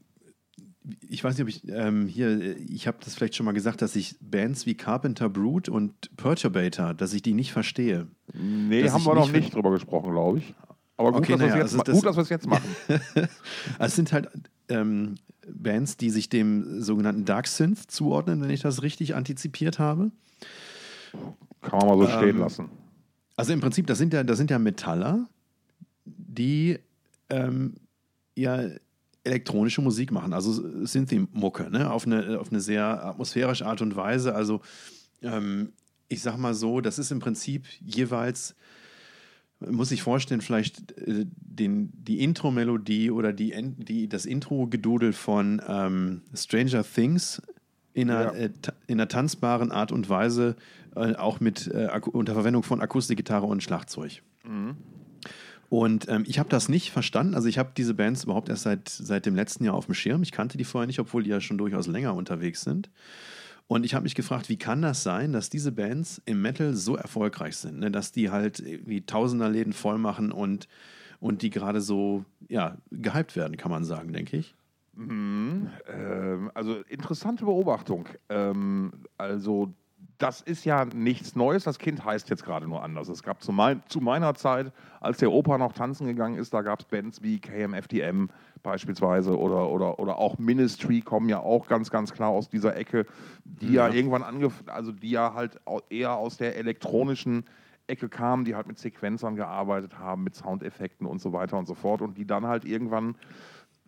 ich 1.09 1.23
weiß 1.23 1.35
nicht, 1.35 1.43
ob 1.43 1.49
ich 1.49 1.69
ähm, 1.69 2.07
hier, 2.09 2.57
ich 2.59 2.87
habe 2.89 2.99
das 3.05 3.15
vielleicht 3.15 3.37
schon 3.37 3.47
mal 3.47 3.53
gesagt, 3.53 3.81
dass 3.83 3.95
ich 3.95 4.17
Bands 4.21 4.67
wie 4.67 4.75
Carpenter 4.75 5.29
Brute 5.29 5.71
und 5.71 6.17
Perturbator, 6.17 6.95
dass 6.95 7.13
ich 7.13 7.23
die 7.23 7.35
nicht 7.35 7.53
verstehe. 7.53 8.09
Nee, 8.35 8.83
Dass 8.83 8.93
haben 8.93 9.05
wir 9.05 9.15
noch 9.15 9.31
nicht- 9.31 9.55
drüber 9.55 9.71
gesprochen, 9.71 10.11
glaube 10.13 10.39
ich. 10.39 10.55
Aber 10.97 11.13
gut, 11.13 11.21
Okay, 11.31 11.33
dass 11.33 11.41
wir 11.41 11.47
es 11.47 11.51
naja, 11.53 11.63
jetzt, 11.63 11.73
also 11.75 11.83
das- 11.85 11.95
gut, 11.95 12.07
dass 12.07 12.17
wir 12.17 12.23
es 12.23 12.29
jetzt 12.29 12.47
machen. 12.49 12.69
Also 13.79 13.87
es 13.87 13.95
sind 13.97 14.13
halt 14.13 14.29
ähm, 14.69 15.15
Bands, 15.53 15.97
die 15.97 16.11
sich 16.11 16.29
dem 16.29 16.81
sogenannten 16.81 17.25
Dark 17.25 17.47
Synth 17.47 17.91
zuordnen, 17.91 18.41
wenn 18.41 18.51
ich 18.51 18.61
das 18.61 18.83
richtig 18.83 19.15
antizipiert 19.15 19.79
habe. 19.79 20.11
Kann 21.63 21.79
man 21.79 21.89
mal 21.89 21.99
so 21.99 22.07
stehen 22.07 22.37
Ähm, 22.37 22.39
lassen. 22.39 22.69
Also 23.37 23.53
im 23.53 23.61
Prinzip, 23.61 23.87
das 23.87 23.99
sind 23.99 24.13
ja, 24.13 24.25
das 24.25 24.39
sind 24.39 24.51
ja 24.51 24.59
Metaller, 24.59 25.29
die 26.05 26.79
ähm, 27.31 27.75
ja 28.35 28.63
elektronische 29.25 29.83
Musik 29.83 30.11
machen, 30.11 30.33
also 30.33 30.53
Synthie-Mucke, 30.85 31.71
ne? 31.71 31.91
auf, 31.91 32.07
eine, 32.07 32.41
auf 32.41 32.51
eine 32.51 32.61
sehr 32.61 33.05
atmosphärische 33.05 33.67
Art 33.67 33.83
und 33.83 33.95
Weise. 33.95 34.35
Also 34.35 34.61
ähm, 35.23 35.73
ich 36.09 36.23
sag 36.23 36.37
mal 36.39 36.55
so, 36.55 36.81
das 36.81 36.99
ist 36.99 37.11
im 37.11 37.21
Prinzip 37.21 37.67
jeweils, 37.81 38.55
muss 39.61 39.91
ich 39.91 40.03
vorstellen, 40.03 40.41
vielleicht 40.41 40.93
äh, 40.99 41.27
den, 41.27 41.91
die 41.95 42.21
Intro-Melodie 42.23 43.11
oder 43.11 43.33
die, 43.33 43.55
die, 43.79 44.09
das 44.09 44.27
Intro-Gedudel 44.27 45.13
von 45.13 45.61
ähm, 45.67 46.23
Stranger 46.35 46.85
Things 46.85 47.43
in 47.95 48.11
einer, 48.11 48.33
Ja. 48.35 48.39
äh, 48.39 48.51
in 48.87 49.01
einer 49.01 49.09
tanzbaren 49.09 49.73
Art 49.73 49.91
und 49.91 50.09
Weise, 50.09 50.55
äh, 50.95 51.15
auch 51.17 51.41
mit 51.41 51.67
äh, 51.69 51.89
unter 52.13 52.35
Verwendung 52.35 52.63
von 52.63 52.81
Akustikgitarre 52.81 53.47
und 53.47 53.63
Schlagzeug. 53.63 54.23
Und 55.69 56.09
ähm, 56.09 56.25
ich 56.27 56.39
habe 56.39 56.49
das 56.49 56.69
nicht 56.69 56.91
verstanden. 56.93 57.35
Also 57.35 57.49
ich 57.49 57.59
habe 57.59 57.73
diese 57.77 57.93
Bands 57.93 58.25
überhaupt 58.25 58.49
erst 58.49 58.63
seit, 58.63 58.89
seit 58.89 59.27
dem 59.27 59.35
letzten 59.35 59.65
Jahr 59.65 59.75
auf 59.75 59.85
dem 59.87 59.95
Schirm. 59.95 60.23
Ich 60.23 60.33
kannte 60.33 60.57
die 60.57 60.65
vorher 60.65 60.87
nicht, 60.87 60.99
obwohl 60.99 61.23
die 61.25 61.31
ja 61.31 61.41
schon 61.43 61.59
durchaus 61.59 61.87
länger 61.87 62.15
unterwegs 62.15 62.63
sind. 62.63 62.89
Und 63.69 63.85
ich 63.85 63.95
habe 63.95 64.05
mich 64.05 64.15
gefragt, 64.15 64.49
wie 64.49 64.57
kann 64.57 64.81
das 64.81 65.03
sein, 65.03 65.33
dass 65.33 65.51
diese 65.51 65.73
Bands 65.73 66.23
im 66.25 66.41
Metal 66.41 66.75
so 66.75 66.97
erfolgreich 66.97 67.57
sind, 67.57 67.79
ne? 67.79 67.91
dass 67.91 68.13
die 68.13 68.31
halt 68.31 68.61
irgendwie 68.61 69.03
Tausenderläden 69.03 69.75
voll 69.75 69.99
machen 69.99 70.33
und, 70.33 70.69
und 71.21 71.43
die 71.43 71.51
gerade 71.51 71.83
so 71.83 72.25
ja, 72.49 72.79
gehypt 72.91 73.37
werden, 73.37 73.59
kann 73.59 73.71
man 73.71 73.85
sagen, 73.85 74.15
denke 74.15 74.39
ich. 74.39 74.55
Ähm, 75.87 76.51
also 76.55 76.81
interessante 76.89 77.45
Beobachtung. 77.45 78.09
Ähm, 78.31 78.93
also 79.19 79.75
das 80.19 80.41
ist 80.41 80.65
ja 80.65 80.85
nichts 80.85 81.37
Neues. 81.37 81.65
Das 81.65 81.79
Kind 81.79 82.05
heißt 82.05 82.29
jetzt 82.29 82.45
gerade 82.45 82.67
nur 82.67 82.83
anders. 82.83 83.09
Es 83.09 83.23
gab 83.23 83.41
zu, 83.41 83.53
mein, 83.53 83.83
zu 83.89 84.01
meiner 84.01 84.35
Zeit, 84.35 84.73
als 85.01 85.19
der 85.19 85.31
Opa 85.31 85.59
noch 85.59 85.73
tanzen 85.73 86.07
gegangen 86.09 86.37
ist, 86.37 86.53
da 86.53 86.63
gab 86.63 86.81
es 86.81 86.87
Bands 86.87 87.23
wie 87.23 87.39
KMFDM 87.39 88.29
beispielsweise 88.65 89.39
oder, 89.39 89.71
oder, 89.71 90.01
oder 90.01 90.19
auch 90.19 90.37
Ministry 90.39 91.01
kommen 91.03 91.29
ja 91.29 91.39
auch 91.39 91.69
ganz, 91.69 91.91
ganz 91.91 92.13
klar 92.13 92.31
aus 92.31 92.49
dieser 92.49 92.77
Ecke, 92.77 93.07
die 93.45 93.73
ja, 93.75 93.87
Ja. 93.87 93.95
irgendwann 93.95 94.25
angefangen, 94.25 94.69
also 94.71 94.91
die 94.91 95.11
ja 95.11 95.35
halt 95.35 95.61
eher 95.89 96.15
aus 96.15 96.37
der 96.37 96.57
elektronischen 96.57 97.45
Ecke 97.87 98.09
kamen, 98.09 98.45
die 98.45 98.57
halt 98.57 98.67
mit 98.67 98.79
Sequenzern 98.79 99.37
gearbeitet 99.37 99.99
haben, 99.99 100.25
mit 100.25 100.35
Soundeffekten 100.35 101.07
und 101.07 101.21
so 101.21 101.33
weiter 101.33 101.57
und 101.57 101.67
so 101.67 101.75
fort 101.75 102.03
und 102.03 102.19
die 102.19 102.27
dann 102.27 102.45
halt 102.47 102.65
irgendwann 102.65 103.15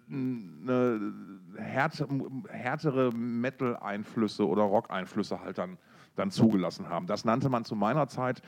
eine 0.09 1.13
härte, 1.57 2.07
härtere 2.49 3.13
Metal-Einflüsse 3.13 4.47
oder 4.47 4.63
Rock-Einflüsse 4.63 5.41
halt 5.41 5.59
dann, 5.59 5.77
dann 6.21 6.31
zugelassen 6.31 6.89
haben. 6.89 7.07
Das 7.07 7.25
nannte 7.25 7.49
man 7.49 7.65
zu 7.65 7.75
meiner 7.75 8.09
Zeit 8.09 8.43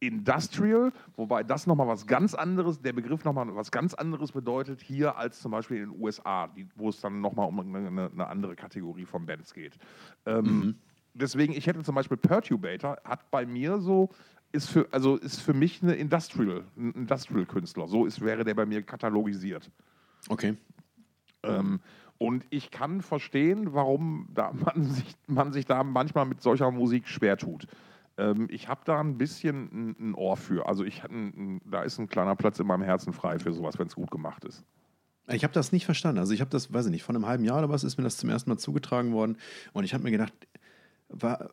Industrial, 0.00 0.92
wobei 1.14 1.44
das 1.44 1.68
nochmal 1.68 1.86
was 1.86 2.06
ganz 2.08 2.34
anderes, 2.34 2.80
der 2.80 2.92
Begriff 2.92 3.24
nochmal 3.24 3.54
was 3.54 3.70
ganz 3.70 3.94
anderes 3.94 4.32
bedeutet 4.32 4.80
hier 4.80 5.16
als 5.16 5.40
zum 5.40 5.52
Beispiel 5.52 5.76
in 5.76 5.90
den 5.90 6.00
USA, 6.00 6.48
die, 6.48 6.66
wo 6.74 6.88
es 6.88 7.00
dann 7.00 7.20
nochmal 7.20 7.46
um 7.46 7.60
eine, 7.60 8.10
eine 8.10 8.26
andere 8.26 8.56
Kategorie 8.56 9.04
von 9.04 9.26
Bands 9.26 9.54
geht. 9.54 9.78
Ähm, 10.26 10.76
Deswegen, 11.14 11.52
ich 11.52 11.66
hätte 11.66 11.82
zum 11.82 11.94
Beispiel 11.94 12.16
Perturbator, 12.16 12.98
hat 13.04 13.30
bei 13.30 13.44
mir 13.44 13.80
so, 13.80 14.10
ist 14.50 14.70
für, 14.70 14.88
also 14.92 15.16
ist 15.16 15.40
für 15.40 15.52
mich 15.52 15.82
eine 15.82 15.94
Industrial, 15.94 16.64
ein 16.76 16.92
Industrial-Künstler. 16.92 17.86
So 17.86 18.06
ist, 18.06 18.20
wäre 18.20 18.44
der 18.44 18.54
bei 18.54 18.66
mir 18.66 18.82
katalogisiert. 18.82 19.70
Okay. 20.28 20.56
Ähm, 21.42 21.80
und 22.22 22.46
ich 22.50 22.70
kann 22.70 23.02
verstehen, 23.02 23.74
warum 23.74 24.28
da 24.32 24.52
man, 24.64 24.84
sich, 24.84 25.16
man 25.26 25.52
sich 25.52 25.66
da 25.66 25.82
manchmal 25.82 26.24
mit 26.24 26.40
solcher 26.40 26.70
Musik 26.70 27.08
schwer 27.08 27.36
tut. 27.36 27.66
Ähm, 28.16 28.46
ich 28.48 28.68
habe 28.68 28.82
da 28.84 29.00
ein 29.00 29.18
bisschen 29.18 29.56
ein, 29.72 29.96
ein 29.98 30.14
Ohr 30.14 30.36
für. 30.36 30.68
Also 30.68 30.84
ich, 30.84 31.02
ein, 31.02 31.32
ein, 31.36 31.60
da 31.68 31.82
ist 31.82 31.98
ein 31.98 32.08
kleiner 32.08 32.36
Platz 32.36 32.60
in 32.60 32.66
meinem 32.68 32.82
Herzen 32.82 33.12
frei 33.12 33.40
für 33.40 33.52
sowas, 33.52 33.76
wenn 33.80 33.88
es 33.88 33.96
gut 33.96 34.12
gemacht 34.12 34.44
ist. 34.44 34.64
Ich 35.28 35.42
habe 35.42 35.52
das 35.52 35.72
nicht 35.72 35.84
verstanden. 35.84 36.20
Also 36.20 36.32
ich 36.32 36.40
habe 36.40 36.50
das, 36.50 36.72
weiß 36.72 36.86
ich 36.86 36.92
nicht, 36.92 37.02
vor 37.02 37.12
einem 37.12 37.26
halben 37.26 37.44
Jahr 37.44 37.58
oder 37.58 37.70
was 37.70 37.82
ist 37.82 37.96
mir 37.96 38.04
das 38.04 38.18
zum 38.18 38.30
ersten 38.30 38.50
Mal 38.50 38.58
zugetragen 38.58 39.12
worden. 39.12 39.36
Und 39.72 39.82
ich 39.82 39.92
habe 39.92 40.04
mir 40.04 40.12
gedacht, 40.12 40.32
wa 41.12 41.48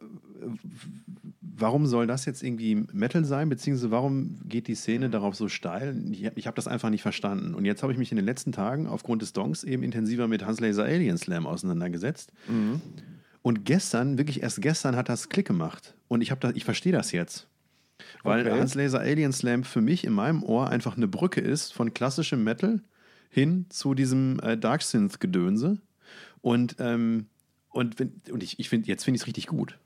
warum 1.59 1.85
soll 1.85 2.07
das 2.07 2.25
jetzt 2.25 2.41
irgendwie 2.41 2.85
Metal 2.93 3.25
sein, 3.25 3.49
beziehungsweise 3.49 3.91
warum 3.91 4.39
geht 4.45 4.67
die 4.67 4.75
Szene 4.75 5.09
darauf 5.09 5.35
so 5.35 5.49
steil? 5.49 6.01
Ich, 6.11 6.25
ich 6.35 6.47
habe 6.47 6.55
das 6.55 6.67
einfach 6.67 6.89
nicht 6.89 7.01
verstanden. 7.01 7.53
Und 7.53 7.65
jetzt 7.65 7.83
habe 7.83 7.91
ich 7.91 7.99
mich 7.99 8.11
in 8.11 8.15
den 8.15 8.25
letzten 8.25 8.51
Tagen 8.51 8.87
aufgrund 8.87 9.21
des 9.21 9.33
Donks 9.33 9.63
eben 9.63 9.83
intensiver 9.83 10.27
mit 10.27 10.45
Hans 10.45 10.59
Laser 10.59 10.85
Alien 10.85 11.17
Slam 11.17 11.45
auseinandergesetzt. 11.45 12.31
Und 13.41 13.65
gestern, 13.65 14.17
wirklich 14.17 14.41
erst 14.41 14.61
gestern, 14.61 14.95
hat 14.95 15.09
das 15.09 15.29
Klick 15.29 15.47
gemacht. 15.47 15.95
Und 16.07 16.21
ich, 16.21 16.29
da, 16.39 16.51
ich 16.51 16.65
verstehe 16.65 16.93
das 16.93 17.11
jetzt. 17.11 17.47
Weil 18.23 18.47
Okay. 18.47 18.59
Hans 18.59 18.75
Laser 18.75 18.99
Alien 18.99 19.33
Slam 19.33 19.63
für 19.63 19.81
mich 19.81 20.05
in 20.05 20.13
meinem 20.13 20.43
Ohr 20.43 20.69
einfach 20.69 20.95
eine 20.95 21.07
Brücke 21.07 21.41
ist 21.41 21.73
von 21.73 21.93
klassischem 21.93 22.43
Metal 22.43 22.81
hin 23.29 23.65
zu 23.69 23.93
diesem 23.93 24.39
äh, 24.39 24.57
Dark 24.57 24.81
Synth-Gedönse. 24.81 25.77
Und, 26.41 26.77
ähm, 26.79 27.27
und, 27.69 27.99
wenn, 27.99 28.21
und 28.31 28.43
ich, 28.43 28.59
ich 28.59 28.69
finde, 28.69 28.87
jetzt 28.87 29.03
finde 29.03 29.17
ich 29.17 29.21
es 29.23 29.27
richtig 29.27 29.47
gut. 29.47 29.77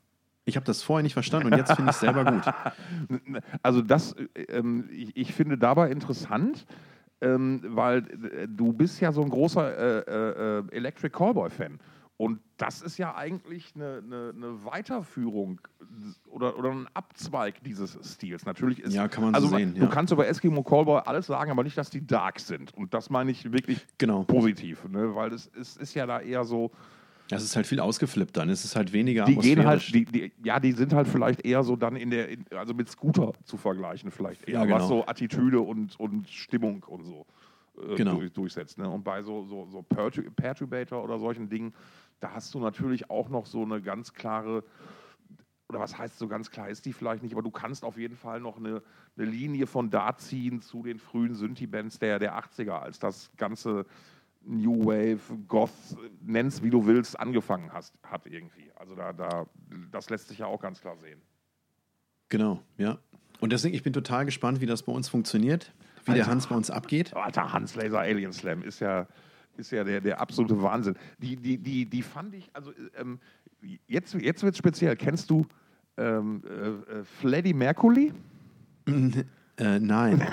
Ich 0.46 0.56
habe 0.56 0.66
das 0.66 0.82
vorher 0.82 1.02
nicht 1.02 1.14
verstanden 1.14 1.52
und 1.52 1.58
jetzt 1.58 1.72
finde 1.72 1.90
ich 1.90 1.96
es 1.96 2.00
selber 2.00 2.24
gut. 2.24 2.42
Also 3.62 3.80
das, 3.82 4.12
äh, 4.12 4.42
ähm, 4.48 4.88
ich, 4.92 5.16
ich 5.16 5.32
finde 5.34 5.56
dabei 5.58 5.90
interessant, 5.90 6.66
ähm, 7.20 7.62
weil 7.66 7.98
äh, 8.32 8.46
du 8.48 8.72
bist 8.72 9.00
ja 9.00 9.12
so 9.12 9.22
ein 9.22 9.30
großer 9.30 10.06
äh, 10.06 10.58
äh, 10.58 10.64
Electric 10.70 11.16
Callboy-Fan. 11.16 11.80
Und 12.16 12.38
das 12.58 12.80
ist 12.80 12.96
ja 12.96 13.16
eigentlich 13.16 13.72
eine, 13.74 14.00
eine, 14.04 14.32
eine 14.36 14.64
Weiterführung 14.64 15.60
oder, 16.28 16.56
oder 16.56 16.70
ein 16.70 16.86
Abzweig 16.94 17.62
dieses 17.64 17.98
Stils. 18.04 18.46
Natürlich 18.46 18.80
ist 18.80 18.94
Ja, 18.94 19.08
kann 19.08 19.24
man 19.24 19.34
so 19.34 19.46
also 19.46 19.56
sehen, 19.56 19.74
Du 19.74 19.82
ja. 19.82 19.86
kannst 19.88 20.12
über 20.12 20.28
Eskimo 20.28 20.62
Callboy 20.62 21.02
alles 21.06 21.26
sagen, 21.26 21.50
aber 21.50 21.64
nicht, 21.64 21.76
dass 21.76 21.90
die 21.90 22.06
dark 22.06 22.38
sind. 22.38 22.72
Und 22.74 22.94
das 22.94 23.10
meine 23.10 23.32
ich 23.32 23.50
wirklich 23.50 23.84
Genau. 23.98 24.22
positiv, 24.22 24.84
ne? 24.88 25.14
weil 25.16 25.32
es, 25.32 25.50
es 25.58 25.76
ist 25.76 25.94
ja 25.94 26.06
da 26.06 26.20
eher 26.20 26.44
so, 26.44 26.70
Das 27.28 27.42
ist 27.42 27.56
halt 27.56 27.66
viel 27.66 27.80
ausgeflippt 27.80 28.36
dann. 28.36 28.50
Es 28.50 28.64
ist 28.64 28.76
halt 28.76 28.92
weniger 28.92 29.24
die 29.24 29.36
gehen 29.36 29.64
halt, 29.64 29.94
die, 29.94 30.04
die, 30.04 30.32
ja, 30.44 30.60
die 30.60 30.72
sind 30.72 30.92
halt 30.92 31.08
vielleicht 31.08 31.44
eher 31.46 31.62
so 31.62 31.74
dann 31.74 31.96
in 31.96 32.10
der, 32.10 32.28
in, 32.28 32.44
also 32.54 32.74
mit 32.74 32.88
Scooter 32.90 33.32
zu 33.44 33.56
vergleichen, 33.56 34.10
vielleicht 34.10 34.46
eher, 34.46 34.54
Ja, 34.60 34.64
genau. 34.64 34.76
was 34.76 34.88
so 34.88 35.06
Attitüde 35.06 35.60
und, 35.60 35.98
und 35.98 36.28
Stimmung 36.28 36.82
und 36.84 37.04
so 37.06 37.26
äh, 37.78 37.96
Genau. 37.96 38.16
durch, 38.16 38.32
durchsetzt. 38.32 38.76
Ne? 38.78 38.88
Und 38.88 39.04
bei 39.04 39.22
so, 39.22 39.44
so, 39.44 39.66
so 39.70 39.78
Pertu- 39.80 40.28
Perturbator 40.30 41.02
oder 41.02 41.18
solchen 41.18 41.48
Dingen, 41.48 41.72
da 42.20 42.32
hast 42.32 42.52
du 42.54 42.58
natürlich 42.58 43.08
auch 43.10 43.30
noch 43.30 43.46
so 43.46 43.62
eine 43.62 43.80
ganz 43.80 44.12
klare, 44.12 44.62
oder 45.70 45.80
was 45.80 45.96
heißt 45.96 46.18
so 46.18 46.28
ganz 46.28 46.50
klar, 46.50 46.68
ist 46.68 46.84
die 46.84 46.92
vielleicht 46.92 47.22
nicht, 47.22 47.32
aber 47.32 47.42
du 47.42 47.50
kannst 47.50 47.84
auf 47.84 47.96
jeden 47.96 48.16
Fall 48.16 48.38
noch 48.40 48.58
eine, 48.58 48.82
eine 49.16 49.26
Linie 49.26 49.66
von 49.66 49.88
da 49.88 50.14
ziehen 50.16 50.60
zu 50.60 50.82
den 50.82 50.98
frühen 50.98 51.34
Synthie-Bands 51.34 51.98
der, 51.98 52.18
der 52.18 52.38
80er, 52.38 52.80
als 52.80 52.98
das 52.98 53.30
ganze 53.38 53.86
New 54.46 54.84
Wave, 54.84 55.20
Goth, 55.48 55.70
nenn's 56.20 56.62
wie 56.62 56.70
du 56.70 56.86
willst, 56.86 57.18
angefangen 57.18 57.72
hast, 57.72 57.94
hat 58.02 58.26
irgendwie. 58.26 58.70
Also 58.76 58.94
da, 58.94 59.12
da, 59.12 59.46
das 59.90 60.10
lässt 60.10 60.28
sich 60.28 60.38
ja 60.38 60.46
auch 60.46 60.60
ganz 60.60 60.80
klar 60.80 60.96
sehen. 60.96 61.20
Genau, 62.28 62.60
ja. 62.76 62.98
Und 63.40 63.52
deswegen, 63.52 63.74
ich 63.74 63.82
bin 63.82 63.92
total 63.92 64.24
gespannt, 64.24 64.60
wie 64.60 64.66
das 64.66 64.82
bei 64.82 64.92
uns 64.92 65.08
funktioniert, 65.08 65.72
wie 66.04 66.12
der 66.12 66.22
Alter. 66.22 66.30
Hans 66.30 66.46
bei 66.46 66.54
uns 66.54 66.70
abgeht. 66.70 67.14
Alter, 67.14 67.52
Hans 67.52 67.74
Laser 67.74 68.00
Alien 68.00 68.32
Slam 68.32 68.62
ist 68.62 68.80
ja, 68.80 69.06
ist 69.56 69.70
ja 69.70 69.84
der, 69.84 70.00
der 70.00 70.20
absolute 70.20 70.60
Wahnsinn. 70.62 70.96
Die, 71.18 71.36
die, 71.36 71.58
die, 71.58 71.86
die 71.86 72.02
fand 72.02 72.34
ich, 72.34 72.50
also 72.54 72.72
ähm, 72.96 73.20
jetzt, 73.86 74.14
jetzt 74.14 74.42
wird 74.42 74.54
es 74.54 74.58
speziell. 74.58 74.96
Kennst 74.96 75.30
du 75.30 75.46
ähm, 75.96 76.42
äh, 76.46 76.98
äh, 76.98 77.04
Freddie 77.04 77.54
Mercury? 77.54 78.12
Äh, 78.86 79.78
nein. 79.78 80.26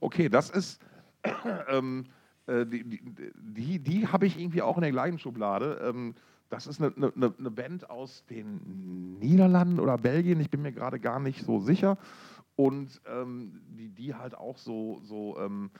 Okay, 0.00 0.28
das 0.28 0.50
ist. 0.50 0.80
ähm, 1.68 2.04
äh, 2.46 2.66
die 2.66 2.84
die, 2.84 3.00
die, 3.34 3.78
die 3.78 4.08
habe 4.08 4.26
ich 4.26 4.38
irgendwie 4.38 4.62
auch 4.62 4.76
in 4.76 4.82
der 4.82 4.92
gleichen 4.92 5.18
Schublade. 5.18 5.80
Ähm, 5.82 6.14
das 6.48 6.66
ist 6.66 6.82
eine, 6.82 6.92
eine, 6.94 7.32
eine 7.38 7.50
Band 7.50 7.88
aus 7.88 8.24
den 8.28 9.18
Niederlanden 9.18 9.80
oder 9.80 9.96
Belgien, 9.96 10.38
ich 10.38 10.50
bin 10.50 10.60
mir 10.60 10.72
gerade 10.72 11.00
gar 11.00 11.18
nicht 11.18 11.44
so 11.44 11.60
sicher. 11.60 11.96
Und 12.56 13.00
ähm, 13.06 13.62
die, 13.70 13.88
die 13.88 14.14
halt 14.14 14.34
auch 14.34 14.58
so, 14.58 15.00
so 15.02 15.38
ähm, 15.38 15.70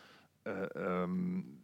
äh, 0.44 0.50
ähm, 0.74 1.58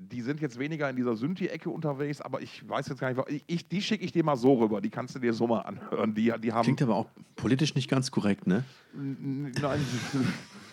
die 0.00 0.20
sind 0.20 0.40
jetzt 0.40 0.58
weniger 0.58 0.88
in 0.88 0.96
dieser 0.96 1.16
Synthi-Ecke 1.16 1.70
unterwegs, 1.70 2.20
aber 2.20 2.40
ich 2.40 2.68
weiß 2.68 2.88
jetzt 2.88 3.00
gar 3.00 3.12
nicht, 3.12 3.20
ich, 3.28 3.44
ich, 3.46 3.68
die 3.68 3.82
schicke 3.82 4.04
ich 4.04 4.12
dir 4.12 4.22
mal 4.22 4.36
so 4.36 4.54
rüber, 4.54 4.80
die 4.80 4.90
kannst 4.90 5.14
du 5.14 5.18
dir 5.18 5.32
so 5.32 5.46
mal 5.46 5.60
anhören. 5.60 6.14
Die, 6.14 6.32
die 6.40 6.52
haben 6.52 6.64
Klingt 6.64 6.82
aber 6.82 6.96
auch 6.96 7.08
politisch 7.34 7.74
nicht 7.74 7.88
ganz 7.88 8.10
korrekt, 8.10 8.46
ne? 8.46 8.64
Nein, 8.94 9.80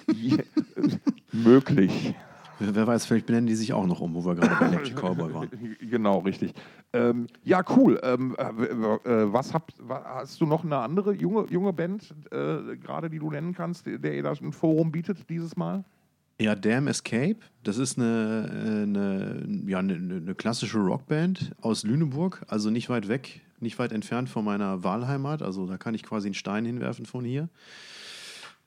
möglich. 1.31 2.15
Wer 2.59 2.87
weiß, 2.87 3.05
vielleicht 3.05 3.25
benennen 3.25 3.47
die 3.47 3.55
sich 3.55 3.73
auch 3.73 3.85
noch 3.85 3.99
um, 3.99 4.13
wo 4.15 4.25
wir 4.25 4.35
gerade 4.35 4.55
bei 4.59 4.67
Electric 4.67 4.95
Cowboy 5.01 5.33
waren. 5.33 5.49
Genau, 5.79 6.19
richtig. 6.19 6.53
Ähm, 6.93 7.27
ja, 7.43 7.63
cool. 7.75 7.99
Ähm, 8.03 8.35
äh, 8.37 8.43
äh, 8.43 9.33
was 9.33 9.53
habt, 9.53 9.75
hast 9.89 10.39
du 10.39 10.45
noch 10.45 10.63
eine 10.63 10.77
andere 10.77 11.13
junge, 11.13 11.45
junge 11.49 11.73
Band, 11.73 12.15
äh, 12.31 12.77
gerade 12.77 13.09
die 13.09 13.19
du 13.19 13.29
nennen 13.29 13.53
kannst, 13.53 13.85
der 13.85 14.15
ihr 14.15 14.23
da 14.23 14.31
ein 14.31 14.53
Forum 14.53 14.91
bietet 14.91 15.29
dieses 15.29 15.55
Mal? 15.55 15.83
Ja, 16.39 16.53
Damn 16.53 16.87
Escape, 16.87 17.37
das 17.63 17.77
ist 17.77 17.97
eine, 17.97 18.49
äh, 18.51 18.83
eine, 18.83 19.45
ja, 19.67 19.79
eine, 19.79 19.95
eine 19.95 20.35
klassische 20.35 20.79
Rockband 20.79 21.55
aus 21.61 21.83
Lüneburg, 21.83 22.43
also 22.47 22.69
nicht 22.69 22.89
weit 22.89 23.07
weg, 23.07 23.41
nicht 23.61 23.79
weit 23.79 23.93
entfernt 23.93 24.29
von 24.29 24.43
meiner 24.43 24.83
Wahlheimat. 24.83 25.41
Also 25.41 25.65
da 25.65 25.77
kann 25.77 25.93
ich 25.93 26.03
quasi 26.03 26.27
einen 26.27 26.33
Stein 26.33 26.65
hinwerfen 26.65 27.05
von 27.05 27.23
hier. 27.23 27.47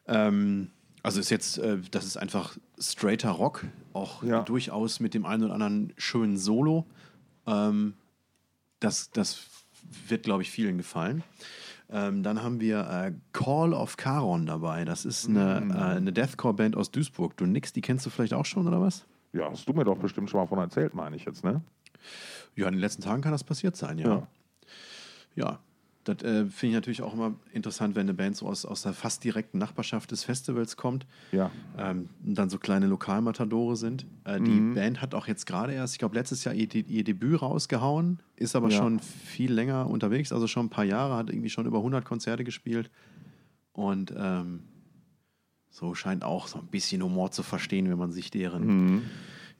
Ähm, 0.06 0.70
also 1.08 1.20
ist 1.20 1.30
jetzt, 1.30 1.58
äh, 1.58 1.78
das 1.90 2.04
ist 2.06 2.16
einfach 2.16 2.56
straighter 2.78 3.30
Rock, 3.30 3.64
auch 3.92 4.22
Ja. 4.22 4.42
durchaus 4.42 5.00
mit 5.00 5.14
dem 5.14 5.24
einen 5.26 5.44
oder 5.44 5.54
anderen 5.54 5.92
schönen 5.96 6.36
Solo. 6.36 6.86
Ähm, 7.46 7.94
das, 8.80 9.10
das 9.10 9.46
wird, 10.08 10.22
glaube 10.24 10.42
ich, 10.42 10.50
vielen 10.50 10.76
gefallen. 10.78 11.22
Ähm, 11.90 12.22
dann 12.22 12.42
haben 12.42 12.60
wir 12.60 12.80
äh, 12.90 13.12
Call 13.32 13.72
of 13.72 13.96
Charon 13.96 14.44
dabei. 14.46 14.84
Das 14.84 15.04
ist 15.06 15.26
eine, 15.28 15.60
Mm. 15.62 15.70
äh, 15.70 15.74
eine 15.74 16.12
Deathcore-Band 16.12 16.76
aus 16.76 16.90
Duisburg. 16.90 17.36
Du 17.38 17.46
nix, 17.46 17.72
die 17.72 17.80
kennst 17.80 18.04
du 18.04 18.10
vielleicht 18.10 18.34
auch 18.34 18.44
schon, 18.44 18.66
oder 18.68 18.80
was? 18.80 19.06
Ja, 19.32 19.50
hast 19.50 19.66
du 19.68 19.72
mir 19.72 19.84
doch 19.84 19.96
bestimmt 19.96 20.28
schon 20.28 20.40
mal 20.40 20.46
von 20.46 20.58
erzählt, 20.58 20.94
meine 20.94 21.16
ich 21.16 21.24
jetzt, 21.24 21.44
ne? 21.44 21.62
Ja, 22.56 22.66
in 22.68 22.74
den 22.74 22.80
letzten 22.80 23.02
Tagen 23.02 23.22
kann 23.22 23.32
das 23.32 23.42
passiert 23.44 23.76
sein, 23.76 23.98
ja. 23.98 24.08
Ja. 24.08 24.26
Ja, 25.34 25.58
das 26.08 26.22
äh, 26.22 26.46
finde 26.46 26.68
ich 26.68 26.74
natürlich 26.74 27.02
auch 27.02 27.12
immer 27.14 27.34
interessant, 27.52 27.94
wenn 27.94 28.02
eine 28.02 28.14
Band 28.14 28.36
so 28.36 28.46
aus, 28.46 28.64
aus 28.64 28.82
der 28.82 28.92
fast 28.92 29.22
direkten 29.24 29.58
Nachbarschaft 29.58 30.10
des 30.10 30.24
Festivals 30.24 30.76
kommt. 30.76 31.06
Ja. 31.32 31.50
ähm, 31.76 32.08
und 32.26 32.34
dann 32.36 32.50
so 32.50 32.58
kleine 32.58 32.86
Lokalmatadore 32.86 33.76
sind. 33.76 34.06
Äh, 34.24 34.40
die 34.40 34.50
Mhm. 34.60 34.74
Band 34.74 35.00
hat 35.02 35.14
auch 35.14 35.28
jetzt 35.28 35.46
gerade 35.46 35.72
erst, 35.74 35.94
ich 35.94 35.98
glaube, 35.98 36.16
letztes 36.16 36.42
Jahr 36.44 36.54
ihr, 36.54 36.74
ihr 36.74 37.04
Debüt 37.04 37.40
rausgehauen, 37.40 38.20
ist 38.36 38.56
aber 38.56 38.70
Ja. 38.70 38.78
schon 38.78 38.98
viel 38.98 39.52
länger 39.52 39.88
unterwegs, 39.88 40.32
also 40.32 40.46
schon 40.48 40.66
ein 40.66 40.70
paar 40.70 40.84
Jahre, 40.84 41.16
hat 41.16 41.30
irgendwie 41.30 41.50
schon 41.50 41.66
über 41.66 41.78
100 41.78 42.04
Konzerte 42.04 42.42
gespielt 42.44 42.90
und 43.72 44.12
ähm, 44.16 44.64
so 45.70 45.94
scheint 45.94 46.24
auch 46.24 46.48
so 46.48 46.58
ein 46.58 46.66
bisschen 46.66 47.02
Humor 47.02 47.30
zu 47.30 47.42
verstehen, 47.42 47.88
wenn 47.88 47.98
man 47.98 48.10
sich 48.12 48.30
deren, 48.30 48.66
Mhm. 48.66 49.02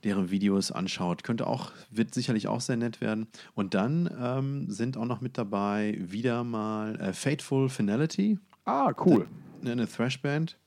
Deren 0.04 0.30
Videos 0.30 0.70
anschaut. 0.72 1.24
Könnte 1.24 1.46
auch, 1.46 1.72
wird 1.90 2.14
sicherlich 2.14 2.48
auch 2.48 2.60
sehr 2.60 2.76
nett 2.76 3.00
werden. 3.00 3.26
Und 3.54 3.74
dann 3.74 4.08
ähm, 4.20 4.70
sind 4.70 4.96
auch 4.96 5.04
noch 5.06 5.20
mit 5.20 5.38
dabei 5.38 5.96
wieder 6.00 6.44
mal 6.44 6.98
äh, 7.00 7.12
Fateful 7.12 7.68
Finality, 7.68 8.38
Ah, 8.64 8.92
cool. 9.04 9.26
ne, 9.62 9.72
eine 9.72 9.88
Thrash-Band, 9.88 10.58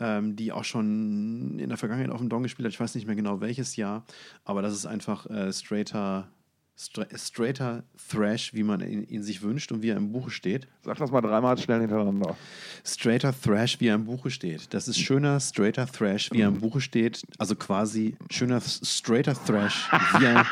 ähm, 0.00 0.34
die 0.36 0.52
auch 0.52 0.64
schon 0.64 1.58
in 1.58 1.68
der 1.68 1.78
Vergangenheit 1.78 2.10
auf 2.10 2.20
dem 2.20 2.28
Dong 2.28 2.42
gespielt 2.42 2.66
hat. 2.66 2.72
Ich 2.72 2.80
weiß 2.80 2.94
nicht 2.94 3.06
mehr 3.06 3.16
genau 3.16 3.40
welches 3.40 3.76
Jahr, 3.76 4.04
aber 4.44 4.62
das 4.62 4.72
ist 4.74 4.86
einfach 4.86 5.26
äh, 5.30 5.52
straighter, 5.52 6.28
stra 6.28 6.28
straighter 6.78 7.82
Thrash, 8.08 8.54
wie 8.54 8.62
man 8.62 8.80
ihn, 8.80 9.02
ihn 9.02 9.22
sich 9.24 9.42
wünscht 9.42 9.72
und 9.72 9.82
wie 9.82 9.90
er 9.90 9.96
im 9.96 10.12
Buche 10.12 10.30
steht. 10.30 10.68
Sag 10.82 10.96
das 10.98 11.10
mal 11.10 11.20
dreimal 11.20 11.58
schnell 11.58 11.80
hintereinander. 11.80 12.36
Straighter 12.84 13.34
Thrash, 13.38 13.80
wie 13.80 13.88
er 13.88 13.96
im 13.96 14.04
Buche 14.04 14.30
steht. 14.30 14.72
Das 14.72 14.86
ist 14.86 14.98
schöner 14.98 15.40
straighter 15.40 15.86
Thrash, 15.86 16.30
wie 16.32 16.40
er 16.40 16.48
im 16.48 16.60
Buche 16.60 16.80
steht. 16.80 17.22
Also 17.38 17.56
quasi 17.56 18.16
schöner 18.30 18.60
straighter 18.60 19.34
Thrash, 19.34 19.90
wie 20.18 20.24
er 20.24 20.46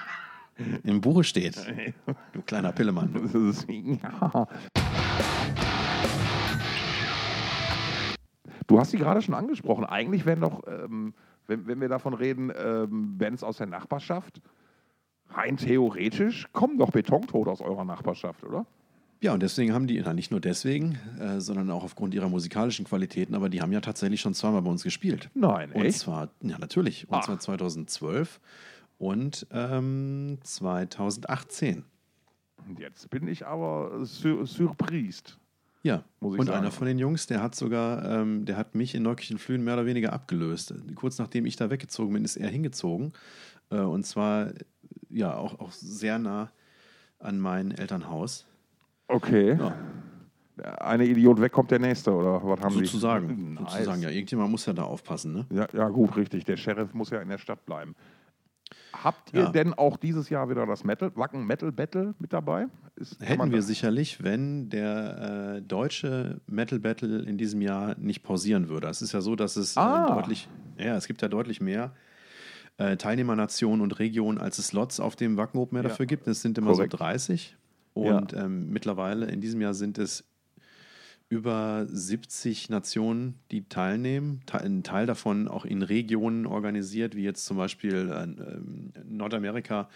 im 0.84 1.00
Buche 1.00 1.24
steht. 1.24 1.56
Du 2.32 2.40
kleiner 2.42 2.72
Pillemann. 2.72 3.60
Ja. 4.02 4.48
Du 8.68 8.78
hast 8.78 8.92
sie 8.92 8.96
gerade 8.96 9.20
schon 9.20 9.34
angesprochen. 9.34 9.84
Eigentlich 9.84 10.24
wären 10.24 10.40
doch, 10.40 10.62
ähm, 10.66 11.12
wenn, 11.46 11.66
wenn 11.66 11.80
wir 11.80 11.88
davon 11.88 12.14
reden, 12.14 12.50
ähm, 12.56 13.18
Bands 13.18 13.42
aus 13.42 13.58
der 13.58 13.66
Nachbarschaft, 13.66 14.40
rein 15.36 15.56
theoretisch 15.56 16.46
kommen 16.52 16.78
doch 16.78 16.90
Betontod 16.90 17.48
aus 17.48 17.60
eurer 17.60 17.84
Nachbarschaft, 17.84 18.44
oder? 18.44 18.66
Ja, 19.20 19.32
und 19.34 19.40
deswegen 19.40 19.72
haben 19.72 19.86
die, 19.86 20.00
na, 20.04 20.12
nicht 20.14 20.32
nur 20.32 20.40
deswegen, 20.40 20.98
äh, 21.20 21.40
sondern 21.40 21.70
auch 21.70 21.84
aufgrund 21.84 22.12
ihrer 22.12 22.28
musikalischen 22.28 22.84
Qualitäten, 22.84 23.36
aber 23.36 23.48
die 23.48 23.62
haben 23.62 23.70
ja 23.72 23.80
tatsächlich 23.80 24.20
schon 24.20 24.34
zweimal 24.34 24.62
bei 24.62 24.70
uns 24.70 24.82
gespielt. 24.82 25.30
Nein, 25.34 25.70
Und 25.72 25.84
echt? 25.84 25.98
zwar, 26.00 26.30
ja, 26.42 26.58
natürlich. 26.58 27.08
Und 27.08 27.14
Ah. 27.18 27.20
zwar 27.22 27.38
2012 27.38 28.40
und 28.98 29.46
ähm, 29.52 30.38
2018. 30.42 31.84
Und 32.68 32.78
Jetzt 32.78 33.10
bin 33.10 33.26
ich 33.28 33.46
aber 33.46 34.04
sur 34.04 34.46
surprised. 34.46 35.38
Ja, 35.84 36.04
Muss 36.20 36.34
ich 36.34 36.40
und 36.40 36.46
sagen. 36.46 36.58
einer 36.58 36.70
von 36.70 36.86
den 36.86 36.98
Jungs, 36.98 37.26
der 37.26 37.42
hat 37.42 37.54
sogar, 37.56 38.04
ähm, 38.08 38.44
der 38.44 38.56
hat 38.56 38.74
mich 38.76 38.94
in 38.94 39.02
Neukirchen 39.02 39.64
mehr 39.64 39.74
oder 39.74 39.86
weniger 39.86 40.12
abgelöst. 40.12 40.72
Kurz 40.94 41.18
nachdem 41.18 41.44
ich 41.46 41.56
da 41.56 41.70
weggezogen 41.70 42.12
bin, 42.14 42.24
ist 42.24 42.36
er 42.36 42.48
hingezogen. 42.48 43.12
Äh, 43.70 43.78
und 43.80 44.04
zwar, 44.06 44.52
ja, 45.12 45.34
auch, 45.36 45.58
auch 45.60 45.70
sehr 45.72 46.18
nah 46.18 46.50
an 47.18 47.38
mein 47.38 47.70
Elternhaus. 47.70 48.46
Okay. 49.08 49.56
Ja. 49.58 49.74
Eine 50.80 51.06
Idiot 51.06 51.40
weg 51.40 51.50
kommt 51.52 51.70
der 51.70 51.78
nächste, 51.78 52.12
oder 52.12 52.40
was 52.44 52.60
haben? 52.60 52.74
Sozusagen. 52.74 53.54
Nice. 53.54 53.72
Sozusagen, 53.72 54.02
ja. 54.02 54.10
Irgendjemand 54.10 54.50
muss 54.50 54.66
ja 54.66 54.72
da 54.72 54.84
aufpassen, 54.84 55.32
ne? 55.32 55.46
Ja, 55.50 55.66
ja, 55.72 55.88
gut, 55.88 56.14
richtig. 56.16 56.44
Der 56.44 56.56
Sheriff 56.56 56.92
muss 56.94 57.10
ja 57.10 57.20
in 57.20 57.28
der 57.28 57.38
Stadt 57.38 57.64
bleiben. 57.64 57.94
Habt 58.92 59.32
ihr 59.32 59.44
Ja. 59.44 59.50
denn 59.50 59.74
auch 59.74 59.96
dieses 59.96 60.28
Jahr 60.30 60.48
wieder 60.50 60.64
das 60.66 60.84
Metal, 60.84 61.10
Wacken 61.14 61.46
Metal 61.46 61.72
Battle 61.72 62.14
mit 62.18 62.32
dabei? 62.32 62.66
Ist, 62.96 63.18
Hätten 63.20 63.50
wir 63.50 63.62
sicherlich, 63.62 64.22
wenn 64.22 64.68
der 64.70 65.56
äh, 65.56 65.62
deutsche 65.62 66.40
Metal 66.46 66.78
Battle 66.78 67.22
in 67.22 67.38
diesem 67.38 67.60
Jahr 67.62 67.96
nicht 67.98 68.22
pausieren 68.22 68.68
würde. 68.68 68.88
Es 68.88 69.02
ist 69.02 69.12
ja 69.12 69.20
so, 69.20 69.34
dass 69.36 69.56
es 69.56 69.76
Ah. 69.76 70.06
äh, 70.10 70.14
deutlich, 70.14 70.48
ja, 70.78 70.96
es 70.96 71.06
gibt 71.06 71.22
ja 71.22 71.28
deutlich 71.28 71.60
mehr 71.60 71.92
äh, 72.78 72.96
Teilnehmernationen 72.96 73.80
und 73.80 73.98
Regionen, 73.98 74.38
als 74.38 74.58
es 74.58 74.68
Slots 74.68 75.00
auf 75.00 75.16
dem 75.16 75.36
Wacken 75.36 75.58
Open 75.58 75.76
Air 75.76 75.84
Ja. 75.84 75.88
dafür 75.90 76.06
gibt. 76.06 76.26
Es 76.26 76.42
sind 76.42 76.58
immer 76.58 76.72
Korrekt. 76.72 76.92
so 76.92 76.98
30. 76.98 77.56
Ja. 77.94 78.16
Und 78.18 78.32
ähm, 78.32 78.70
mittlerweile 78.70 79.26
in 79.26 79.40
diesem 79.40 79.60
Jahr 79.60 79.74
sind 79.74 79.98
es 79.98 80.24
über 81.28 81.86
70 81.88 82.68
Nationen, 82.68 83.36
die 83.50 83.66
teilnehmen. 83.68 84.40
Te- 84.46 84.60
Ein 84.60 84.82
Teil 84.82 85.06
davon 85.06 85.48
auch 85.48 85.64
in 85.64 85.82
Regionen 85.82 86.46
organisiert, 86.46 87.14
wie 87.16 87.22
jetzt 87.22 87.46
zum 87.46 87.56
Beispiel 87.56 88.10
äh, 88.10 88.22
ähm, 88.24 88.92
Nordamerika 89.08 89.88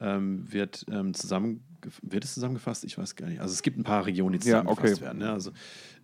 ähm, 0.00 0.50
wird 0.52 0.86
ähm, 0.90 1.14
zusammen 1.14 1.62
wird 2.02 2.24
es 2.24 2.34
zusammengefasst? 2.34 2.84
Ich 2.84 2.98
weiß 2.98 3.14
gar 3.16 3.28
nicht. 3.28 3.40
Also 3.40 3.52
es 3.52 3.62
gibt 3.62 3.78
ein 3.78 3.84
paar 3.84 4.04
Regionen, 4.06 4.38
die 4.38 4.48
Ja, 4.48 4.60
zusammengefasst 4.62 4.94
okay. 4.94 5.02
werden. 5.02 5.18
Ne? 5.18 5.30
Also 5.30 5.52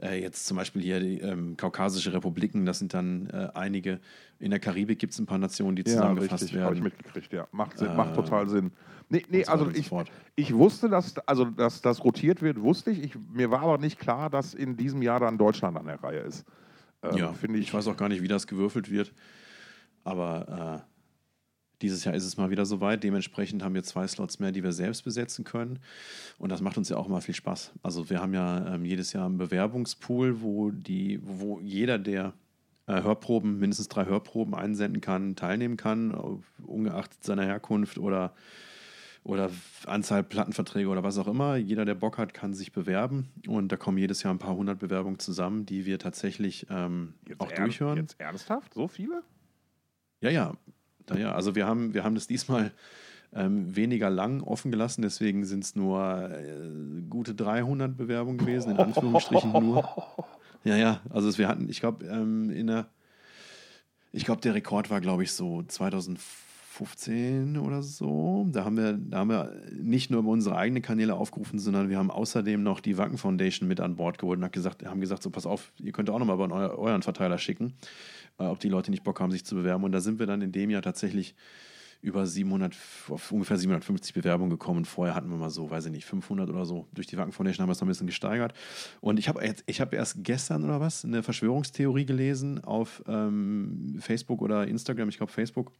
äh, 0.01 0.21
jetzt 0.21 0.47
zum 0.47 0.57
Beispiel 0.57 0.83
hier 0.83 1.01
die 1.01 1.19
ähm, 1.21 1.57
kaukasische 1.57 2.13
Republiken, 2.13 2.65
das 2.65 2.79
sind 2.79 2.95
dann 2.95 3.29
äh, 3.31 3.51
einige. 3.55 4.01
In 4.39 4.51
der 4.51 4.61
Karibik 4.61 4.99
gibt 4.99 5.13
es 5.13 5.19
ein 5.19 5.27
paar 5.27 5.39
Nationen, 5.39 5.77
die 5.77 5.83
Ja, 5.83 5.89
zusammengefasst 5.89 6.45
richtig, 6.45 6.61
habe 6.61 6.75
ich 6.75 6.83
werden. 6.83 6.85
mitgekriegt, 6.85 7.33
ja. 7.33 7.47
Macht, 7.53 7.79
Sinn, 7.79 7.89
Äh, 7.91 7.97
macht 7.97 8.15
total 8.15 8.49
Sinn. 8.49 8.73
Nee, 9.09 9.25
nee 9.29 9.45
so 9.45 9.53
also 9.53 9.71
ich, 9.71 9.91
ich 10.37 10.55
wusste, 10.55 10.89
dass, 10.89 11.17
also, 11.27 11.45
dass 11.47 11.81
das 11.81 12.05
rotiert 12.05 12.43
wird, 12.43 12.61
wusste 12.61 12.91
ich. 12.91 13.03
ich. 13.03 13.15
Mir 13.33 13.51
war 13.51 13.63
aber 13.63 13.79
nicht 13.79 13.99
klar, 13.99 14.31
dass 14.31 14.55
in 14.55 14.77
diesem 14.77 15.03
Jahr 15.03 15.21
dann 15.21 15.39
Deutschland 15.39 15.77
an 15.77 15.87
der 15.87 16.03
Reihe 16.03 16.21
ist. 16.21 16.45
Ähm, 17.03 17.17
ja, 17.17 17.33
finde 17.33 17.59
ich. 17.59 17.67
ich 17.67 17.75
weiß 17.75 17.87
auch 17.89 17.97
gar 17.97 18.09
nicht, 18.09 18.23
wie 18.23 18.29
das 18.29 18.47
gewürfelt 18.47 18.91
wird. 18.91 19.13
Aber 20.05 20.85
äh, 20.87 20.94
dieses 21.83 22.05
Jahr 22.05 22.15
ist 22.15 22.25
es 22.25 22.37
mal 22.37 22.51
wieder 22.51 22.67
soweit. 22.67 23.03
Dementsprechend 23.03 23.63
haben 23.63 23.75
wir 23.75 23.83
zwei 23.83 24.07
Slots 24.07 24.39
mehr, 24.39 24.53
die 24.53 24.63
wir 24.63 24.73
selbst 24.73 25.03
besetzen 25.03 25.45
können. 25.45 25.81
Und 26.39 26.51
das 26.51 26.61
macht 26.61 26.79
uns 26.79 26.89
ja 26.89 26.97
auch 26.97 27.07
immer 27.07 27.21
viel 27.21 27.35
Spaß. 27.35 27.73
Also 27.83 28.11
wir 28.11 28.21
haben 28.21 28.35
ja 28.35 28.75
ähm, 28.75 28.85
jedes 28.85 29.13
Jahr 29.13 29.27
einen 29.27 29.39
Bewerbungspool, 29.39 30.41
wo, 30.41 30.71
die, 30.71 31.21
wo 31.23 31.61
jeder, 31.61 31.99
der 31.99 32.33
äh, 32.87 33.03
Hörproben, 33.03 33.59
mindestens 33.59 33.89
drei 33.89 34.07
Hörproben 34.07 34.55
einsenden 34.55 35.01
kann, 35.01 35.37
teilnehmen 35.37 35.77
kann, 35.77 36.43
ungeachtet 36.65 37.25
seiner 37.25 37.45
Herkunft 37.45 37.99
oder, 37.99 38.35
oder 39.23 39.51
Anzahl 39.87 40.23
Plattenverträge 40.23 40.89
oder 40.89 41.03
was 41.03 41.19
auch 41.19 41.29
immer. 41.29 41.57
Jeder, 41.57 41.85
der 41.85 41.95
Bock 41.95 42.19
hat, 42.19 42.35
kann 42.35 42.55
sich 42.55 42.73
bewerben. 42.73 43.31
Und 43.47 43.73
da 43.73 43.77
kommen 43.77 43.99
jedes 43.99 44.23
Jahr 44.23 44.33
ein 44.33 44.39
paar 44.39 44.55
hundert 44.55 44.79
Bewerbungen 44.79 45.19
zusammen, 45.19 45.67
die 45.67 45.87
wir 45.87 45.99
tatsächlich 45.99 46.67
ähm, 46.71 47.15
auch 47.39 47.51
durchhören. 47.53 47.99
Jetzt 47.99 48.21
ernsthaft? 48.21 48.75
So 48.75 48.87
viele? 48.87 49.23
Ja, 50.21 50.31
ja. 50.31 50.55
Ja, 51.11 51.17
ja. 51.17 51.33
Also 51.35 51.55
wir 51.55 51.67
haben, 51.67 51.95
wir 51.95 52.05
haben 52.05 52.15
das 52.15 52.27
diesmal 52.27 52.73
ähm, 53.35 53.75
weniger 53.75 54.11
lang 54.11 54.41
offen 54.43 54.71
gelassen, 54.71 55.03
deswegen 55.03 55.45
sind 55.45 55.65
es 55.65 55.75
nur 55.75 56.31
äh, 56.31 56.69
gute 57.11 57.35
300 57.35 57.97
Bewerbungen 57.97 58.39
gewesen, 58.39 58.71
in 58.73 58.77
Anführungsstrichen 58.79 59.53
nur. 59.53 59.89
Ja, 60.65 60.77
ja. 60.77 61.01
Also 61.11 61.29
es- 61.29 61.37
wir 61.37 61.47
hatten, 61.49 61.69
ich 61.69 61.81
glaube, 61.81 62.07
ähm, 62.07 62.49
in 62.49 62.69
der, 62.69 62.87
ich 64.13 64.25
glaube, 64.25 64.41
der 64.41 64.55
Rekord 64.55 64.89
war, 64.89 65.03
glaube 65.03 65.23
ich, 65.23 65.33
so 65.33 65.63
2015 65.63 67.59
oder 67.59 67.83
so. 67.83 68.47
Da 68.51 68.65
haben 68.65 68.77
wir, 68.79 68.95
da 68.95 69.19
haben 69.19 69.29
wir 69.29 69.53
nicht 69.79 70.11
nur 70.11 70.21
über 70.21 70.31
unsere 70.31 70.57
eigenen 70.57 70.83
Kanäle 70.83 71.15
aufgerufen, 71.15 71.59
sondern 71.59 71.91
wir 71.91 71.99
haben 71.99 72.11
außerdem 72.11 72.63
noch 72.63 72.81
die 72.81 72.97
Wacken 72.97 73.19
Foundation 73.19 73.69
mit 73.69 73.81
an 73.81 73.97
Bord 73.97 74.19
geholt 74.19 74.39
und 74.39 74.45
hat 74.45 74.53
gesagt, 74.53 74.87
haben 74.87 75.01
gesagt, 75.01 75.23
so 75.23 75.29
pass 75.31 75.45
auf, 75.45 75.73
ihr 75.83 75.93
könnt 75.93 76.09
auch 76.09 76.19
nochmal 76.19 76.37
bei 76.39 76.49
euren 76.71 77.03
Verteiler 77.03 77.37
schicken, 77.39 77.75
äh, 78.39 78.45
ob 78.45 78.61
die 78.61 78.69
Leute 78.69 78.91
nicht 78.91 79.05
Bock 79.05 79.21
haben, 79.21 79.31
sich 79.31 79.45
zu 79.45 79.55
bewerben. 79.55 79.85
Und 79.85 79.93
da 79.93 80.01
sind 80.01 80.19
wir 80.19 80.27
dann 80.27 80.43
in 80.43 80.53
dem 80.53 80.71
Jahr 80.71 80.83
tatsächlich 80.83 81.35
über 82.05 82.27
700, 82.27 82.77
auf 83.09 83.33
ungefähr 83.33 83.57
750 83.57 84.13
Bewerbungen 84.13 84.51
gekommen. 84.51 84.85
Vorher 84.85 85.15
hatten 85.15 85.31
wir 85.31 85.39
mal 85.39 85.49
so, 85.49 85.71
weiß 85.71 85.87
ich 85.87 85.91
nicht, 85.91 86.05
500 86.05 86.51
oder 86.51 86.67
so. 86.67 86.87
Durch 86.93 87.07
die 87.07 87.17
Wacken 87.17 87.33
Foundation 87.33 87.63
haben 87.63 87.71
wir 87.71 87.73
es 87.73 87.81
noch 87.81 87.87
ein 87.87 87.89
bisschen 87.89 88.07
gesteigert. 88.07 88.53
Und 89.01 89.19
ich 89.19 89.29
habe 89.29 89.41
habe 89.43 89.97
erst 89.97 90.23
gestern 90.23 90.65
oder 90.65 90.81
was 90.81 91.07
eine 91.07 91.23
Verschwörungstheorie 91.23 92.05
gelesen 92.05 92.63
auf 92.63 93.03
ähm, 93.07 93.97
Facebook 94.01 94.43
oder 94.43 94.69
Instagram, 94.69 95.09
ich 95.09 95.17
glaube 95.17 95.33
Facebook. 95.33 95.73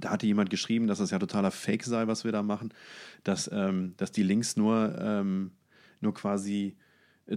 Da 0.00 0.10
hatte 0.10 0.26
jemand 0.26 0.48
geschrieben, 0.48 0.86
dass 0.86 0.98
das 0.98 1.10
ja 1.10 1.18
totaler 1.18 1.50
Fake 1.50 1.84
sei, 1.84 2.06
was 2.06 2.24
wir 2.24 2.32
da 2.32 2.42
machen, 2.42 2.72
dass, 3.22 3.50
ähm, 3.52 3.92
dass 3.98 4.12
die 4.12 4.22
Links 4.22 4.56
nur, 4.56 4.96
ähm, 4.98 5.50
nur 6.00 6.14
quasi 6.14 6.76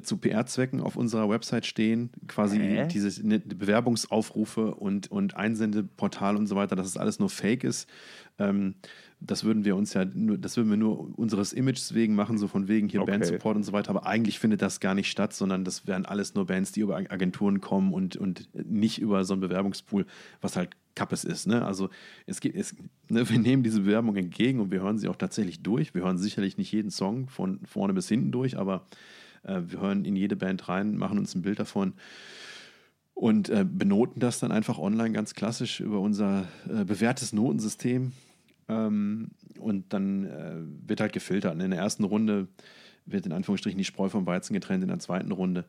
zu 0.01 0.17
PR-Zwecken 0.17 0.81
auf 0.81 0.95
unserer 0.95 1.29
Website 1.29 1.65
stehen, 1.65 2.11
quasi 2.27 2.59
Hä? 2.59 2.87
diese 2.91 3.27
ne, 3.27 3.39
Bewerbungsaufrufe 3.39 4.75
und, 4.75 5.09
und 5.11 5.35
Einsendeportal 5.35 6.35
und 6.35 6.45
so 6.45 6.55
weiter, 6.55 6.75
dass 6.75 6.85
es 6.85 6.97
alles 6.97 7.17
nur 7.19 7.29
Fake 7.29 7.63
ist. 7.63 7.89
Ähm, 8.37 8.75
das 9.19 9.43
würden 9.43 9.65
wir 9.65 9.75
uns 9.75 9.93
ja 9.93 10.05
nur, 10.05 10.37
das 10.37 10.55
würden 10.57 10.69
wir 10.69 10.77
nur 10.77 11.17
unseres 11.17 11.53
Images 11.53 11.93
wegen 11.93 12.15
machen, 12.15 12.37
so 12.37 12.47
von 12.47 12.67
wegen 12.67 12.87
hier 12.87 13.01
Okay. 13.01 13.11
Bandsupport 13.11 13.57
und 13.57 13.63
so 13.63 13.73
weiter. 13.73 13.89
Aber 13.89 14.05
eigentlich 14.05 14.39
findet 14.39 14.61
das 14.61 14.79
gar 14.79 14.93
nicht 14.93 15.09
statt, 15.09 15.33
sondern 15.33 15.65
das 15.65 15.87
wären 15.87 16.05
alles 16.05 16.35
nur 16.35 16.45
Bands, 16.45 16.71
die 16.71 16.81
über 16.81 16.95
Agenturen 16.95 17.59
kommen 17.59 17.91
und, 17.91 18.15
und 18.15 18.47
nicht 18.53 18.99
über 18.99 19.25
so 19.25 19.33
einen 19.33 19.41
Bewerbungspool, 19.41 20.05
was 20.39 20.55
halt 20.55 20.75
Kappes 20.95 21.23
ist. 21.23 21.47
Ne? 21.47 21.65
Also 21.65 21.89
es 22.27 22.39
geht, 22.41 22.55
es, 22.55 22.75
ne, 23.09 23.27
wir 23.27 23.39
nehmen 23.39 23.63
diese 23.63 23.81
Bewerbung 23.81 24.15
entgegen 24.15 24.59
und 24.59 24.71
wir 24.71 24.81
hören 24.81 24.97
sie 24.97 25.07
auch 25.07 25.15
tatsächlich 25.15 25.63
durch. 25.63 25.95
Wir 25.95 26.03
hören 26.03 26.17
sicherlich 26.17 26.57
nicht 26.57 26.71
jeden 26.71 26.91
Song 26.91 27.27
von 27.27 27.59
vorne 27.65 27.93
bis 27.93 28.07
hinten 28.07 28.31
durch, 28.31 28.57
aber 28.57 28.85
wir 29.43 29.79
hören 29.79 30.05
in 30.05 30.15
jede 30.15 30.35
Band 30.35 30.67
rein, 30.67 30.97
machen 30.97 31.17
uns 31.17 31.35
ein 31.35 31.41
Bild 31.41 31.59
davon 31.59 31.93
und 33.19 33.49
äh, 33.49 33.65
benoten 33.69 34.21
das 34.21 34.39
dann 34.39 34.53
einfach 34.53 34.77
online 34.77 35.11
ganz 35.11 35.33
klassisch 35.33 35.81
über 35.81 35.99
unser 35.99 36.47
äh, 36.69 36.85
bewährtes 36.85 37.33
Notensystem. 37.33 38.13
Ähm, 38.69 39.31
und 39.59 39.91
dann 39.93 40.25
äh, 40.25 40.55
wird 40.87 41.01
halt 41.01 41.11
gefiltert. 41.11 41.61
In 41.61 41.71
der 41.71 41.79
ersten 41.79 42.05
Runde 42.05 42.47
wird 43.05 43.25
in 43.25 43.33
Anführungsstrichen 43.33 43.77
die 43.77 43.83
Spreu 43.83 44.07
vom 44.07 44.25
Weizen 44.25 44.53
getrennt, 44.53 44.83
in 44.83 44.89
der 44.89 44.99
zweiten 44.99 45.33
Runde 45.33 45.65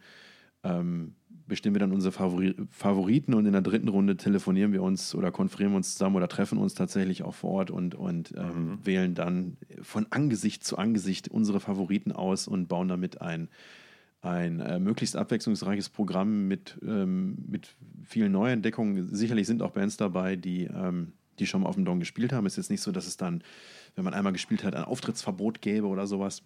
ähm, 0.63 1.15
bestimmen 1.51 1.75
wir 1.75 1.81
dann 1.81 1.93
unsere 1.93 2.13
Favori 2.13 2.55
Favoriten 2.71 3.35
und 3.35 3.45
in 3.45 3.53
der 3.53 3.61
dritten 3.61 3.89
Runde 3.89 4.17
telefonieren 4.17 4.73
wir 4.73 4.83
uns 4.83 5.15
oder 5.15 5.31
konferieren 5.31 5.73
wir 5.73 5.77
uns 5.77 5.93
zusammen 5.93 6.17
oder 6.17 6.29
treffen 6.29 6.57
uns 6.57 6.73
tatsächlich 6.73 7.23
auch 7.23 7.35
vor 7.35 7.51
Ort 7.51 7.71
und, 7.71 7.95
und 7.95 8.33
ähm, 8.39 8.79
wählen 8.83 9.15
dann 9.15 9.59
von 9.83 10.07
Angesicht 10.09 10.65
zu 10.65 10.79
Angesicht 10.79 11.29
unsere 11.29 11.61
Favoriten 11.61 12.13
aus 12.13 12.49
und 12.49 12.69
bauen 12.69 12.89
damit 12.89 13.21
ein, 13.21 13.49
ein 14.23 14.61
äh, 14.61 14.79
möglichst 14.79 15.17
abwechslungsreiches 15.17 15.91
Programm 15.91 16.49
mit, 16.49 16.79
ähm, 16.83 17.37
mit 17.47 17.77
vielen 18.05 18.33
Neuentdeckungen. 18.33 19.15
Sicherlich 19.15 19.47
sind 19.47 19.61
auch 19.61 19.73
Bands 19.73 19.99
dabei, 19.99 20.37
die, 20.37 20.65
ähm, 20.65 21.13
die 21.39 21.47
schon 21.47 21.63
mal 21.63 21.69
auf 21.69 21.75
dem 21.75 21.85
Don 21.85 21.99
gespielt 21.99 22.33
haben. 22.33 22.47
Es 22.47 22.55
ist 22.55 22.65
jetzt 22.65 22.71
nicht 22.71 22.83
so, 22.83 22.93
dass 22.93 23.07
es 23.07 23.19
dann, 23.19 23.43
wenn 23.97 24.05
man 24.05 24.15
einmal 24.15 24.33
gespielt 24.33 24.65
hat, 24.65 24.75
ein 24.75 24.85
Auftrittsverbot 24.85 25.61
gäbe 25.61 25.89
oder 25.89 26.07
sowas. 26.07 26.43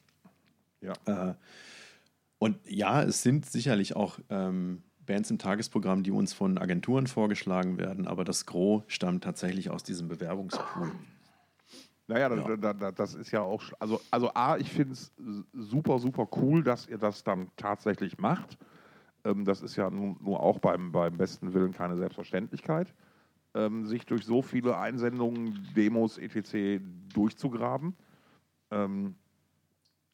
Ja. 0.80 0.94
Äh, 1.04 1.34
und 2.38 2.58
ja, 2.68 3.02
es 3.02 3.22
sind 3.22 3.46
sicherlich 3.46 3.96
auch 3.96 4.18
ähm, 4.28 4.82
Bands 5.06 5.30
im 5.30 5.38
Tagesprogramm, 5.38 6.02
die 6.02 6.10
uns 6.10 6.32
von 6.32 6.58
Agenturen 6.58 7.06
vorgeschlagen 7.06 7.78
werden, 7.78 8.06
aber 8.06 8.24
das 8.24 8.46
Gros 8.46 8.82
stammt 8.88 9.24
tatsächlich 9.24 9.70
aus 9.70 9.82
diesem 9.82 10.08
Bewerbungspool. 10.08 10.92
Naja, 12.06 12.34
Ja. 12.34 12.56
Da, 12.56 12.72
da, 12.72 12.92
das 12.92 13.14
ist 13.14 13.30
ja 13.30 13.40
auch, 13.40 13.62
also, 13.78 14.00
also 14.10 14.30
A, 14.34 14.56
ich 14.58 14.70
finde 14.70 14.92
es 14.92 15.12
super, 15.52 15.98
super 15.98 16.28
cool, 16.36 16.62
dass 16.62 16.86
ihr 16.86 16.98
das 16.98 17.24
dann 17.24 17.50
tatsächlich 17.56 18.18
macht. 18.18 18.58
Ähm, 19.24 19.44
das 19.44 19.62
ist 19.62 19.76
ja 19.76 19.88
nun, 19.90 20.16
nur 20.20 20.40
auch 20.40 20.58
beim, 20.58 20.92
beim 20.92 21.16
besten 21.16 21.54
Willen 21.54 21.72
keine 21.72 21.96
Selbstverständlichkeit, 21.96 22.92
ähm, 23.54 23.86
sich 23.86 24.04
durch 24.04 24.24
so 24.24 24.42
viele 24.42 24.76
Einsendungen, 24.76 25.66
Demos, 25.74 26.18
etc. 26.18 26.82
durchzugraben. 27.14 27.96
Ähm, 28.70 29.14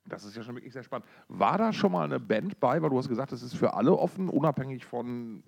das 0.07 0.25
ist 0.25 0.37
ja 0.37 0.43
schon 0.43 0.57
wirklich 0.57 0.73
sehr 0.73 0.83
spannend. 0.83 1.07
War 1.29 1.59
da 1.59 1.73
schon 1.73 1.93
mal 1.93 2.05
eine 2.05 2.19
Band 2.19 2.59
bei, 2.61 2.81
weil 2.83 2.91
du 2.91 2.99
hast 2.99 3.09
gesagt, 3.09 3.33
es 3.33 3.43
ist 3.43 3.55
für 3.55 3.75
alle 3.75 3.97
offen, 3.97 4.29
unabhängig 4.29 4.85
von 4.85 5.43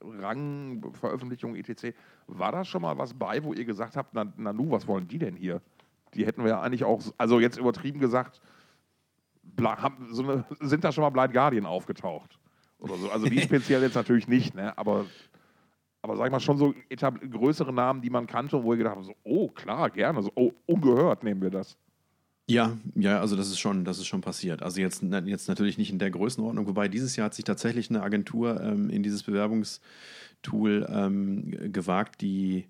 Rang, 0.00 0.92
Veröffentlichung, 0.92 1.54
etc. 1.54 1.96
War 2.26 2.52
da 2.52 2.64
schon 2.64 2.82
mal 2.82 2.96
was 2.98 3.14
bei, 3.14 3.42
wo 3.44 3.52
ihr 3.52 3.64
gesagt 3.64 3.96
habt, 3.96 4.14
na, 4.14 4.24
Nanu, 4.36 4.70
was 4.70 4.86
wollen 4.86 5.06
die 5.06 5.18
denn 5.18 5.36
hier? 5.36 5.60
Die 6.14 6.26
hätten 6.26 6.42
wir 6.42 6.50
ja 6.50 6.60
eigentlich 6.60 6.84
auch, 6.84 7.02
also 7.18 7.40
jetzt 7.40 7.58
übertrieben 7.58 8.00
gesagt, 8.00 8.40
haben, 9.60 10.08
so 10.10 10.22
eine, 10.22 10.44
sind 10.60 10.84
da 10.84 10.92
schon 10.92 11.02
mal 11.02 11.10
Blind 11.10 11.32
Guardian 11.32 11.66
aufgetaucht? 11.66 12.38
Oder 12.78 12.96
so. 12.96 13.10
Also 13.10 13.26
die 13.26 13.40
speziell 13.42 13.82
jetzt 13.82 13.94
natürlich 13.94 14.28
nicht, 14.28 14.54
ne? 14.54 14.76
aber, 14.76 15.06
aber 16.02 16.16
sag 16.16 16.26
ich 16.26 16.32
mal 16.32 16.40
schon 16.40 16.56
so 16.56 16.74
größere 16.96 17.72
Namen, 17.72 18.00
die 18.00 18.10
man 18.10 18.26
kannte, 18.26 18.62
wo 18.62 18.72
ihr 18.72 18.78
gedacht 18.78 18.96
habt, 18.96 19.06
so, 19.06 19.14
oh 19.24 19.48
klar, 19.48 19.90
gerne, 19.90 20.22
so, 20.22 20.30
oh, 20.34 20.52
ungehört 20.66 21.22
nehmen 21.22 21.42
wir 21.42 21.50
das. 21.50 21.76
Ja, 22.46 22.76
ja, 22.94 23.20
also 23.20 23.36
das 23.36 23.48
ist 23.48 23.58
schon, 23.58 23.84
das 23.84 23.98
ist 23.98 24.06
schon 24.06 24.20
passiert. 24.20 24.62
Also 24.62 24.80
jetzt, 24.80 25.02
jetzt 25.02 25.48
natürlich 25.48 25.78
nicht 25.78 25.90
in 25.90 25.98
der 25.98 26.10
Größenordnung, 26.10 26.66
wobei 26.66 26.88
dieses 26.88 27.16
Jahr 27.16 27.26
hat 27.26 27.34
sich 27.34 27.44
tatsächlich 27.44 27.88
eine 27.88 28.02
Agentur 28.02 28.60
ähm, 28.60 28.90
in 28.90 29.02
dieses 29.02 29.22
Bewerbungstool 29.22 30.86
ähm, 30.90 31.72
gewagt, 31.72 32.20
die, 32.20 32.66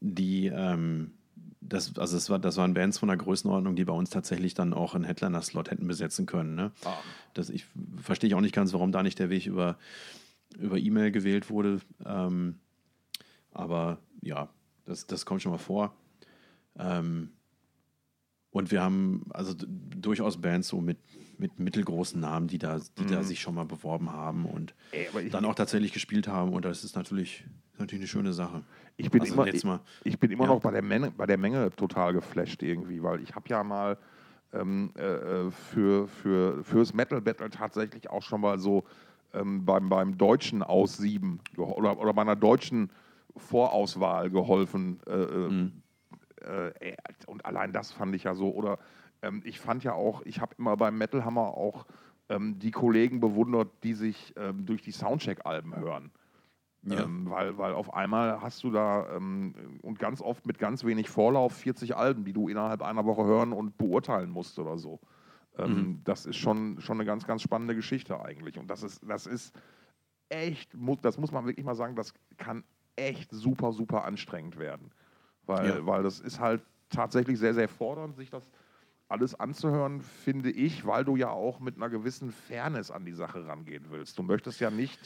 die 0.00 0.46
ähm, 0.46 1.12
das, 1.60 1.96
also 1.98 2.16
das, 2.16 2.30
war, 2.30 2.38
das 2.38 2.56
waren 2.56 2.74
Bands 2.74 2.98
von 2.98 3.10
einer 3.10 3.16
Größenordnung, 3.16 3.76
die 3.76 3.84
bei 3.84 3.92
uns 3.92 4.10
tatsächlich 4.10 4.54
dann 4.54 4.72
auch 4.72 4.94
einen 4.94 5.04
Headliner-Slot 5.04 5.70
hätten 5.70 5.86
besetzen 5.86 6.26
können. 6.26 6.54
Ne? 6.54 6.72
Ah. 6.84 6.94
Das, 7.32 7.50
ich 7.50 7.66
verstehe 8.00 8.28
ich 8.28 8.34
auch 8.34 8.40
nicht 8.40 8.54
ganz, 8.54 8.72
warum 8.72 8.92
da 8.92 9.02
nicht 9.02 9.18
der 9.18 9.30
Weg 9.30 9.46
über, 9.46 9.78
über 10.58 10.78
E-Mail 10.78 11.10
gewählt 11.10 11.50
wurde. 11.50 11.80
Ähm, 12.04 12.56
aber 13.52 13.98
ja, 14.20 14.48
das, 14.84 15.06
das 15.06 15.24
kommt 15.26 15.42
schon 15.42 15.52
mal 15.52 15.58
vor. 15.58 15.94
Ähm, 16.78 17.30
und 18.54 18.70
wir 18.70 18.82
haben 18.82 19.22
also 19.30 19.52
durchaus 19.58 20.40
Bands 20.40 20.68
so 20.68 20.80
mit, 20.80 20.96
mit 21.38 21.58
mittelgroßen 21.58 22.20
Namen, 22.20 22.46
die 22.46 22.58
da, 22.58 22.78
die 22.98 23.04
da 23.04 23.18
Mhm. 23.18 23.24
sich 23.24 23.40
schon 23.40 23.56
mal 23.56 23.64
beworben 23.64 24.12
haben 24.12 24.46
und 24.46 24.74
Ey, 24.92 25.28
dann 25.28 25.44
auch 25.44 25.56
tatsächlich 25.56 25.92
gespielt 25.92 26.28
haben. 26.28 26.52
Und 26.52 26.64
das 26.64 26.84
ist 26.84 26.94
natürlich, 26.94 27.44
natürlich 27.78 28.02
eine 28.02 28.06
schöne 28.08 28.32
Sache. 28.32 28.62
ich 28.96 29.10
bin 29.10 29.22
also 29.22 29.34
immer, 29.34 29.46
jetzt 29.46 29.56
ich, 29.56 29.64
mal, 29.64 29.80
ich 30.04 30.20
bin 30.20 30.30
immer 30.30 30.44
Ja. 30.44 30.50
noch 30.50 30.60
bei 30.60 30.70
der, 30.70 30.82
Menge, 30.82 31.10
bei 31.10 31.26
der 31.26 31.36
Menge 31.36 31.70
total 31.72 32.12
geflasht 32.12 32.62
irgendwie, 32.62 33.02
weil 33.02 33.20
ich 33.24 33.34
habe 33.34 33.48
ja 33.48 33.64
mal 33.64 33.98
ähm, 34.52 34.92
äh, 34.96 35.02
äh, 35.02 35.50
für, 35.50 36.06
für, 36.06 36.62
fürs 36.62 36.94
Metal 36.94 37.20
Battle 37.20 37.50
tatsächlich 37.50 38.08
auch 38.08 38.22
schon 38.22 38.40
mal 38.40 38.60
so 38.60 38.84
ähm, 39.32 39.64
beim, 39.64 39.88
beim 39.88 40.16
deutschen 40.16 40.62
Aussieben 40.62 41.40
oder, 41.56 41.98
oder 41.98 42.14
bei 42.14 42.22
einer 42.22 42.36
deutschen 42.36 42.88
Vorauswahl 43.36 44.30
geholfen. 44.30 45.00
Äh, 45.08 45.12
äh, 45.12 45.48
Mhm. 45.50 45.82
Äh, 46.44 46.96
und 47.26 47.44
allein 47.44 47.72
das 47.72 47.92
fand 47.92 48.14
ich 48.14 48.24
ja 48.24 48.34
so. 48.34 48.50
Oder 48.50 48.78
ähm, 49.22 49.42
ich 49.44 49.60
fand 49.60 49.84
ja 49.84 49.94
auch, 49.94 50.22
ich 50.22 50.40
habe 50.40 50.54
immer 50.58 50.76
beim 50.76 50.98
Metal 50.98 51.24
Hammer 51.24 51.56
auch 51.56 51.86
ähm, 52.28 52.58
die 52.58 52.70
Kollegen 52.70 53.20
bewundert, 53.20 53.68
die 53.82 53.94
sich 53.94 54.34
ähm, 54.36 54.66
durch 54.66 54.82
die 54.82 54.92
Soundcheck-Alben 54.92 55.76
hören. 55.76 56.10
Ja. 56.82 57.04
Ähm, 57.04 57.30
weil, 57.30 57.56
weil 57.56 57.72
auf 57.72 57.94
einmal 57.94 58.42
hast 58.42 58.62
du 58.62 58.70
da 58.70 59.16
ähm, 59.16 59.54
und 59.82 59.98
ganz 59.98 60.20
oft 60.20 60.46
mit 60.46 60.58
ganz 60.58 60.84
wenig 60.84 61.08
Vorlauf 61.08 61.54
40 61.54 61.96
Alben, 61.96 62.24
die 62.24 62.34
du 62.34 62.48
innerhalb 62.48 62.82
einer 62.82 63.06
Woche 63.06 63.24
hören 63.24 63.52
und 63.52 63.78
beurteilen 63.78 64.30
musst 64.30 64.58
oder 64.58 64.76
so. 64.76 65.00
Ähm, 65.56 65.74
Mhm. 65.74 66.00
Das 66.04 66.26
ist 66.26 66.36
schon, 66.36 66.80
schon 66.80 66.98
eine 66.98 67.06
ganz, 67.06 67.26
ganz 67.26 67.42
spannende 67.42 67.74
Geschichte 67.74 68.20
eigentlich. 68.20 68.58
Und 68.58 68.68
das 68.68 68.82
ist, 68.82 69.02
das 69.08 69.26
ist 69.26 69.54
echt, 70.28 70.74
das 71.02 71.16
muss 71.18 71.32
man 71.32 71.46
wirklich 71.46 71.64
mal 71.64 71.74
sagen, 71.74 71.96
das 71.96 72.12
kann 72.36 72.64
echt 72.96 73.30
super, 73.30 73.72
super 73.72 74.04
anstrengend 74.04 74.58
werden. 74.58 74.90
Weil, 75.46 75.68
Ja. 75.68 75.86
weil 75.86 76.02
das 76.02 76.20
ist 76.20 76.40
halt 76.40 76.62
tatsächlich 76.90 77.38
sehr, 77.38 77.54
sehr 77.54 77.68
fordernd, 77.68 78.16
sich 78.16 78.30
das 78.30 78.44
alles 79.08 79.38
anzuhören, 79.38 80.00
finde 80.00 80.50
ich, 80.50 80.86
weil 80.86 81.04
du 81.04 81.16
ja 81.16 81.28
auch 81.30 81.60
mit 81.60 81.76
einer 81.76 81.90
gewissen 81.90 82.32
Fairness 82.32 82.90
an 82.90 83.04
die 83.04 83.12
Sache 83.12 83.46
rangehen 83.46 83.84
willst. 83.90 84.18
Du 84.18 84.22
möchtest 84.22 84.60
ja 84.60 84.70
nicht 84.70 84.98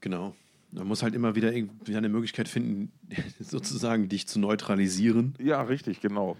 Genau. 0.00 0.34
Man 0.70 0.86
muss 0.86 1.02
halt 1.02 1.14
immer 1.14 1.34
wieder 1.34 1.52
irgendwie 1.52 1.96
eine 1.96 2.10
Möglichkeit 2.10 2.46
finden, 2.46 2.92
sozusagen 3.40 4.08
dich 4.10 4.28
zu 4.28 4.38
neutralisieren 4.38 5.34
Ja, 5.40 5.62
richtig, 5.62 6.00
genau. 6.00 6.36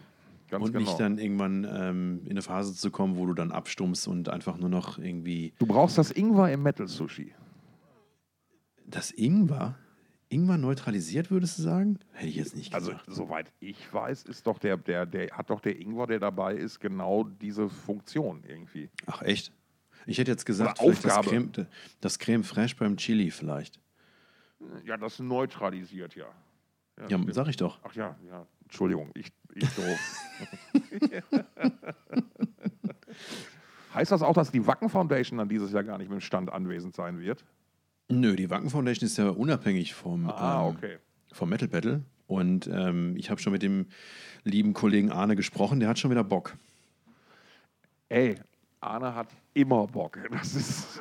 Ganz 0.50 0.64
und 0.66 0.72
genau. 0.72 0.84
nicht 0.84 1.00
dann 1.00 1.18
irgendwann 1.18 1.66
ähm, 1.70 2.20
in 2.24 2.32
eine 2.32 2.42
Phase 2.42 2.74
zu 2.74 2.90
kommen, 2.90 3.16
wo 3.16 3.26
du 3.26 3.34
dann 3.34 3.50
abstummst 3.52 4.06
und 4.06 4.28
einfach 4.28 4.58
nur 4.58 4.68
noch 4.68 4.98
irgendwie 4.98 5.52
du 5.58 5.66
brauchst 5.66 5.96
das 5.98 6.10
Ingwer 6.10 6.52
im 6.52 6.62
Metal-Sushi. 6.62 7.34
das 8.86 9.10
Ingwer. 9.10 9.76
Ingwer 10.30 10.58
neutralisiert, 10.58 11.30
würdest 11.30 11.58
du 11.58 11.62
sagen? 11.62 11.98
Hätte 12.12 12.28
ich 12.28 12.36
jetzt 12.36 12.54
nicht 12.54 12.74
Also, 12.74 12.90
gesagt. 12.90 13.06
soweit 13.08 13.52
ich 13.60 13.92
weiß, 13.92 14.24
ist 14.24 14.46
doch 14.46 14.58
der, 14.58 14.76
der, 14.76 15.06
der, 15.06 15.30
hat 15.30 15.50
doch 15.50 15.60
der 15.60 15.80
Ingwer, 15.80 16.06
der 16.06 16.18
dabei 16.18 16.54
ist, 16.54 16.80
genau 16.80 17.24
diese 17.24 17.68
Funktion 17.68 18.44
irgendwie. 18.46 18.90
Ach, 19.06 19.22
echt? 19.22 19.52
Ich 20.06 20.18
hätte 20.18 20.30
jetzt 20.30 20.44
gesagt, 20.44 20.78
vielleicht 20.78 21.04
das. 21.04 21.26
Creme, 21.26 21.52
das 22.00 22.18
Creme 22.18 22.44
Fraiche 22.44 22.76
beim 22.76 22.96
Chili 22.96 23.30
vielleicht. 23.30 23.80
Ja, 24.84 24.96
das 24.96 25.18
neutralisiert 25.18 26.14
ja. 26.14 26.26
Ja, 26.98 27.04
stimmt. 27.06 27.34
sag 27.34 27.48
ich 27.48 27.56
doch. 27.56 27.78
Ach 27.82 27.94
ja, 27.94 28.16
ja. 28.26 28.46
Entschuldigung, 28.64 29.10
ich, 29.14 29.32
ich 29.54 29.68
doof. 29.70 30.16
heißt 33.94 34.12
das 34.12 34.22
auch, 34.22 34.34
dass 34.34 34.50
die 34.50 34.66
Wacken 34.66 34.88
Foundation 34.88 35.38
dann 35.38 35.48
dieses 35.48 35.72
Jahr 35.72 35.84
gar 35.84 35.98
nicht 35.98 36.08
mit 36.10 36.18
dem 36.18 36.22
Stand 36.22 36.50
anwesend 36.52 36.94
sein 36.94 37.20
wird? 37.20 37.44
Nö, 38.08 38.36
die 38.36 38.48
Wacken 38.50 38.70
Foundation 38.70 39.06
ist 39.06 39.18
ja 39.18 39.28
unabhängig 39.28 39.94
vom, 39.94 40.28
Ah, 40.30 40.62
ähm, 40.68 40.74
okay. 40.76 40.98
vom 41.32 41.48
Metal 41.50 41.68
Battle. 41.68 42.02
Und 42.26 42.66
ähm, 42.72 43.16
ich 43.16 43.30
habe 43.30 43.40
schon 43.40 43.52
mit 43.52 43.62
dem 43.62 43.86
lieben 44.44 44.72
Kollegen 44.74 45.10
Arne 45.10 45.36
gesprochen, 45.36 45.80
der 45.80 45.88
hat 45.88 45.98
schon 45.98 46.10
wieder 46.10 46.24
Bock. 46.24 46.56
Ey, 48.08 48.36
Arne 48.80 49.14
hat 49.14 49.28
immer 49.54 49.86
Bock. 49.86 50.18
Das 50.30 50.54
ist 50.54 51.00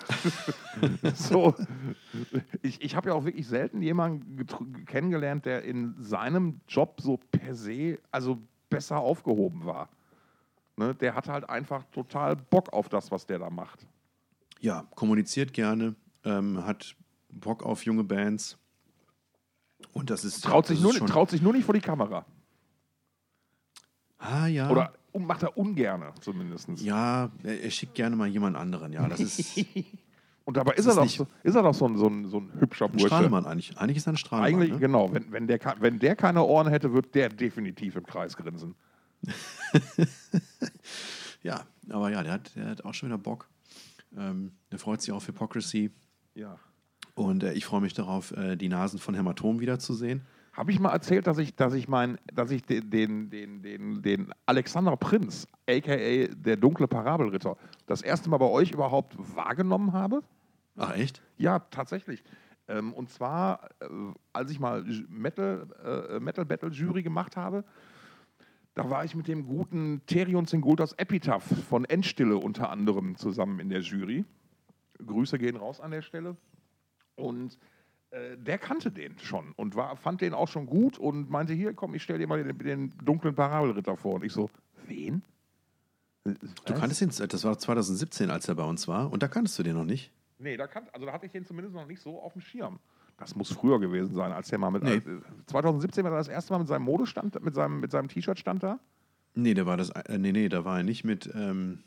so. 1.15 1.53
Ich, 2.61 2.81
ich 2.81 2.95
habe 2.95 3.09
ja 3.09 3.15
auch 3.15 3.23
wirklich 3.25 3.47
selten 3.47 3.81
jemanden 3.81 4.45
kennengelernt, 4.85 5.45
der 5.45 5.63
in 5.63 5.95
seinem 5.99 6.59
Job 6.67 6.99
so 7.01 7.17
per 7.31 7.55
se, 7.55 7.99
also 8.11 8.37
besser 8.69 8.99
aufgehoben 8.99 9.65
war. 9.65 9.89
Ne, 10.75 10.93
der 10.93 11.15
hat 11.15 11.27
halt 11.27 11.49
einfach 11.49 11.83
total 11.91 12.35
Bock 12.35 12.71
auf 12.71 12.87
das, 12.89 13.11
was 13.11 13.25
der 13.25 13.39
da 13.39 13.49
macht. 13.49 13.87
Ja, 14.59 14.85
kommuniziert 14.95 15.53
gerne, 15.53 15.95
ähm, 16.27 16.65
hat 16.65 16.95
Bock 17.29 17.63
auf 17.63 17.85
junge 17.85 18.03
Bands. 18.03 18.57
Und 19.93 20.09
das 20.09 20.25
ist. 20.25 20.43
Traut 20.43 20.65
das 20.65 20.69
sich, 20.69 20.77
ist 20.77 20.83
nur, 20.83 20.93
schon- 20.93 21.07
traut 21.07 21.29
sich 21.29 21.41
nur 21.41 21.53
nicht 21.53 21.65
vor 21.65 21.73
die 21.73 21.81
Kamera. 21.81 22.25
Ah, 24.17 24.47
ja. 24.47 24.69
Oder 24.69 24.93
macht 25.17 25.43
er 25.43 25.57
ungerne 25.57 26.13
zumindest. 26.21 26.69
Ja, 26.81 27.31
er, 27.43 27.61
er 27.63 27.71
schickt 27.71 27.95
gerne 27.95 28.15
mal 28.15 28.27
jemand 28.27 28.55
anderen. 28.57 28.91
Ja, 28.93 29.07
das 29.07 29.19
ist 29.19 29.57
Und 30.45 30.55
dabei 30.55 30.73
ist, 30.75 30.87
Das 30.87 30.95
er, 30.95 31.03
ist 31.03 31.19
doch 31.19 31.25
so, 31.25 31.31
ist 31.43 31.55
er 31.55 31.61
doch 31.63 31.73
so 31.73 31.85
ein, 31.87 31.97
so 31.97 32.07
ein, 32.07 32.25
so 32.25 32.37
ein 32.39 32.51
hübscher 32.59 32.85
ein 32.85 32.91
Bursche. 32.91 33.07
Strahlemann 33.07 33.45
eigentlich. 33.45 33.77
Eigentlich 33.77 33.97
ist 33.97 34.07
er 34.07 34.13
ein 34.13 34.17
Strahlemann. 34.17 34.53
Eigentlich, 34.61 34.71
ne? 34.71 34.79
genau. 34.79 35.11
Wenn, 35.13 35.29
wenn, 35.33 35.45
der, 35.47 35.59
wenn 35.79 35.99
der 35.99 36.15
keine 36.15 36.41
Ohren 36.43 36.69
hätte, 36.69 36.93
würde 36.93 37.09
der 37.09 37.27
definitiv 37.29 37.97
im 37.97 38.05
Kreis 38.05 38.37
grinsen. 38.37 38.75
Ja, 41.43 41.61
aber 41.89 42.11
ja, 42.11 42.23
der 42.23 42.33
hat, 42.33 42.55
der 42.55 42.65
hat 42.71 42.83
auch 42.83 42.93
schon 42.93 43.09
wieder 43.09 43.17
Bock. 43.17 43.47
Ähm, 44.17 44.51
der 44.71 44.79
freut 44.79 45.01
sich 45.01 45.11
auf 45.11 45.27
Hypocrisy. 45.27 45.91
Ja. 46.37 46.59
Und 47.15 47.43
äh, 47.43 47.53
ich 47.53 47.65
freue 47.65 47.81
mich 47.81 47.95
darauf, 47.95 48.31
äh, 48.31 48.55
die 48.55 48.69
Nasen 48.69 48.99
von 48.99 49.15
Hämatom 49.15 49.59
wiederzusehen. 49.59 50.21
Habe 50.53 50.71
ich 50.71 50.79
mal 50.79 50.91
erzählt, 50.91 51.25
dass 51.25 51.39
ich, 51.39 51.55
dass 51.55 51.73
ich, 51.73 51.87
mein, 51.87 52.19
dass 52.31 52.51
ich 52.51 52.63
den, 52.63 52.89
den, 52.89 53.29
den, 53.29 53.61
den, 53.63 54.01
den 54.03 54.31
Alexander 54.45 54.95
Prinz, 54.97 55.47
a.k.a. 55.67 56.27
der 56.35 56.57
dunkle 56.57 56.87
Parabelritter, 56.87 57.57
das 57.87 58.03
erste 58.03 58.29
Mal 58.29 58.37
bei 58.37 58.45
euch 58.45 58.71
überhaupt 58.71 59.15
wahrgenommen 59.35 59.93
habe? 59.93 60.21
Ach, 60.77 60.95
echt? 60.95 61.23
Ja, 61.37 61.59
tatsächlich. 61.59 62.23
Ähm, 62.67 62.93
und 62.93 63.09
zwar, 63.09 63.69
äh, 63.79 63.87
als 64.33 64.51
ich 64.51 64.59
mal 64.59 64.83
Metal, 65.09 65.67
äh, 65.83 66.19
Metal 66.19 66.45
Battle 66.45 66.69
Jury 66.69 67.01
gemacht 67.01 67.35
habe, 67.35 67.63
da 68.75 68.91
war 68.91 69.03
ich 69.03 69.15
mit 69.15 69.27
dem 69.27 69.47
guten 69.47 70.01
Therion 70.05 70.45
Singultas 70.45 70.93
Epitaph 70.93 71.45
von 71.67 71.85
Endstille 71.85 72.37
unter 72.37 72.69
anderem 72.69 73.15
zusammen 73.15 73.59
in 73.59 73.69
der 73.69 73.81
Jury. 73.81 74.23
Grüße 75.05 75.37
gehen 75.37 75.55
raus 75.55 75.79
an 75.79 75.91
der 75.91 76.01
Stelle. 76.01 76.37
Und 77.15 77.57
äh, 78.11 78.37
der 78.37 78.57
kannte 78.57 78.91
den 78.91 79.17
schon 79.19 79.51
und 79.55 79.75
war, 79.75 79.95
fand 79.97 80.21
den 80.21 80.33
auch 80.33 80.47
schon 80.47 80.65
gut 80.65 80.97
und 80.97 81.29
meinte, 81.29 81.53
hier, 81.53 81.73
komm, 81.73 81.93
ich 81.95 82.03
stell 82.03 82.19
dir 82.19 82.27
mal 82.27 82.43
den, 82.43 82.57
den 82.57 82.93
dunklen 83.03 83.35
Parabelritter 83.35 83.97
vor. 83.97 84.15
Und 84.15 84.23
ich 84.23 84.33
so, 84.33 84.49
wen? 84.85 85.23
Du 86.23 86.73
kanntest 86.73 87.01
ihn, 87.01 87.09
das 87.09 87.43
war 87.43 87.57
2017, 87.57 88.29
als 88.29 88.47
er 88.47 88.55
bei 88.55 88.63
uns 88.63 88.87
war. 88.87 89.11
Und 89.11 89.23
da 89.23 89.27
kanntest 89.27 89.57
du 89.59 89.63
den 89.63 89.75
noch 89.75 89.85
nicht. 89.85 90.11
Nee, 90.39 90.57
da, 90.57 90.67
kann, 90.67 90.87
also 90.93 91.05
da 91.05 91.13
hatte 91.13 91.25
ich 91.25 91.31
den 91.31 91.45
zumindest 91.45 91.75
noch 91.75 91.87
nicht 91.87 92.01
so 92.01 92.21
auf 92.21 92.33
dem 92.33 92.41
Schirm. 92.41 92.79
Das 93.17 93.35
muss 93.35 93.51
früher 93.51 93.79
gewesen 93.79 94.13
sein, 94.13 94.31
als 94.31 94.49
der 94.49 94.59
mal 94.59 94.69
mit. 94.69 94.83
Nee. 94.83 94.95
äh, 94.95 95.21
2017 95.47 96.03
war 96.03 96.11
er 96.11 96.17
das 96.17 96.27
erste 96.27 96.53
Mal 96.53 96.59
mit 96.59 96.67
seinem 96.67 96.83
Modestand, 96.83 97.41
mit 97.43 97.55
seinem, 97.55 97.79
mit 97.79 97.91
seinem 97.91 98.07
T-Shirt 98.07 98.37
stand 98.37 98.61
da. 98.61 98.79
Nee, 99.33 99.53
der 99.53 99.65
war 99.65 99.77
das. 99.77 99.89
Äh, 99.89 100.19
nee, 100.19 100.31
nee, 100.31 100.49
da 100.49 100.65
war 100.65 100.77
er 100.77 100.83
nicht 100.83 101.03
mit. 101.03 101.29
Ähm, 101.33 101.83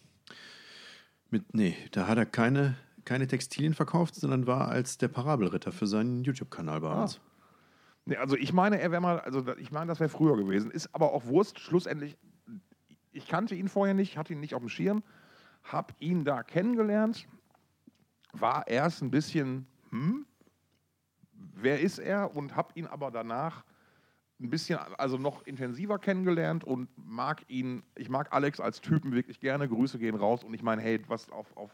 mit 1.30 1.54
nee, 1.54 1.76
da 1.92 2.08
hat 2.08 2.18
er 2.18 2.26
keine, 2.26 2.76
keine 3.10 3.26
Textilien 3.26 3.74
verkauft, 3.74 4.14
sondern 4.14 4.46
war 4.46 4.68
als 4.68 4.96
der 4.96 5.08
Parabelritter 5.08 5.72
für 5.72 5.88
seinen 5.88 6.22
YouTube-Kanal 6.22 6.80
bei 6.80 6.90
Ah. 6.90 7.02
uns. 7.02 7.20
Nee, 8.04 8.14
also 8.14 8.36
ich 8.36 8.52
meine, 8.52 8.80
er 8.80 8.92
wäre 8.92 9.02
mal, 9.02 9.18
also 9.18 9.44
ich 9.56 9.72
meine, 9.72 9.86
das 9.88 9.98
wäre 9.98 10.08
früher 10.08 10.36
gewesen. 10.36 10.70
Ist 10.70 10.94
aber 10.94 11.12
auch 11.12 11.24
Wurst. 11.26 11.58
Schlussendlich, 11.58 12.16
ich 13.10 13.26
kannte 13.26 13.56
ihn 13.56 13.66
vorher 13.68 13.94
nicht, 13.94 14.16
hatte 14.16 14.32
ihn 14.32 14.38
nicht 14.38 14.54
auf 14.54 14.60
dem 14.62 14.68
Schirm, 14.68 15.02
habe 15.64 15.92
ihn 15.98 16.24
da 16.24 16.44
kennengelernt, 16.44 17.26
war 18.32 18.68
erst 18.68 19.02
ein 19.02 19.10
bisschen, 19.10 19.66
hm, 19.90 20.24
wer 21.32 21.80
ist 21.80 21.98
er? 21.98 22.36
Und 22.36 22.54
habe 22.54 22.70
ihn 22.76 22.86
aber 22.86 23.10
danach 23.10 23.64
ein 24.40 24.50
bisschen, 24.50 24.78
also 24.98 25.18
noch 25.18 25.44
intensiver 25.48 25.98
kennengelernt 25.98 26.62
und 26.62 26.88
mag 26.96 27.42
ihn, 27.48 27.82
ich 27.96 28.08
mag 28.08 28.32
Alex 28.32 28.60
als 28.60 28.80
Typen 28.80 29.10
wirklich 29.12 29.40
gerne. 29.40 29.68
Grüße 29.68 29.98
gehen 29.98 30.14
raus 30.14 30.44
und 30.44 30.54
ich 30.54 30.62
meine, 30.62 30.80
hey, 30.80 31.02
was 31.08 31.28
auf, 31.30 31.56
auf 31.56 31.72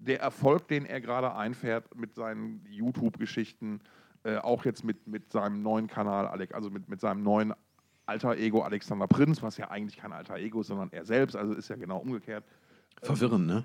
der 0.00 0.20
Erfolg, 0.20 0.68
den 0.68 0.86
er 0.86 1.00
gerade 1.00 1.34
einfährt 1.34 1.94
mit 1.94 2.14
seinen 2.14 2.64
YouTube-Geschichten, 2.68 3.80
äh, 4.24 4.36
auch 4.38 4.64
jetzt 4.64 4.84
mit, 4.84 5.06
mit 5.06 5.30
seinem 5.30 5.62
neuen 5.62 5.86
Kanal, 5.86 6.26
Alex, 6.26 6.52
also 6.52 6.70
mit, 6.70 6.88
mit 6.88 7.00
seinem 7.00 7.22
neuen 7.22 7.54
Alter 8.06 8.36
Ego 8.36 8.62
Alexander 8.62 9.06
Prinz, 9.06 9.42
was 9.42 9.56
ja 9.56 9.70
eigentlich 9.70 9.96
kein 9.96 10.12
Alter 10.12 10.36
Ego 10.36 10.62
ist, 10.62 10.66
sondern 10.66 10.90
er 10.90 11.04
selbst, 11.04 11.36
also 11.36 11.54
ist 11.54 11.68
ja 11.68 11.76
genau 11.76 11.98
umgekehrt. 11.98 12.44
Verwirrend, 13.02 13.46
ne? 13.46 13.64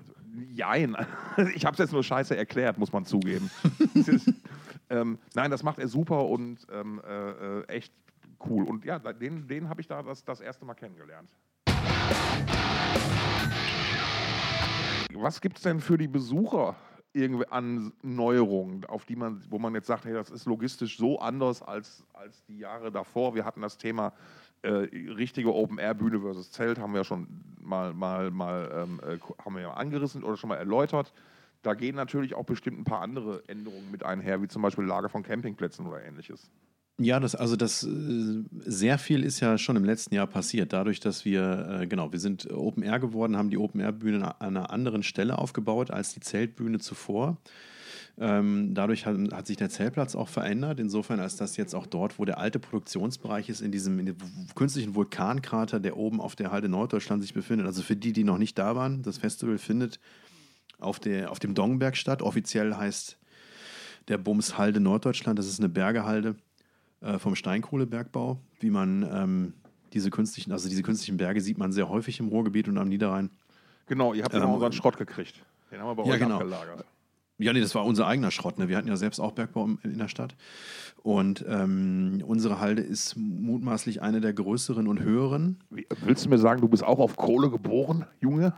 Jein. 0.52 0.96
Ich 1.54 1.66
habe 1.66 1.74
es 1.74 1.78
jetzt 1.78 1.92
nur 1.92 2.04
scheiße 2.04 2.36
erklärt, 2.36 2.78
muss 2.78 2.92
man 2.92 3.04
zugeben. 3.04 3.50
Ist, 3.94 4.32
ähm, 4.90 5.18
nein, 5.34 5.50
das 5.50 5.62
macht 5.62 5.78
er 5.78 5.88
super 5.88 6.26
und 6.26 6.66
ähm, 6.70 7.00
äh, 7.06 7.30
äh, 7.30 7.64
echt 7.68 7.92
cool. 8.48 8.64
Und 8.64 8.84
ja, 8.84 8.98
den, 8.98 9.46
den 9.48 9.68
habe 9.68 9.80
ich 9.80 9.88
da 9.88 10.02
das, 10.02 10.24
das 10.24 10.40
erste 10.40 10.64
Mal 10.64 10.74
kennengelernt. 10.74 11.30
Was 15.18 15.40
gibt 15.40 15.56
es 15.58 15.62
denn 15.62 15.80
für 15.80 15.98
die 15.98 16.08
Besucher 16.08 16.76
irgendwie 17.12 17.48
an 17.48 17.92
Neuerungen, 18.02 18.84
auf 18.84 19.06
die 19.06 19.16
man, 19.16 19.42
wo 19.48 19.58
man 19.58 19.74
jetzt 19.74 19.86
sagt, 19.86 20.04
hey, 20.04 20.12
das 20.12 20.30
ist 20.30 20.44
logistisch 20.44 20.98
so 20.98 21.18
anders 21.18 21.62
als, 21.62 22.04
als 22.12 22.44
die 22.44 22.58
Jahre 22.58 22.92
davor? 22.92 23.34
Wir 23.34 23.44
hatten 23.44 23.62
das 23.62 23.78
Thema 23.78 24.12
äh, 24.62 24.68
richtige 24.68 25.54
Open-Air-Bühne 25.54 26.20
versus 26.20 26.50
Zelt, 26.50 26.78
haben 26.78 26.92
wir 26.92 27.00
ja 27.00 27.04
schon 27.04 27.26
mal, 27.60 27.94
mal, 27.94 28.30
mal 28.30 28.70
ähm, 28.74 29.00
äh, 29.02 29.18
haben 29.42 29.56
wir 29.56 29.76
angerissen 29.76 30.22
oder 30.24 30.36
schon 30.36 30.48
mal 30.48 30.56
erläutert. 30.56 31.12
Da 31.62 31.74
gehen 31.74 31.96
natürlich 31.96 32.34
auch 32.34 32.44
bestimmt 32.44 32.78
ein 32.78 32.84
paar 32.84 33.00
andere 33.00 33.42
Änderungen 33.48 33.90
mit 33.90 34.04
einher, 34.04 34.42
wie 34.42 34.48
zum 34.48 34.62
Beispiel 34.62 34.84
Lager 34.84 35.08
von 35.08 35.22
Campingplätzen 35.22 35.86
oder 35.86 36.04
ähnliches. 36.04 36.50
Ja, 36.98 37.20
das, 37.20 37.34
also 37.34 37.56
das 37.56 37.82
äh, 37.84 38.42
sehr 38.64 38.98
viel 38.98 39.22
ist 39.22 39.40
ja 39.40 39.58
schon 39.58 39.76
im 39.76 39.84
letzten 39.84 40.14
Jahr 40.14 40.26
passiert, 40.26 40.72
dadurch, 40.72 40.98
dass 40.98 41.26
wir, 41.26 41.80
äh, 41.82 41.86
genau, 41.86 42.10
wir 42.10 42.20
sind 42.20 42.50
Open 42.50 42.82
Air 42.82 43.00
geworden, 43.00 43.36
haben 43.36 43.50
die 43.50 43.58
Open 43.58 43.80
Air 43.80 43.92
Bühne 43.92 44.40
an 44.40 44.56
einer 44.56 44.70
anderen 44.70 45.02
Stelle 45.02 45.38
aufgebaut 45.38 45.90
als 45.90 46.14
die 46.14 46.20
Zeltbühne 46.20 46.78
zuvor. 46.78 47.36
Ähm, 48.18 48.72
dadurch 48.72 49.04
hat, 49.04 49.14
hat, 49.30 49.46
sich 49.46 49.58
der 49.58 49.68
Zeltplatz 49.68 50.14
auch 50.14 50.28
verändert, 50.28 50.80
insofern 50.80 51.20
als 51.20 51.36
das 51.36 51.58
jetzt 51.58 51.74
auch 51.74 51.86
dort, 51.86 52.18
wo 52.18 52.24
der 52.24 52.38
alte 52.38 52.58
Produktionsbereich 52.58 53.50
ist, 53.50 53.60
in 53.60 53.72
diesem 53.72 53.98
in 53.98 54.16
künstlichen 54.54 54.94
Vulkankrater, 54.94 55.80
der 55.80 55.98
oben 55.98 56.22
auf 56.22 56.34
der 56.34 56.50
Halde 56.50 56.70
Norddeutschland 56.70 57.20
sich 57.20 57.34
befindet. 57.34 57.66
Also 57.66 57.82
für 57.82 57.94
die, 57.96 58.14
die 58.14 58.24
noch 58.24 58.38
nicht 58.38 58.58
da 58.58 58.74
waren, 58.74 59.02
das 59.02 59.18
Festival 59.18 59.58
findet 59.58 60.00
auf, 60.78 60.98
der, 60.98 61.30
auf 61.30 61.40
dem 61.40 61.52
Dongberg 61.52 61.94
statt. 61.94 62.22
Offiziell 62.22 62.74
heißt 62.74 63.18
der 64.08 64.16
Bums 64.16 64.56
Halde 64.56 64.80
Norddeutschland, 64.80 65.38
das 65.38 65.46
ist 65.46 65.60
eine 65.60 65.68
Bergehalde 65.68 66.36
äh, 67.00 67.18
vom 67.18 67.34
Steinkohlebergbau, 67.34 68.40
wie 68.60 68.70
man 68.70 69.08
ähm, 69.10 69.52
diese 69.92 70.10
künstlichen, 70.10 70.52
also 70.52 70.68
diese 70.68 70.82
künstlichen 70.82 71.16
Berge 71.16 71.40
sieht 71.40 71.58
man 71.58 71.72
sehr 71.72 71.88
häufig 71.88 72.20
im 72.20 72.28
Ruhrgebiet 72.28 72.68
und 72.68 72.78
am 72.78 72.88
Niederrhein. 72.88 73.30
Genau, 73.86 74.14
ihr 74.14 74.24
habt 74.24 74.34
ähm, 74.34 74.42
immer 74.42 74.54
unseren 74.54 74.72
Schrott 74.72 74.96
gekriegt. 74.98 75.42
Den 75.70 75.80
haben 75.80 75.88
wir 75.88 75.94
bei 75.94 76.08
ja, 76.08 76.14
euch 76.14 76.20
genau. 76.20 76.36
abgelagert. 76.36 76.84
Ja, 77.38 77.52
nee, 77.52 77.60
das 77.60 77.74
war 77.74 77.84
unser 77.84 78.06
eigener 78.06 78.30
Schrott. 78.30 78.58
Ne? 78.58 78.68
Wir 78.68 78.78
hatten 78.78 78.88
ja 78.88 78.96
selbst 78.96 79.20
auch 79.20 79.32
Bergbau 79.32 79.68
in 79.82 79.98
der 79.98 80.08
Stadt. 80.08 80.34
Und 81.02 81.44
ähm, 81.46 82.22
unsere 82.26 82.60
Halde 82.60 82.82
ist 82.82 83.16
mutmaßlich 83.16 84.00
eine 84.00 84.20
der 84.22 84.32
größeren 84.32 84.88
und 84.88 85.00
höheren. 85.00 85.62
Wie, 85.70 85.86
willst 86.02 86.24
du 86.24 86.30
mir 86.30 86.38
sagen, 86.38 86.62
du 86.62 86.68
bist 86.68 86.82
auch 86.82 86.98
auf 86.98 87.16
Kohle 87.16 87.50
geboren, 87.50 88.06
Junge? 88.20 88.54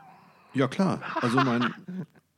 Ja, 0.54 0.68
klar. 0.68 1.00
Also 1.20 1.38
mein, 1.38 1.74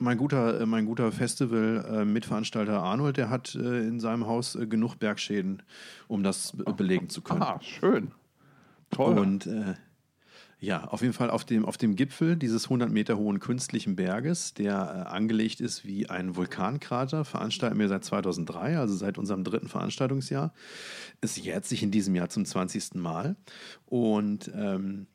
mein 0.01 0.19
guter, 0.19 0.65
mein 0.67 0.87
guter 0.87 1.13
Festival-Mitveranstalter 1.13 2.83
Arnold, 2.83 3.17
der 3.17 3.31
hat 3.31 3.55
äh, 3.55 3.87
in 3.87 4.01
seinem 4.01 4.27
Haus 4.27 4.55
äh, 4.55 4.67
genug 4.67 4.97
Bergschäden, 4.97 5.63
um 6.09 6.23
das 6.23 6.57
belegen 6.77 7.09
zu 7.09 7.21
können. 7.23 7.43
Ah, 7.43 7.61
schön. 7.61 8.13
Toll. 8.91 9.19
Und 9.19 9.47
äh, 9.47 9.75
ja, 10.59 10.85
auf 10.85 11.01
jeden 11.01 11.15
Fall 11.15 11.31
auf 11.31 11.45
dem, 11.45 11.65
auf 11.65 11.79
dem 11.79 11.97
Gipfel 11.97 12.37
dieses 12.37 12.65
100 12.65 12.91
Meter 12.91 13.17
hohen 13.17 13.41
künstlichen 13.41 13.97
Berges, 13.97 14.53
der 14.53 14.75
äh, 14.75 15.09
angelegt 15.09 15.61
ist 15.61 15.87
wie 15.87 16.11
ein 16.11 16.37
Vulkankrater, 16.37 17.25
veranstalten 17.25 17.79
wir 17.79 17.89
seit 17.89 18.05
2003, 18.05 18.77
also 18.77 18.95
seit 18.95 19.17
unserem 19.17 19.43
dritten 19.43 19.69
Veranstaltungsjahr. 19.69 20.53
Es 21.23 21.37
jährt 21.37 21.65
sich 21.65 21.83
in 21.83 21.91
diesem 21.91 22.15
Jahr 22.15 22.29
zum 22.29 22.45
20. 22.45 22.97
Mal. 22.97 23.37
Und 23.87 24.51
ähm, 24.55 25.07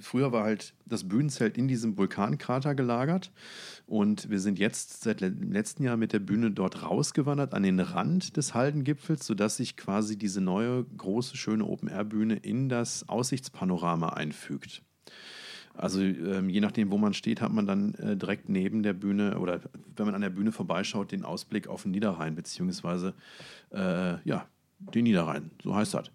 früher 0.00 0.32
war 0.32 0.44
halt 0.44 0.74
das 0.86 1.08
Bühnenzelt 1.08 1.58
in 1.58 1.68
diesem 1.68 1.96
Vulkankrater 1.96 2.74
gelagert 2.74 3.32
und 3.86 4.30
wir 4.30 4.40
sind 4.40 4.58
jetzt 4.58 5.02
seit 5.02 5.20
letztem 5.20 5.86
Jahr 5.86 5.96
mit 5.96 6.12
der 6.12 6.20
Bühne 6.20 6.50
dort 6.50 6.82
rausgewandert 6.82 7.54
an 7.54 7.62
den 7.62 7.80
Rand 7.80 8.36
des 8.36 8.54
Haldengipfels, 8.54 9.26
sodass 9.26 9.56
sich 9.56 9.76
quasi 9.76 10.16
diese 10.16 10.40
neue 10.40 10.84
große 10.84 11.36
schöne 11.36 11.64
Open-Air-Bühne 11.64 12.36
in 12.36 12.68
das 12.68 13.08
Aussichtspanorama 13.08 14.10
einfügt. 14.10 14.82
Also 15.74 16.00
ähm, 16.02 16.50
je 16.50 16.60
nachdem, 16.60 16.90
wo 16.90 16.98
man 16.98 17.14
steht, 17.14 17.40
hat 17.40 17.52
man 17.52 17.66
dann 17.66 17.94
äh, 17.94 18.16
direkt 18.16 18.48
neben 18.48 18.82
der 18.82 18.92
Bühne 18.92 19.38
oder 19.38 19.60
wenn 19.96 20.06
man 20.06 20.14
an 20.14 20.20
der 20.20 20.30
Bühne 20.30 20.52
vorbeischaut, 20.52 21.12
den 21.12 21.24
Ausblick 21.24 21.68
auf 21.68 21.84
den 21.84 21.92
Niederrhein, 21.92 22.34
beziehungsweise 22.34 23.14
äh, 23.72 24.20
ja, 24.28 24.46
den 24.94 25.04
Niederrhein, 25.04 25.50
so 25.62 25.74
heißt 25.74 25.94
das. 25.94 26.10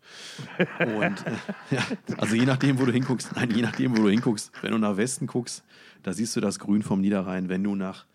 Und 0.79 1.25
äh, 1.25 1.35
ja, 1.71 1.85
also 2.17 2.35
je 2.35 2.45
nachdem, 2.45 2.79
wo 2.79 2.85
du 2.85 2.91
hinguckst, 2.91 3.35
nein, 3.35 3.51
je 3.51 3.61
nachdem, 3.61 3.97
wo 3.97 4.01
du 4.01 4.09
hinguckst, 4.09 4.51
wenn 4.61 4.71
du 4.71 4.77
nach 4.77 4.97
Westen 4.97 5.27
guckst, 5.27 5.63
da 6.03 6.13
siehst 6.13 6.35
du 6.35 6.41
das 6.41 6.59
Grün 6.59 6.83
vom 6.83 7.01
Niederrhein. 7.01 7.49
Wenn 7.49 7.63
du 7.63 7.75
nach 7.75 8.05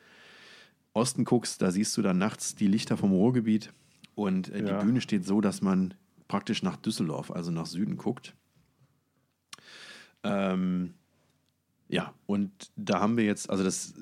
Osten 0.93 1.25
guckst, 1.25 1.63
da 1.63 1.71
siehst 1.71 1.97
du 1.97 2.03
dann 2.03 2.19
nachts 2.19 2.55
die 2.55 2.67
Lichter 2.67 2.97
vom 2.97 3.13
Ruhrgebiet. 3.13 3.73
Und 4.15 4.51
äh, 4.51 4.65
ja. 4.65 4.79
die 4.79 4.85
Bühne 4.85 5.01
steht 5.01 5.25
so, 5.25 5.41
dass 5.41 5.63
man 5.63 5.95
praktisch 6.29 6.63
nach 6.63 6.77
Düsseldorf, 6.77 7.31
also 7.31 7.51
nach 7.51 7.67
Süden 7.67 7.97
guckt. 7.97 8.35
Ähm, 10.23 10.95
ja, 11.89 12.15
und 12.27 12.51
da 12.77 13.01
haben 13.01 13.17
wir 13.17 13.25
jetzt, 13.25 13.51
also 13.51 13.65
das 13.65 13.95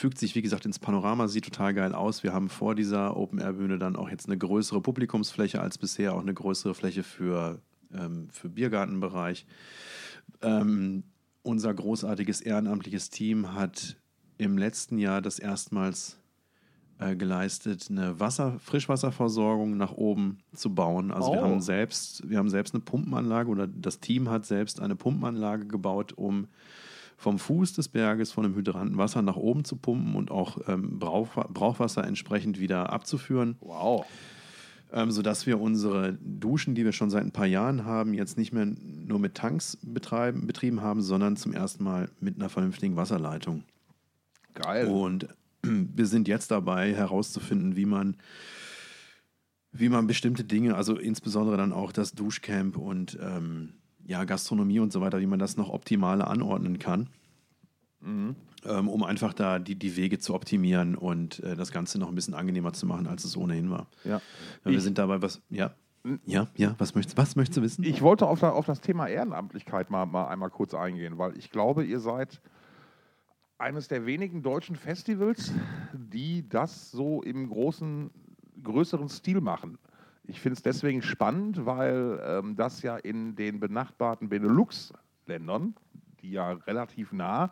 fügt 0.00 0.18
sich, 0.18 0.34
wie 0.34 0.40
gesagt, 0.40 0.64
ins 0.64 0.78
Panorama, 0.78 1.28
sieht 1.28 1.44
total 1.44 1.74
geil 1.74 1.94
aus. 1.94 2.22
Wir 2.22 2.32
haben 2.32 2.48
vor 2.48 2.74
dieser 2.74 3.18
Open-Air-Bühne 3.18 3.78
dann 3.78 3.96
auch 3.96 4.08
jetzt 4.08 4.26
eine 4.26 4.38
größere 4.38 4.80
Publikumsfläche 4.80 5.60
als 5.60 5.76
bisher, 5.76 6.14
auch 6.14 6.22
eine 6.22 6.32
größere 6.32 6.74
Fläche 6.74 7.02
für, 7.02 7.60
ähm, 7.92 8.28
für 8.30 8.48
Biergartenbereich. 8.48 9.44
Ähm, 10.40 11.04
unser 11.42 11.74
großartiges 11.74 12.40
ehrenamtliches 12.40 13.10
Team 13.10 13.52
hat 13.52 13.98
im 14.38 14.56
letzten 14.56 14.96
Jahr 14.96 15.20
das 15.20 15.38
erstmals 15.38 16.16
äh, 16.98 17.14
geleistet, 17.14 17.88
eine 17.90 18.18
Wasser, 18.18 18.58
Frischwasserversorgung 18.58 19.76
nach 19.76 19.92
oben 19.92 20.38
zu 20.54 20.74
bauen. 20.74 21.10
Also 21.10 21.32
oh. 21.32 21.34
wir 21.34 21.42
haben 21.42 21.60
selbst, 21.60 22.26
wir 22.26 22.38
haben 22.38 22.48
selbst 22.48 22.74
eine 22.74 22.82
Pumpenanlage 22.82 23.50
oder 23.50 23.66
das 23.66 24.00
Team 24.00 24.30
hat 24.30 24.46
selbst 24.46 24.80
eine 24.80 24.96
Pumpenanlage 24.96 25.66
gebaut, 25.66 26.14
um 26.16 26.48
vom 27.20 27.38
Fuß 27.38 27.74
des 27.74 27.90
Berges 27.90 28.32
von 28.32 28.46
einem 28.46 28.54
Hydranten 28.54 28.96
Wasser 28.96 29.20
nach 29.20 29.36
oben 29.36 29.62
zu 29.64 29.76
pumpen 29.76 30.14
und 30.16 30.30
auch 30.30 30.56
ähm, 30.66 30.98
Brauch, 30.98 31.28
Brauchwasser 31.52 32.02
entsprechend 32.02 32.58
wieder 32.58 32.90
abzuführen. 32.90 33.56
Wow. 33.60 34.06
Ähm, 34.90 35.10
sodass 35.10 35.46
wir 35.46 35.60
unsere 35.60 36.14
Duschen, 36.14 36.74
die 36.74 36.82
wir 36.82 36.92
schon 36.92 37.10
seit 37.10 37.22
ein 37.22 37.30
paar 37.30 37.46
Jahren 37.46 37.84
haben, 37.84 38.14
jetzt 38.14 38.38
nicht 38.38 38.52
mehr 38.52 38.64
nur 38.64 39.18
mit 39.18 39.34
Tanks 39.34 39.76
betreiben, 39.82 40.46
betrieben 40.46 40.80
haben, 40.80 41.02
sondern 41.02 41.36
zum 41.36 41.52
ersten 41.52 41.84
Mal 41.84 42.08
mit 42.20 42.36
einer 42.36 42.48
vernünftigen 42.48 42.96
Wasserleitung. 42.96 43.64
Geil. 44.54 44.86
Und 44.86 45.28
wir 45.62 46.06
sind 46.06 46.26
jetzt 46.26 46.50
dabei 46.50 46.94
herauszufinden, 46.94 47.76
wie 47.76 47.86
man 47.86 48.16
wie 49.72 49.88
man 49.88 50.08
bestimmte 50.08 50.42
Dinge, 50.42 50.74
also 50.74 50.96
insbesondere 50.96 51.56
dann 51.56 51.72
auch 51.72 51.92
das 51.92 52.12
Duschcamp 52.12 52.76
und 52.76 53.16
ähm, 53.22 53.74
ja, 54.10 54.24
Gastronomie 54.24 54.80
und 54.80 54.92
so 54.92 55.00
weiter, 55.00 55.20
wie 55.20 55.26
man 55.26 55.38
das 55.38 55.56
noch 55.56 55.70
optimaler 55.70 56.28
anordnen 56.28 56.80
kann. 56.80 57.08
Mhm. 58.00 58.34
Ähm, 58.64 58.88
um 58.88 59.04
einfach 59.04 59.32
da 59.32 59.60
die, 59.60 59.76
die 59.76 59.96
Wege 59.96 60.18
zu 60.18 60.34
optimieren 60.34 60.96
und 60.96 61.38
äh, 61.44 61.54
das 61.54 61.70
Ganze 61.70 61.98
noch 62.00 62.08
ein 62.08 62.14
bisschen 62.16 62.34
angenehmer 62.34 62.72
zu 62.72 62.86
machen, 62.86 63.06
als 63.06 63.24
es 63.24 63.36
ohnehin 63.36 63.70
war. 63.70 63.86
Ja. 64.02 64.20
wir 64.64 64.72
ich, 64.72 64.82
sind 64.82 64.98
dabei, 64.98 65.22
was, 65.22 65.40
ja. 65.48 65.74
Ja, 66.26 66.48
ja, 66.56 66.74
was 66.78 66.94
möchtest, 66.96 67.18
was 67.18 67.36
möchtest 67.36 67.58
du 67.58 67.62
wissen? 67.62 67.84
Ich 67.84 68.02
wollte 68.02 68.26
auf, 68.26 68.42
auf 68.42 68.66
das 68.66 68.80
Thema 68.80 69.06
Ehrenamtlichkeit 69.06 69.90
mal, 69.90 70.06
mal 70.06 70.26
einmal 70.26 70.50
kurz 70.50 70.74
eingehen, 70.74 71.16
weil 71.18 71.38
ich 71.38 71.50
glaube, 71.50 71.84
ihr 71.84 72.00
seid 72.00 72.40
eines 73.58 73.86
der 73.86 74.06
wenigen 74.06 74.42
deutschen 74.42 74.74
Festivals, 74.74 75.52
die 75.92 76.48
das 76.48 76.90
so 76.90 77.22
im 77.22 77.48
großen, 77.48 78.10
größeren 78.62 79.08
Stil 79.08 79.40
machen. 79.40 79.78
Ich 80.30 80.40
finde 80.40 80.54
es 80.54 80.62
deswegen 80.62 81.02
spannend, 81.02 81.66
weil 81.66 82.22
ähm, 82.24 82.54
das 82.54 82.82
ja 82.82 82.96
in 82.96 83.34
den 83.34 83.58
benachbarten 83.58 84.28
Benelux-Ländern, 84.28 85.74
die 86.22 86.30
ja 86.30 86.52
relativ 86.52 87.12
nah 87.12 87.50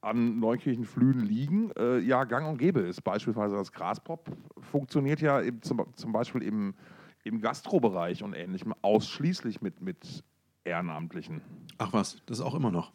an 0.00 0.40
Neukirchenflühen 0.40 1.20
liegen, 1.20 1.70
äh, 1.78 2.00
ja 2.00 2.24
gang 2.24 2.48
und 2.48 2.58
gäbe 2.58 2.80
ist. 2.80 3.02
Beispielsweise 3.02 3.54
das 3.54 3.70
Graspop 3.70 4.28
funktioniert 4.58 5.20
ja 5.20 5.38
im, 5.38 5.62
zum, 5.62 5.86
zum, 5.94 6.12
Beispiel 6.12 6.42
im, 6.42 6.74
im 7.22 7.40
Gastrobereich 7.40 8.24
und 8.24 8.34
ähnlichem 8.34 8.74
ausschließlich 8.82 9.62
mit, 9.62 9.80
mit 9.80 10.24
Ehrenamtlichen. 10.64 11.42
Ach 11.78 11.92
was, 11.92 12.20
das 12.26 12.40
ist 12.40 12.44
auch 12.44 12.56
immer 12.56 12.72
noch. 12.72 12.92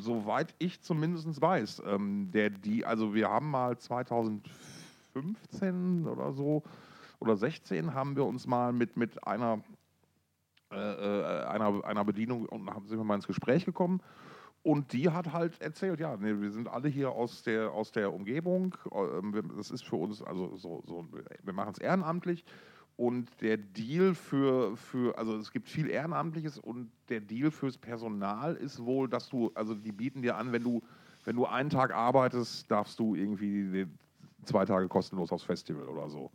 Soweit 0.00 0.54
ich 0.58 0.82
zumindest 0.82 1.40
weiß. 1.40 1.80
Ähm, 1.86 2.30
der, 2.30 2.50
die, 2.50 2.84
also 2.84 3.14
wir 3.14 3.30
haben 3.30 3.50
mal 3.50 3.78
2015 3.78 6.06
oder 6.06 6.34
so 6.34 6.62
oder 7.20 7.36
16 7.36 7.94
haben 7.94 8.16
wir 8.16 8.24
uns 8.24 8.46
mal 8.46 8.72
mit, 8.72 8.96
mit 8.96 9.26
einer, 9.26 9.62
äh, 10.72 10.76
äh, 10.76 11.44
einer, 11.46 11.84
einer 11.84 12.04
Bedienung 12.04 12.46
und 12.46 12.70
haben, 12.70 12.86
sind 12.86 12.98
wir 12.98 13.04
mal 13.04 13.16
ins 13.16 13.26
Gespräch 13.26 13.64
gekommen. 13.64 14.00
Und 14.62 14.92
die 14.92 15.08
hat 15.08 15.32
halt 15.32 15.60
erzählt, 15.60 16.00
ja, 16.00 16.16
nee, 16.16 16.40
wir 16.40 16.50
sind 16.50 16.68
alle 16.68 16.88
hier 16.88 17.12
aus 17.12 17.42
der, 17.42 17.70
aus 17.72 17.92
der 17.92 18.12
Umgebung. 18.12 18.74
Ähm, 18.92 19.52
das 19.56 19.70
ist 19.70 19.84
für 19.84 19.96
uns, 19.96 20.22
also 20.22 20.56
so, 20.56 20.82
so 20.86 21.06
wir 21.42 21.52
machen 21.52 21.72
es 21.72 21.78
ehrenamtlich. 21.78 22.44
Und 22.96 23.30
der 23.40 23.56
Deal 23.56 24.12
für, 24.12 24.76
für, 24.76 25.16
also 25.16 25.36
es 25.36 25.52
gibt 25.52 25.68
viel 25.68 25.88
Ehrenamtliches 25.88 26.58
und 26.58 26.90
der 27.08 27.20
Deal 27.20 27.52
fürs 27.52 27.78
Personal 27.78 28.56
ist 28.56 28.84
wohl, 28.84 29.08
dass 29.08 29.28
du, 29.28 29.52
also 29.54 29.76
die 29.76 29.92
bieten 29.92 30.20
dir 30.20 30.36
an, 30.36 30.50
wenn 30.50 30.64
du, 30.64 30.82
wenn 31.24 31.36
du 31.36 31.46
einen 31.46 31.70
Tag 31.70 31.94
arbeitest, 31.94 32.68
darfst 32.68 32.98
du 32.98 33.14
irgendwie 33.14 33.86
zwei 34.46 34.64
Tage 34.64 34.88
kostenlos 34.88 35.30
aufs 35.30 35.44
Festival 35.44 35.86
oder 35.86 36.10
so. 36.10 36.32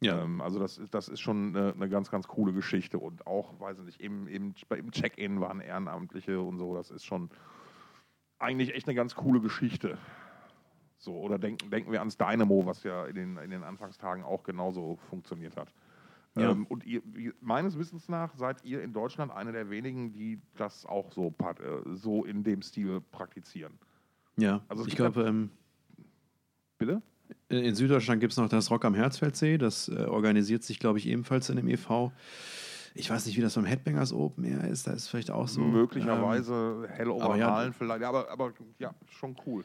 Ja. 0.00 0.22
Ähm, 0.22 0.40
also 0.40 0.58
das, 0.58 0.80
das 0.90 1.08
ist 1.08 1.20
schon 1.20 1.54
eine, 1.54 1.74
eine, 1.74 1.88
ganz, 1.88 2.10
ganz 2.10 2.26
coole 2.26 2.52
Geschichte. 2.52 2.98
Und 2.98 3.26
auch, 3.26 3.60
weiß 3.60 3.78
ich 3.80 3.84
nicht, 3.84 4.00
im, 4.00 4.26
im, 4.26 4.54
im 4.70 4.90
Check-in 4.90 5.40
waren 5.40 5.60
Ehrenamtliche 5.60 6.40
und 6.40 6.58
so. 6.58 6.74
Das 6.74 6.90
ist 6.90 7.04
schon 7.04 7.30
eigentlich 8.38 8.74
echt 8.74 8.88
eine 8.88 8.94
ganz 8.94 9.14
coole 9.14 9.40
Geschichte. 9.40 9.98
So, 10.98 11.14
oder 11.14 11.38
denken, 11.38 11.70
denken 11.70 11.92
wir 11.92 12.00
ans 12.00 12.16
Dynamo, 12.16 12.66
was 12.66 12.82
ja 12.82 13.06
in 13.06 13.14
den, 13.14 13.36
in 13.38 13.50
den 13.50 13.62
Anfangstagen 13.62 14.24
auch 14.24 14.42
genauso 14.42 14.96
funktioniert 15.08 15.56
hat. 15.56 15.72
Ja. 16.36 16.50
Ähm, 16.50 16.66
und 16.66 16.84
ihr, 16.84 17.02
meines 17.40 17.78
Wissens 17.78 18.08
nach 18.08 18.34
seid 18.34 18.64
ihr 18.64 18.82
in 18.82 18.92
Deutschland 18.92 19.32
eine 19.32 19.52
der 19.52 19.70
wenigen, 19.70 20.12
die 20.12 20.40
das 20.56 20.86
auch 20.86 21.10
so, 21.10 21.34
äh, 21.38 21.94
so 21.94 22.24
in 22.24 22.44
dem 22.44 22.62
Stil 22.62 23.00
praktizieren. 23.00 23.78
Ja, 24.36 24.62
also 24.68 24.86
ich 24.86 24.94
glaube. 24.94 25.22
Ähm, 25.24 25.50
bitte? 26.78 27.02
Äh, 27.50 27.68
in 27.68 27.74
Süddeutschland 27.74 28.20
gibt 28.20 28.32
es 28.32 28.36
noch 28.38 28.48
das 28.48 28.70
Rock 28.70 28.84
am 28.84 28.94
Herzfeldsee. 28.94 29.58
Das 29.58 29.88
äh, 29.88 30.04
organisiert 30.04 30.62
sich, 30.62 30.78
glaube 30.78 30.98
ich, 30.98 31.06
ebenfalls 31.06 31.48
in 31.48 31.56
dem 31.56 31.68
e.V. 31.68 32.12
Ich 32.94 33.08
weiß 33.10 33.26
nicht, 33.26 33.36
wie 33.36 33.40
das 33.40 33.54
beim 33.54 33.64
Headbangers 33.64 34.12
Open 34.12 34.44
Air 34.44 34.64
ist. 34.64 34.86
Da 34.86 34.92
ist 34.92 35.08
vielleicht 35.08 35.30
auch 35.30 35.48
so. 35.48 35.60
Möglicherweise 35.60 36.84
ähm, 36.88 36.90
hell 36.90 37.08
over 37.08 37.36
ja, 37.36 37.70
vielleicht. 37.72 38.02
Aber, 38.02 38.30
aber 38.30 38.52
ja, 38.78 38.94
schon 39.08 39.36
cool. 39.46 39.64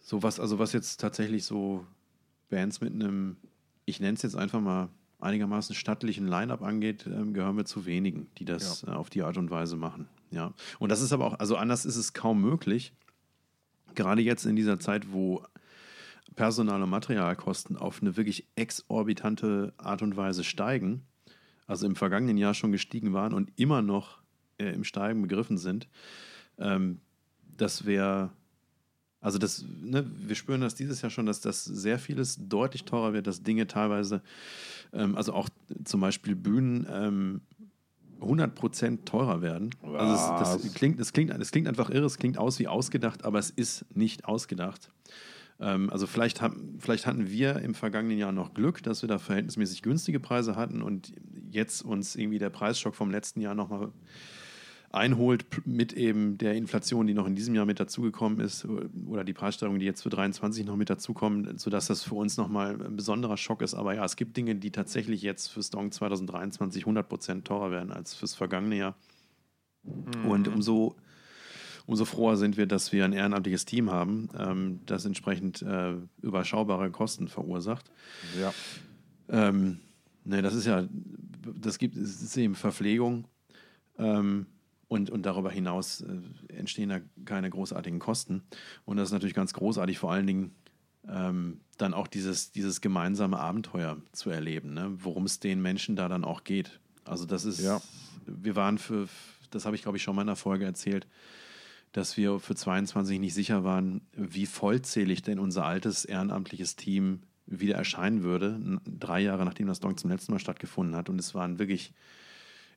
So 0.00 0.22
was, 0.22 0.38
also 0.38 0.58
was 0.58 0.72
jetzt 0.72 1.00
tatsächlich 1.00 1.44
so 1.44 1.84
Bands 2.50 2.80
mit 2.80 2.92
einem, 2.92 3.36
ich 3.86 4.00
nenne 4.00 4.14
es 4.14 4.22
jetzt 4.22 4.36
einfach 4.36 4.60
mal 4.60 4.88
einigermaßen 5.18 5.74
stattlichen 5.74 6.28
Line-up 6.28 6.62
angeht, 6.62 7.06
ähm, 7.06 7.32
gehören 7.32 7.56
wir 7.56 7.64
zu 7.64 7.86
wenigen, 7.86 8.28
die 8.38 8.44
das 8.44 8.82
ja. 8.82 8.92
äh, 8.92 8.96
auf 8.96 9.10
die 9.10 9.22
Art 9.22 9.38
und 9.38 9.50
Weise 9.50 9.76
machen. 9.76 10.08
Ja. 10.30 10.52
Und 10.78 10.90
das 10.90 11.00
ist 11.00 11.12
aber 11.12 11.26
auch, 11.26 11.38
also 11.38 11.56
anders 11.56 11.86
ist 11.86 11.96
es 11.96 12.12
kaum 12.12 12.40
möglich. 12.40 12.92
Gerade 13.94 14.22
jetzt 14.22 14.44
in 14.44 14.56
dieser 14.56 14.78
Zeit, 14.78 15.12
wo 15.12 15.42
Personal- 16.36 16.82
und 16.82 16.90
Materialkosten 16.90 17.76
auf 17.76 18.00
eine 18.00 18.16
wirklich 18.16 18.46
exorbitante 18.56 19.72
Art 19.76 20.02
und 20.02 20.16
Weise 20.16 20.44
steigen, 20.44 21.02
also 21.66 21.86
im 21.86 21.96
vergangenen 21.96 22.36
Jahr 22.36 22.54
schon 22.54 22.72
gestiegen 22.72 23.12
waren 23.12 23.32
und 23.32 23.52
immer 23.56 23.82
noch 23.82 24.18
äh, 24.58 24.72
im 24.72 24.84
Steigen 24.84 25.22
begriffen 25.22 25.58
sind, 25.58 25.88
ähm, 26.58 27.00
das 27.56 27.86
wäre, 27.86 28.30
also 29.20 29.38
das, 29.38 29.64
ne, 29.82 30.04
wir 30.08 30.34
spüren 30.34 30.60
das 30.60 30.74
dieses 30.74 31.02
Jahr 31.02 31.10
schon, 31.10 31.26
dass 31.26 31.40
das 31.40 31.64
sehr 31.64 31.98
vieles 31.98 32.38
deutlich 32.48 32.84
teurer 32.84 33.12
wird, 33.12 33.26
dass 33.26 33.42
Dinge 33.42 33.66
teilweise, 33.66 34.22
ähm, 34.92 35.16
also 35.16 35.32
auch 35.32 35.48
zum 35.84 36.00
Beispiel 36.00 36.34
Bühnen, 36.34 36.86
ähm, 36.90 37.40
100% 38.20 39.04
teurer 39.04 39.42
werden. 39.42 39.70
Also 39.82 40.32
das, 40.32 40.62
das, 40.62 40.74
klingt, 40.74 40.98
das, 40.98 41.12
klingt, 41.12 41.30
das 41.30 41.50
klingt 41.50 41.68
einfach 41.68 41.90
irre, 41.90 42.06
es 42.06 42.18
klingt 42.18 42.38
aus 42.38 42.58
wie 42.58 42.68
ausgedacht, 42.68 43.24
aber 43.24 43.38
es 43.38 43.50
ist 43.50 43.84
nicht 43.94 44.24
ausgedacht. 44.24 44.90
Ähm, 45.60 45.90
also 45.90 46.06
vielleicht, 46.06 46.40
haben, 46.40 46.76
vielleicht 46.78 47.06
hatten 47.06 47.28
wir 47.28 47.56
im 47.56 47.74
vergangenen 47.74 48.18
Jahr 48.18 48.32
noch 48.32 48.54
Glück, 48.54 48.82
dass 48.82 49.02
wir 49.02 49.08
da 49.08 49.18
verhältnismäßig 49.18 49.82
günstige 49.82 50.20
Preise 50.20 50.56
hatten 50.56 50.82
und 50.82 51.12
jetzt 51.50 51.82
uns 51.82 52.16
irgendwie 52.16 52.38
der 52.38 52.50
Preisschock 52.50 52.94
vom 52.94 53.10
letzten 53.10 53.40
Jahr 53.40 53.54
nochmal 53.54 53.92
einholt 54.94 55.44
mit 55.66 55.92
eben 55.92 56.38
der 56.38 56.54
Inflation, 56.54 57.06
die 57.06 57.14
noch 57.14 57.26
in 57.26 57.34
diesem 57.34 57.54
Jahr 57.54 57.66
mit 57.66 57.80
dazugekommen 57.80 58.38
ist 58.38 58.66
oder 59.06 59.24
die 59.24 59.32
Preissteigerungen, 59.32 59.80
die 59.80 59.86
jetzt 59.86 60.02
für 60.02 60.08
23 60.08 60.64
noch 60.64 60.76
mit 60.76 60.88
dazukommen, 60.88 61.58
sodass 61.58 61.88
das 61.88 62.04
für 62.04 62.14
uns 62.14 62.36
nochmal 62.36 62.80
ein 62.80 62.96
besonderer 62.96 63.36
Schock 63.36 63.62
ist. 63.62 63.74
Aber 63.74 63.94
ja, 63.94 64.04
es 64.04 64.14
gibt 64.14 64.36
Dinge, 64.36 64.54
die 64.54 64.70
tatsächlich 64.70 65.22
jetzt 65.22 65.48
für 65.48 65.62
Stong 65.62 65.90
2023 65.90 66.84
100% 66.84 67.42
teurer 67.42 67.72
werden 67.72 67.92
als 67.92 68.14
fürs 68.14 68.34
vergangene 68.34 68.76
Jahr. 68.76 68.96
Mhm. 69.82 70.30
Und 70.30 70.48
umso 70.48 70.94
umso 71.86 72.04
froher 72.04 72.36
sind 72.36 72.56
wir, 72.56 72.66
dass 72.66 72.92
wir 72.92 73.04
ein 73.04 73.12
ehrenamtliches 73.12 73.64
Team 73.64 73.90
haben, 73.90 74.28
ähm, 74.38 74.80
das 74.86 75.04
entsprechend 75.04 75.62
äh, 75.62 75.94
überschaubare 76.22 76.90
Kosten 76.90 77.28
verursacht. 77.28 77.90
Ja. 78.40 78.52
Ähm, 79.28 79.80
ne, 80.24 80.42
das 80.42 80.54
ist 80.54 80.66
ja, 80.66 80.86
das 81.60 81.78
gibt, 81.78 81.96
es 81.96 82.22
ist 82.22 82.36
eben 82.36 82.54
Verpflegung 82.54 83.26
ähm, 83.98 84.46
und, 84.88 85.10
und 85.10 85.26
darüber 85.26 85.50
hinaus 85.50 86.02
äh, 86.02 86.54
entstehen 86.54 86.88
da 86.88 87.00
keine 87.24 87.50
großartigen 87.50 87.98
Kosten. 87.98 88.42
Und 88.84 88.96
das 88.96 89.08
ist 89.08 89.12
natürlich 89.12 89.34
ganz 89.34 89.52
großartig, 89.52 89.98
vor 89.98 90.12
allen 90.12 90.26
Dingen 90.26 90.54
ähm, 91.08 91.60
dann 91.76 91.92
auch 91.92 92.06
dieses, 92.06 92.50
dieses 92.52 92.80
gemeinsame 92.80 93.38
Abenteuer 93.38 93.98
zu 94.12 94.30
erleben, 94.30 94.72
ne? 94.74 94.96
worum 94.98 95.24
es 95.24 95.40
den 95.40 95.60
Menschen 95.60 95.96
da 95.96 96.08
dann 96.08 96.24
auch 96.24 96.44
geht. 96.44 96.80
Also 97.04 97.26
das 97.26 97.44
ist, 97.44 97.60
ja. 97.60 97.82
wir 98.26 98.56
waren 98.56 98.78
für, 98.78 99.08
das 99.50 99.66
habe 99.66 99.76
ich 99.76 99.82
glaube 99.82 99.98
ich 99.98 100.02
schon 100.02 100.16
mal 100.16 100.22
in 100.22 100.28
einer 100.28 100.36
Folge 100.36 100.64
erzählt, 100.64 101.06
dass 101.94 102.16
wir 102.16 102.40
für 102.40 102.56
22 102.56 103.20
nicht 103.20 103.34
sicher 103.34 103.62
waren, 103.62 104.00
wie 104.12 104.46
vollzählig 104.46 105.22
denn 105.22 105.38
unser 105.38 105.64
altes 105.64 106.04
ehrenamtliches 106.04 106.74
Team 106.74 107.20
wieder 107.46 107.76
erscheinen 107.76 108.24
würde, 108.24 108.80
drei 108.84 109.20
Jahre 109.20 109.44
nachdem 109.44 109.68
das 109.68 109.78
Donk 109.78 110.00
zum 110.00 110.10
letzten 110.10 110.32
Mal 110.32 110.40
stattgefunden 110.40 110.96
hat. 110.96 111.08
Und 111.08 111.20
es 111.20 111.36
waren 111.36 111.60
wirklich 111.60 111.94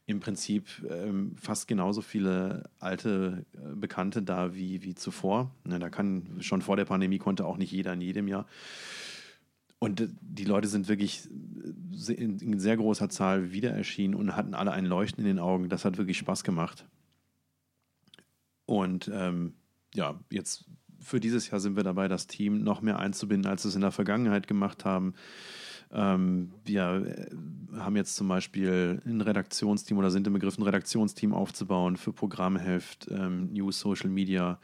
im 0.06 0.20
Prinzip 0.20 0.68
ähm, 0.88 1.36
fast 1.36 1.68
genauso 1.68 2.04
viele 2.04 2.70
alte 2.78 3.46
äh, 3.54 3.76
Bekannte 3.76 4.22
da 4.22 4.54
wie, 4.54 4.84
wie 4.84 4.94
zuvor. 4.94 5.52
Ja, 5.68 5.80
da 5.80 5.90
kann 5.90 6.38
schon 6.42 6.62
vor 6.62 6.76
der 6.76 6.86
Pandemie 6.86 7.18
konnte 7.18 7.46
auch 7.46 7.58
nicht 7.58 7.72
jeder 7.72 7.94
in 7.94 8.02
jedem 8.02 8.28
Jahr. 8.28 8.46
Und 9.80 10.00
äh, 10.00 10.10
die 10.22 10.46
Leute 10.46 10.68
sind 10.68 10.90
wirklich 10.90 11.28
in, 11.28 12.38
in 12.38 12.60
sehr 12.60 12.78
großer 12.78 13.10
Zahl 13.10 13.52
wieder 13.52 13.72
erschienen 13.72 14.14
und 14.14 14.36
hatten 14.36 14.54
alle 14.54 14.74
ein 14.74 14.86
Leuchten 14.86 15.26
in 15.26 15.28
den 15.28 15.40
Augen. 15.40 15.70
Das 15.70 15.86
hat 15.86 15.98
wirklich 15.98 16.20
Spaß 16.20 16.44
gemacht. 16.44 16.86
Und 18.68 19.10
ähm, 19.12 19.54
ja, 19.96 20.20
jetzt 20.30 20.66
für 21.00 21.20
dieses 21.20 21.50
Jahr 21.50 21.60
sind 21.60 21.76
wir 21.76 21.84
dabei, 21.84 22.08
das 22.08 22.28
Team 22.28 22.64
noch 22.64 22.82
mehr 22.82 23.00
einzubinden, 23.00 23.50
als 23.50 23.64
wir 23.64 23.70
es 23.70 23.76
in 23.76 23.82
der 23.82 23.92
Vergangenheit 23.92 24.48
gemacht 24.48 24.86
haben. 24.86 25.16
Ähm, 25.92 26.52
wir 26.66 27.32
äh, 27.74 27.80
haben 27.80 27.96
jetzt 27.96 28.16
zum 28.16 28.28
Beispiel 28.28 29.02
ein 29.06 29.22
Redaktionsteam 29.22 29.98
oder 29.98 30.12
sind 30.12 30.28
im 30.28 30.34
Begriff, 30.34 30.58
ein 30.58 30.64
Redaktionsteam 30.64 31.34
aufzubauen 31.34 31.96
für 31.96 32.12
Programmheft, 32.12 33.08
ähm, 33.10 33.54
News, 33.54 33.80
Social 33.80 34.10
Media. 34.10 34.60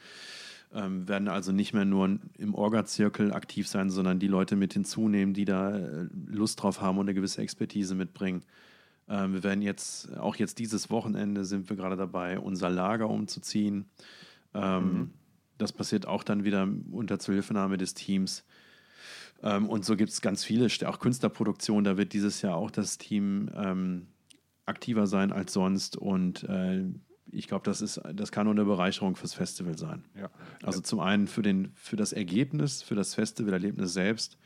Ähm, 0.73 1.07
werden 1.07 1.27
also 1.29 1.51
nicht 1.51 1.73
mehr 1.73 1.85
nur 1.85 2.19
im 2.37 2.55
Orga-Zirkel 2.55 3.31
aktiv 3.31 3.67
sein, 3.67 3.89
sondern 3.89 4.19
die 4.19 4.27
Leute 4.27 4.55
mit 4.55 4.73
hinzunehmen, 4.73 5.33
die 5.33 5.45
da 5.45 5.77
äh, 5.77 6.07
Lust 6.25 6.61
drauf 6.61 6.81
haben 6.81 6.97
und 6.97 7.05
eine 7.05 7.13
gewisse 7.13 7.41
Expertise 7.41 7.95
mitbringen. 7.95 8.43
Ähm, 9.09 9.33
wir 9.33 9.43
werden 9.43 9.61
jetzt, 9.61 10.15
auch 10.17 10.35
jetzt 10.35 10.59
dieses 10.59 10.89
Wochenende 10.89 11.45
sind 11.45 11.69
wir 11.69 11.75
gerade 11.75 11.95
dabei, 11.95 12.39
unser 12.39 12.69
Lager 12.69 13.09
umzuziehen. 13.09 13.85
Ähm, 14.53 14.83
mhm. 14.83 15.13
Das 15.57 15.71
passiert 15.71 16.07
auch 16.07 16.23
dann 16.23 16.43
wieder 16.43 16.67
unter 16.91 17.19
Zuhilfenahme 17.19 17.77
des 17.77 17.93
Teams. 17.93 18.45
Ähm, 19.41 19.69
und 19.69 19.85
so 19.85 19.95
gibt 19.95 20.11
es 20.11 20.21
ganz 20.21 20.43
viele, 20.43 20.67
auch 20.87 20.99
Künstlerproduktionen, 20.99 21.83
da 21.83 21.97
wird 21.97 22.13
dieses 22.13 22.41
Jahr 22.41 22.55
auch 22.55 22.71
das 22.71 22.97
Team 22.97 23.49
aktiver 24.65 25.07
sein 25.07 25.31
als 25.31 25.53
sonst. 25.53 25.97
Und 25.97 26.43
äh, 26.43 26.85
ich 27.31 27.47
glaube, 27.47 27.65
das, 27.65 27.99
das 28.13 28.31
kann 28.31 28.45
nur 28.45 28.53
eine 28.53 28.65
Bereicherung 28.65 29.15
fürs 29.15 29.33
Festival 29.33 29.77
sein. 29.77 30.03
Ja. 30.17 30.29
Also 30.61 30.81
zum 30.81 30.99
einen 30.99 31.27
für, 31.27 31.41
den, 31.41 31.71
für 31.75 31.95
das 31.95 32.13
Ergebnis, 32.13 32.81
für 32.81 32.95
das 32.95 33.15
Festivalerlebnis 33.15 33.93
selbst, 33.93 34.37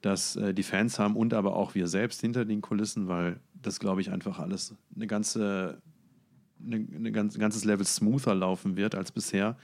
das 0.00 0.36
äh, 0.36 0.54
die 0.54 0.62
Fans 0.62 0.98
haben 0.98 1.16
und 1.16 1.34
aber 1.34 1.56
auch 1.56 1.74
wir 1.74 1.88
selbst 1.88 2.20
hinter 2.20 2.44
den 2.44 2.60
Kulissen, 2.60 3.08
weil 3.08 3.40
das, 3.62 3.80
glaube 3.80 4.00
ich, 4.00 4.10
einfach 4.10 4.38
alles 4.38 4.74
eine 4.94 5.06
ganze, 5.06 5.80
eine, 6.64 6.76
eine 6.76 7.08
ein 7.08 7.28
ganzes 7.28 7.64
Level 7.64 7.86
smoother 7.86 8.34
laufen 8.34 8.76
wird 8.76 8.94
als 8.94 9.12
bisher, 9.12 9.56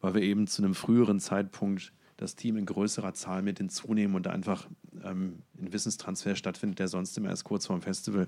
weil 0.00 0.14
wir 0.14 0.22
eben 0.22 0.46
zu 0.46 0.62
einem 0.62 0.74
früheren 0.74 1.20
Zeitpunkt 1.20 1.92
das 2.16 2.34
Team 2.34 2.56
in 2.56 2.66
größerer 2.66 3.12
Zahl 3.14 3.42
mit 3.42 3.58
hinzunehmen 3.58 4.16
und 4.16 4.26
einfach 4.26 4.66
ähm, 5.04 5.42
ein 5.58 5.72
Wissenstransfer 5.72 6.34
stattfindet, 6.34 6.78
der 6.78 6.88
sonst 6.88 7.16
immer 7.18 7.28
erst 7.28 7.44
kurz 7.44 7.66
vor 7.66 7.76
dem 7.76 7.82
Festival 7.82 8.26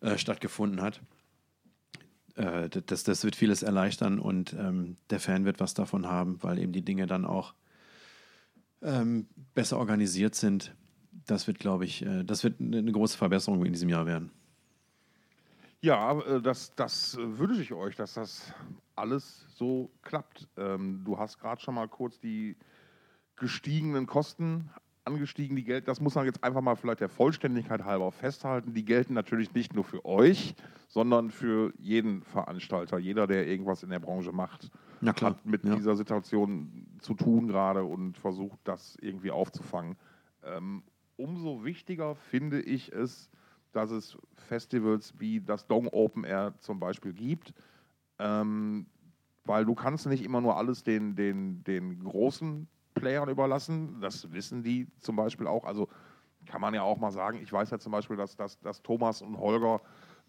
äh, 0.00 0.18
stattgefunden 0.18 0.82
hat. 0.82 1.00
Äh, 2.34 2.68
das, 2.68 3.04
das 3.04 3.24
wird 3.24 3.36
vieles 3.36 3.62
erleichtern 3.62 4.18
und 4.18 4.54
ähm, 4.54 4.96
der 5.10 5.20
Fan 5.20 5.44
wird 5.44 5.60
was 5.60 5.74
davon 5.74 6.08
haben, 6.08 6.42
weil 6.42 6.58
eben 6.58 6.72
die 6.72 6.84
Dinge 6.84 7.06
dann 7.06 7.24
auch 7.24 7.54
ähm, 8.82 9.28
besser 9.54 9.78
organisiert 9.78 10.34
sind 10.34 10.74
das 11.26 11.46
wird, 11.46 11.58
glaube 11.58 11.84
ich, 11.84 12.04
äh, 12.04 12.24
das 12.24 12.44
wird 12.44 12.60
eine 12.60 12.92
große 12.92 13.16
Verbesserung 13.16 13.64
in 13.64 13.72
diesem 13.72 13.88
Jahr 13.88 14.06
werden. 14.06 14.30
Ja, 15.80 16.18
äh, 16.20 16.40
das, 16.40 16.74
das 16.76 17.18
wünsche 17.20 17.60
ich 17.60 17.72
euch, 17.72 17.96
dass 17.96 18.14
das 18.14 18.52
alles 18.94 19.46
so 19.54 19.90
klappt. 20.02 20.48
Ähm, 20.56 21.02
du 21.04 21.18
hast 21.18 21.38
gerade 21.38 21.60
schon 21.60 21.74
mal 21.74 21.88
kurz 21.88 22.20
die 22.20 22.56
gestiegenen 23.36 24.06
Kosten 24.06 24.70
angestiegen, 25.04 25.56
die 25.56 25.64
Geld, 25.64 25.88
das 25.88 26.00
muss 26.00 26.14
man 26.14 26.24
jetzt 26.26 26.44
einfach 26.44 26.60
mal 26.60 26.76
vielleicht 26.76 27.00
der 27.00 27.08
Vollständigkeit 27.08 27.84
halber 27.84 28.12
festhalten. 28.12 28.72
Die 28.72 28.84
gelten 28.84 29.14
natürlich 29.14 29.52
nicht 29.52 29.74
nur 29.74 29.82
für 29.82 30.04
euch, 30.04 30.54
sondern 30.86 31.30
für 31.30 31.72
jeden 31.78 32.22
Veranstalter. 32.22 32.98
Jeder, 32.98 33.26
der 33.26 33.48
irgendwas 33.48 33.82
in 33.82 33.90
der 33.90 33.98
Branche 33.98 34.30
macht, 34.30 34.70
hat 35.04 35.44
mit 35.44 35.64
ja. 35.64 35.74
dieser 35.74 35.96
Situation 35.96 36.86
zu 37.00 37.14
tun 37.14 37.48
gerade 37.48 37.82
und 37.82 38.16
versucht, 38.16 38.60
das 38.62 38.96
irgendwie 39.00 39.32
aufzufangen. 39.32 39.96
Ähm, 40.44 40.84
umso 41.22 41.64
wichtiger 41.64 42.14
finde 42.14 42.60
ich 42.60 42.92
es, 42.92 43.30
dass 43.72 43.90
es 43.90 44.18
Festivals 44.34 45.14
wie 45.18 45.40
das 45.40 45.66
Dong 45.66 45.88
Open 45.88 46.24
Air 46.24 46.54
zum 46.58 46.80
Beispiel 46.80 47.12
gibt. 47.12 47.54
Ähm, 48.18 48.86
weil 49.44 49.64
du 49.64 49.74
kannst 49.74 50.06
nicht 50.06 50.24
immer 50.24 50.40
nur 50.40 50.56
alles 50.56 50.84
den, 50.84 51.16
den, 51.16 51.64
den 51.64 52.04
großen 52.04 52.68
Playern 52.94 53.28
überlassen. 53.28 54.00
Das 54.00 54.32
wissen 54.32 54.62
die 54.62 54.86
zum 54.98 55.16
Beispiel 55.16 55.46
auch. 55.46 55.64
Also 55.64 55.88
kann 56.46 56.60
man 56.60 56.74
ja 56.74 56.82
auch 56.82 56.98
mal 56.98 57.10
sagen, 57.10 57.40
ich 57.42 57.52
weiß 57.52 57.70
ja 57.70 57.78
zum 57.78 57.92
Beispiel, 57.92 58.16
dass, 58.16 58.36
dass, 58.36 58.60
dass 58.60 58.82
Thomas 58.82 59.22
und 59.22 59.38
Holger 59.38 59.80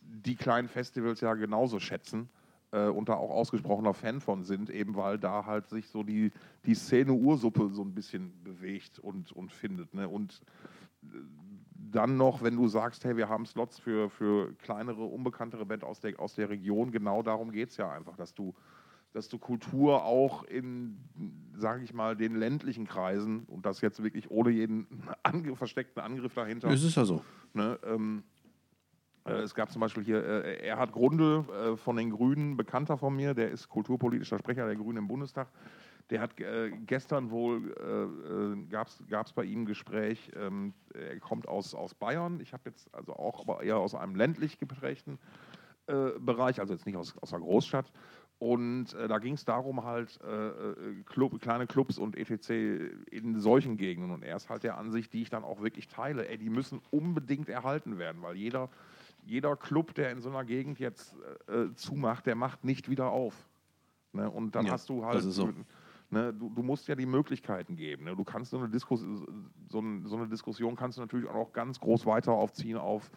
die 0.02 0.36
kleinen 0.36 0.68
Festivals 0.68 1.22
ja 1.22 1.34
genauso 1.34 1.80
schätzen 1.80 2.30
äh, 2.72 2.88
und 2.88 3.10
da 3.10 3.16
auch 3.16 3.30
ausgesprochener 3.30 3.94
Fan 3.94 4.20
von 4.20 4.44
sind, 4.44 4.70
eben 4.70 4.96
weil 4.96 5.18
da 5.18 5.46
halt 5.46 5.70
sich 5.70 5.88
so 5.88 6.04
die, 6.04 6.32
die 6.66 6.76
Szene 6.76 7.14
Ursuppe 7.14 7.70
so 7.70 7.84
ein 7.84 7.94
bisschen 7.94 8.44
bewegt 8.44 9.00
und, 9.00 9.32
und 9.32 9.52
findet. 9.52 9.94
Ne? 9.94 10.10
Und 10.10 10.42
dann 11.92 12.18
noch, 12.18 12.42
wenn 12.42 12.56
du 12.56 12.68
sagst, 12.68 13.06
hey, 13.06 13.16
wir 13.18 13.30
haben 13.30 13.46
Slots 13.46 13.78
für, 13.80 14.10
für 14.10 14.54
kleinere, 14.56 15.04
unbekanntere 15.04 15.66
Bands 15.66 15.84
aus 15.86 16.00
der, 16.00 16.20
aus 16.20 16.34
der 16.34 16.50
Region, 16.50 16.92
genau 16.92 17.22
darum 17.22 17.52
geht 17.52 17.70
es 17.70 17.78
ja 17.78 17.92
einfach, 17.92 18.16
dass 18.16 18.34
du, 18.34 18.56
dass 19.12 19.30
du 19.30 19.38
Kultur 19.38 20.04
auch 20.04 20.44
in, 20.44 20.98
sage 21.56 21.84
ich 21.84 21.94
mal, 21.94 22.16
den 22.16 22.36
ländlichen 22.36 22.88
Kreisen 22.88 23.44
und 23.44 23.66
das 23.66 23.82
jetzt 23.82 24.02
wirklich 24.02 24.32
ohne 24.32 24.50
jeden 24.50 24.88
ange 25.22 25.56
versteckten 25.56 26.02
Angriff 26.02 26.34
dahinter. 26.34 26.70
Es 26.70 26.84
ist 26.84 26.96
ja 26.96 27.06
so. 27.06 27.24
Ne, 27.54 27.78
ähm, 27.86 28.24
Äh, 28.24 28.43
es 29.32 29.56
gab 29.56 29.72
zum 29.72 29.80
Beispiel 29.80 30.04
hier 30.04 30.24
äh, 30.24 30.68
Erhard 30.68 30.92
Grundl 30.92 31.46
äh, 31.50 31.78
von 31.78 31.96
den 31.96 32.10
Grünen, 32.10 32.58
Bekannter 32.58 32.98
von 32.98 33.16
mir, 33.16 33.34
der 33.34 33.52
ist 33.52 33.70
kulturpolitischer 33.70 34.38
Sprecher 34.38 34.66
der 34.66 34.76
Grünen 34.76 34.98
im 34.98 35.08
Bundestag. 35.08 35.48
Der 36.10 36.20
hat 36.20 36.38
äh, 36.40 36.72
gestern 36.86 37.32
wohl, 37.32 37.74
äh, 37.80 38.54
äh 38.54 38.66
gab 38.70 39.26
es 39.26 39.34
bei 39.34 39.46
ihm 39.46 39.62
ein 39.62 39.66
Gespräch, 39.66 40.32
ähm, 40.36 40.74
er 40.94 41.20
kommt 41.20 41.48
aus, 41.48 41.74
aus 41.74 41.94
Bayern. 41.94 42.42
Ich 42.42 42.52
habe 42.52 42.64
jetzt 42.70 42.94
also 42.94 43.14
auch, 43.14 43.40
aber 43.40 43.64
eher 43.64 43.78
aus 43.78 43.96
einem 43.96 44.16
ländlich 44.16 44.60
geprägten 44.60 45.18
äh, 45.88 46.12
Bereich, 46.20 46.60
also 46.60 46.74
jetzt 46.74 46.86
nicht 46.86 46.98
aus, 46.98 47.18
aus 47.22 47.34
einer 47.34 47.44
Großstadt. 47.44 47.92
Und 48.40 48.94
äh, 48.96 49.08
da 49.08 49.20
ging 49.20 49.36
es 49.36 49.46
darum, 49.46 49.86
halt 49.86 50.20
äh, 50.22 50.48
äh, 50.48 51.04
Club, 51.06 51.40
kleine 51.40 51.66
Clubs 51.66 51.98
und 51.98 52.18
etc. 52.18 52.50
in 53.10 53.40
solchen 53.40 53.78
Gegenden. 53.78 54.12
Und 54.12 54.24
er 54.24 54.36
ist 54.36 54.50
halt 54.50 54.64
der 54.64 54.78
Ansicht, 54.78 55.14
die 55.14 55.22
ich 55.22 55.30
dann 55.30 55.46
auch 55.46 55.62
wirklich 55.62 55.88
teile, 55.88 56.28
ey, 56.28 56.38
die 56.38 56.50
müssen 56.50 56.82
unbedingt 56.92 57.48
erhalten 57.48 57.98
werden, 57.98 58.22
weil 58.22 58.36
jeder, 58.36 58.70
jeder 59.26 59.56
Club, 59.56 59.94
der 59.96 60.12
in 60.12 60.22
so 60.22 60.30
einer 60.30 60.44
Gegend 60.44 60.80
jetzt 60.80 61.16
äh, 61.48 61.74
zumacht, 61.76 62.26
der 62.26 62.36
macht 62.36 62.64
nicht 62.64 62.90
wieder 62.90 63.10
auf. 63.12 63.36
Ne? 64.14 64.30
Und 64.30 64.56
dann 64.56 64.66
ja, 64.66 64.74
hast 64.74 64.90
du 64.90 65.06
halt. 65.06 65.22
So. 65.24 65.52
Ne, 66.10 66.32
du, 66.32 66.50
du, 66.50 66.62
musst 66.62 66.88
ja 66.88 66.96
die 66.96 67.08
Möglichkeiten 67.08 67.76
geben. 67.76 68.04
Ne? 68.04 68.16
Du 68.16 68.24
kannst 68.24 68.52
so 68.52 68.60
eine, 68.60 68.70
Diskus 68.70 69.04
so, 69.70 69.80
ein, 69.80 70.06
so 70.06 70.16
eine 70.16 70.28
Diskussion 70.28 70.76
kannst 70.76 70.98
du 70.98 71.02
natürlich 71.02 71.28
auch 71.28 71.34
noch 71.34 71.54
ganz 71.54 71.80
groß 71.80 72.06
weiter 72.06 72.34
aufziehen 72.34 72.78
auf 72.78 73.10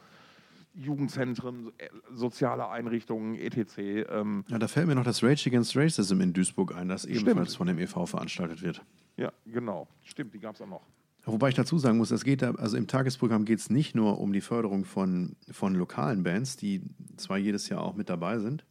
Jugendzentren, 0.73 1.73
äh, 1.79 1.89
soziale 2.15 2.69
Einrichtungen, 2.69 3.35
etc. 3.35 3.79
Ähm 4.09 4.45
ja, 4.49 4.59
da 4.59 4.69
fällt 4.69 4.87
mir 4.87 4.95
noch 4.95 5.05
das 5.05 5.23
Rage 5.23 5.49
Against 5.49 5.77
Racism 5.77 6.21
in 6.21 6.33
Duisburg 6.33 6.75
ein, 6.75 6.89
das 6.89 7.05
ebenfalls 7.05 7.55
Stimmt. 7.55 7.57
von 7.57 7.67
dem 7.67 7.79
EV 7.79 8.07
veranstaltet 8.07 8.63
wird. 8.63 8.83
Ja, 9.17 9.33
genau. 9.47 9.89
Stimmt, 10.03 10.35
die 10.35 10.39
gab 10.39 10.55
es 10.55 10.61
auch 10.61 10.67
noch. 10.67 10.83
Wobei 11.29 11.49
ich 11.49 11.57
dazu 11.57 11.77
sagen 11.77 11.99
muss, 11.99 12.13
es 12.13 12.23
geht 12.23 12.41
da, 12.41 12.53
also 12.53 12.77
im 12.77 12.87
Tagesprogramm 12.87 13.45
geht 13.45 13.59
es 13.59 13.69
nicht 13.69 13.97
nur 13.97 14.21
um 14.21 14.33
die 14.33 14.41
Förderung 14.41 14.85
von, 14.85 15.35
von 15.51 15.75
lokalen 15.75 16.23
Bands, 16.23 16.57
die 16.57 16.83
zwar 17.17 17.37
jedes 17.37 17.69
Jahr 17.69 17.83
auch 17.83 17.97
mit 17.97 18.09
dabei 18.09 18.39
sind, 18.39 18.65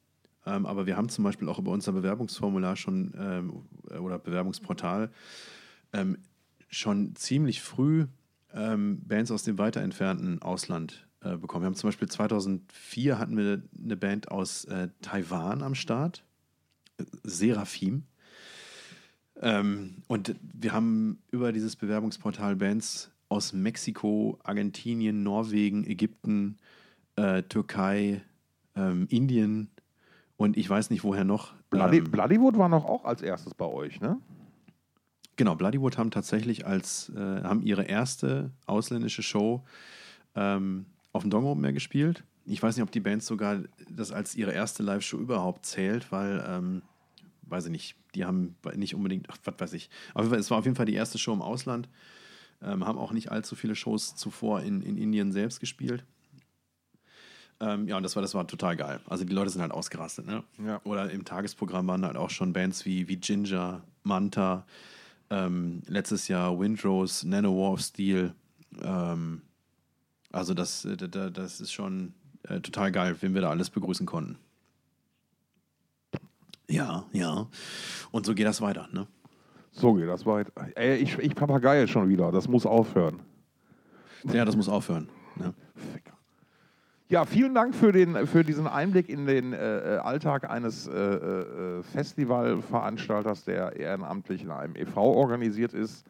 ähm, 0.46 0.66
aber 0.66 0.86
wir 0.86 0.96
haben 0.96 1.10
zum 1.10 1.26
Beispiel 1.26 1.50
auch 1.50 1.60
über 1.60 1.72
unser 1.72 1.92
Bewerbungsformular 1.92 2.78
schon 2.78 3.14
ähm, 3.18 3.64
oder 4.00 4.20
Bewerbungsportal 4.20 5.12
ähm, 5.92 6.18
schon 6.70 7.14
ziemlich 7.18 7.62
früh 7.62 8.06
ähm, 8.54 9.02
Bands 9.06 9.32
aus 9.32 9.44
dem 9.44 9.58
weiter 9.58 9.82
entfernten 9.82 10.42
Ausland 10.42 11.08
äh, 11.22 11.36
bekommen. 11.36 11.64
Wir 11.64 11.68
haben 11.68 11.76
zum 11.76 11.90
Beispiel 11.90 12.08
2004 12.08 13.20
hatten 13.20 13.36
wir 13.38 13.64
eine 13.84 13.98
Band 13.98 14.32
aus 14.32 14.64
äh, 14.66 14.88
Taiwan 15.02 15.62
am 15.62 15.76
Start, 15.76 16.24
Seraphim. 17.24 18.04
Ähm, 19.42 19.96
und 20.08 20.36
wir 20.54 20.72
haben 20.72 21.20
über 21.32 21.52
dieses 21.52 21.76
Bewerbungsportal 21.76 22.56
Bands 22.56 23.12
aus 23.30 23.54
Mexiko, 23.54 24.40
Argentinien, 24.44 25.24
Norwegen, 25.24 25.86
Ägypten, 25.86 26.58
äh, 27.16 27.44
Türkei, 27.44 28.22
ähm, 28.76 29.08
Indien 29.10 29.70
und 30.38 30.58
ich 30.58 30.70
weiß 30.70 30.90
nicht 30.90 31.04
woher 31.04 31.24
noch. 31.24 31.54
Bloody, 31.70 31.98
ähm, 31.98 32.12
Bloodywood 32.12 32.58
war 32.58 32.70
noch 32.70 32.86
auch 32.86 33.06
als 33.06 33.22
erstes 33.22 33.54
bei 33.54 33.66
euch, 33.66 34.00
ne? 34.02 34.20
Genau, 35.38 35.56
Bloodywood 35.56 35.98
haben 35.98 36.12
tatsächlich 36.12 36.66
als 36.66 37.12
äh, 37.16 37.44
haben 37.44 37.62
ihre 37.62 37.84
erste 37.84 38.52
ausländische 38.66 39.22
Show 39.22 39.64
ähm, 40.36 40.86
auf 41.12 41.24
dem 41.24 41.32
Dong 41.32 41.46
Open 41.46 41.64
Air 41.64 41.74
gespielt. 41.74 42.24
Ich 42.46 42.62
weiß 42.62 42.76
nicht, 42.76 42.84
ob 42.84 42.92
die 42.92 43.00
Band 43.00 43.24
sogar 43.24 43.64
das 43.90 44.12
als 44.12 44.36
ihre 44.36 44.52
erste 44.52 44.84
Live-Show 44.84 45.18
überhaupt 45.18 45.66
zählt, 45.66 46.12
weil, 46.12 46.46
ähm, 46.48 46.82
weiß 47.48 47.66
ich 47.66 47.72
nicht, 47.72 47.96
die 48.16 48.26
haben 48.26 48.56
nicht 48.76 48.96
unbedingt, 48.96 49.28
ach, 49.30 49.38
was 49.44 49.56
weiß 49.58 49.74
ich. 49.74 49.90
Aber 50.14 50.38
es 50.38 50.52
war 50.52 50.58
auf 50.58 50.66
jeden 50.66 50.76
Fall 50.76 50.86
die 50.86 50.94
erste 50.94 51.18
Show 51.18 51.34
im 51.34 51.42
Ausland. 51.42 51.90
Ähm, 52.62 52.86
haben 52.86 52.98
auch 52.98 53.12
nicht 53.12 53.32
allzu 53.32 53.56
viele 53.56 53.76
Shows 53.76 54.16
zuvor 54.16 54.62
in, 54.62 54.82
in 54.82 54.98
Indien 54.98 55.32
selbst 55.32 55.60
gespielt. 55.60 56.04
Ähm, 57.60 57.88
ja, 57.88 57.98
und 57.98 58.04
das 58.04 58.16
war, 58.16 58.22
das 58.22 58.34
war 58.34 58.48
total 58.48 58.76
geil. 58.76 59.00
Also 59.08 59.24
die 59.24 59.34
Leute 59.34 59.50
sind 59.50 59.62
halt 59.62 59.72
ausgerastet. 59.72 60.26
Ne? 60.26 60.44
Ja. 60.66 60.82
Oder 60.84 61.10
im 61.12 61.26
Tagesprogramm 61.26 61.88
waren 61.88 62.06
halt 62.06 62.18
auch 62.18 62.30
schon 62.30 62.54
Bands 62.54 62.86
wie, 62.86 63.08
wie 63.08 63.18
Ginger, 63.18 63.84
Manta, 64.04 64.66
ähm, 65.30 65.82
letztes 65.88 66.28
Jahr 66.28 66.60
Windrose, 66.60 67.28
Nano 67.28 67.56
War 67.56 67.72
of 67.74 67.82
Steel, 67.82 68.34
ähm, 68.82 69.42
also 70.32 70.54
das, 70.54 70.86
äh, 70.86 70.98
das 70.98 71.62
ist 71.62 71.72
schon 71.72 72.14
äh, 72.44 72.60
total 72.60 72.92
geil, 72.92 73.16
wen 73.22 73.34
wir 73.34 73.42
da 73.42 73.50
alles 73.50 73.70
begrüßen 73.70 74.06
konnten. 74.06 74.38
Ja, 76.70 77.06
ja. 77.12 77.48
Und 78.12 78.26
so 78.26 78.34
geht 78.34 78.46
das 78.46 78.62
weiter, 78.62 78.88
ne? 78.92 79.08
So 79.72 79.94
geht 79.94 80.08
das 80.08 80.26
weiter. 80.26 80.52
Ey, 80.76 80.96
ich, 80.98 81.18
ich 81.20 81.36
Papagei 81.36 81.86
schon 81.88 82.08
wieder. 82.08 82.32
Das 82.32 82.48
muss 82.48 82.66
aufhören. 82.66 83.20
Ja, 84.24 84.46
das 84.46 84.56
muss 84.56 84.70
aufhören. 84.70 85.10
Ne? 85.36 85.54
Ja, 87.08 87.26
vielen 87.26 87.54
Dank 87.54 87.76
für, 87.76 87.92
den, 87.92 88.26
für 88.26 88.44
diesen 88.44 88.68
Einblick 88.68 89.10
in 89.10 89.28
den 89.28 89.54
äh, 89.54 89.58
äh 89.58 89.98
Alltag 89.98 90.50
eines 90.50 90.88
äh, 90.88 90.92
äh, 90.92 91.84
Festivalveranstalters, 91.84 93.44
der 93.44 93.76
ehrenamtlich 93.76 94.42
in 94.42 94.50
einem 94.50 94.76
e.V. 94.76 95.04
organisiert 95.04 95.74
ist. 95.74 96.04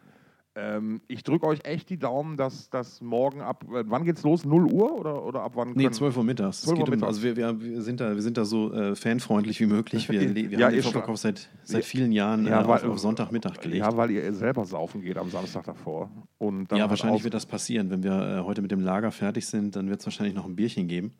Ähm, 0.57 1.01
ich 1.09 1.23
drücke 1.23 1.45
euch 1.47 1.59
echt 1.65 1.89
die 1.89 1.97
Daumen, 1.97 2.37
dass 2.37 2.69
das 2.69 3.01
morgen 3.01 3.41
ab. 3.41 3.65
Äh, 3.65 3.83
wann 3.87 4.05
geht's 4.05 4.23
los? 4.23 4.45
0 4.45 4.71
Uhr 4.71 4.97
oder, 4.97 5.25
oder 5.25 5.41
ab 5.41 5.51
wann? 5.55 5.73
Nee, 5.73 5.89
12 5.89 6.15
Uhr 6.15 6.23
mittags. 6.23 6.61
12 6.61 6.79
Uhr 6.79 6.89
mittags. 6.89 7.01
Um, 7.01 7.07
also 7.07 7.23
wir, 7.23 7.35
wir, 7.35 7.61
wir, 7.61 7.81
sind 7.81 7.99
da, 7.99 8.15
wir 8.15 8.21
sind 8.21 8.37
da 8.37 8.45
so 8.45 8.71
äh, 8.73 8.95
fanfreundlich 8.95 9.59
wie 9.59 9.65
möglich. 9.65 10.07
Wir, 10.07 10.21
wir 10.35 10.49
ja, 10.57 10.67
haben 10.67 10.73
den 10.73 10.83
Vorverkauf 10.83 11.17
seit, 11.17 11.49
seit 11.63 11.83
vielen 11.83 12.13
Jahren 12.13 12.45
ja, 12.47 12.61
äh, 12.61 12.67
weil, 12.67 12.77
auf, 12.77 12.85
auf, 12.85 12.99
Sonntagmittag 12.99 13.59
gelegt. 13.59 13.85
Ja, 13.85 13.97
weil 13.97 14.11
ihr 14.11 14.33
selber 14.33 14.63
saufen 14.63 15.01
geht 15.01 15.17
am 15.17 15.29
Samstag 15.29 15.65
davor. 15.65 16.09
Und 16.37 16.71
ja, 16.71 16.79
halt 16.79 16.89
wahrscheinlich 16.89 17.25
wird 17.25 17.33
das 17.33 17.45
passieren. 17.45 17.89
Wenn 17.89 18.03
wir 18.03 18.13
äh, 18.13 18.43
heute 18.45 18.61
mit 18.61 18.71
dem 18.71 18.79
Lager 18.79 19.11
fertig 19.11 19.45
sind, 19.45 19.75
dann 19.75 19.89
wird 19.89 19.99
es 19.99 20.05
wahrscheinlich 20.05 20.35
noch 20.35 20.45
ein 20.45 20.55
Bierchen 20.55 20.87
geben. 20.87 21.13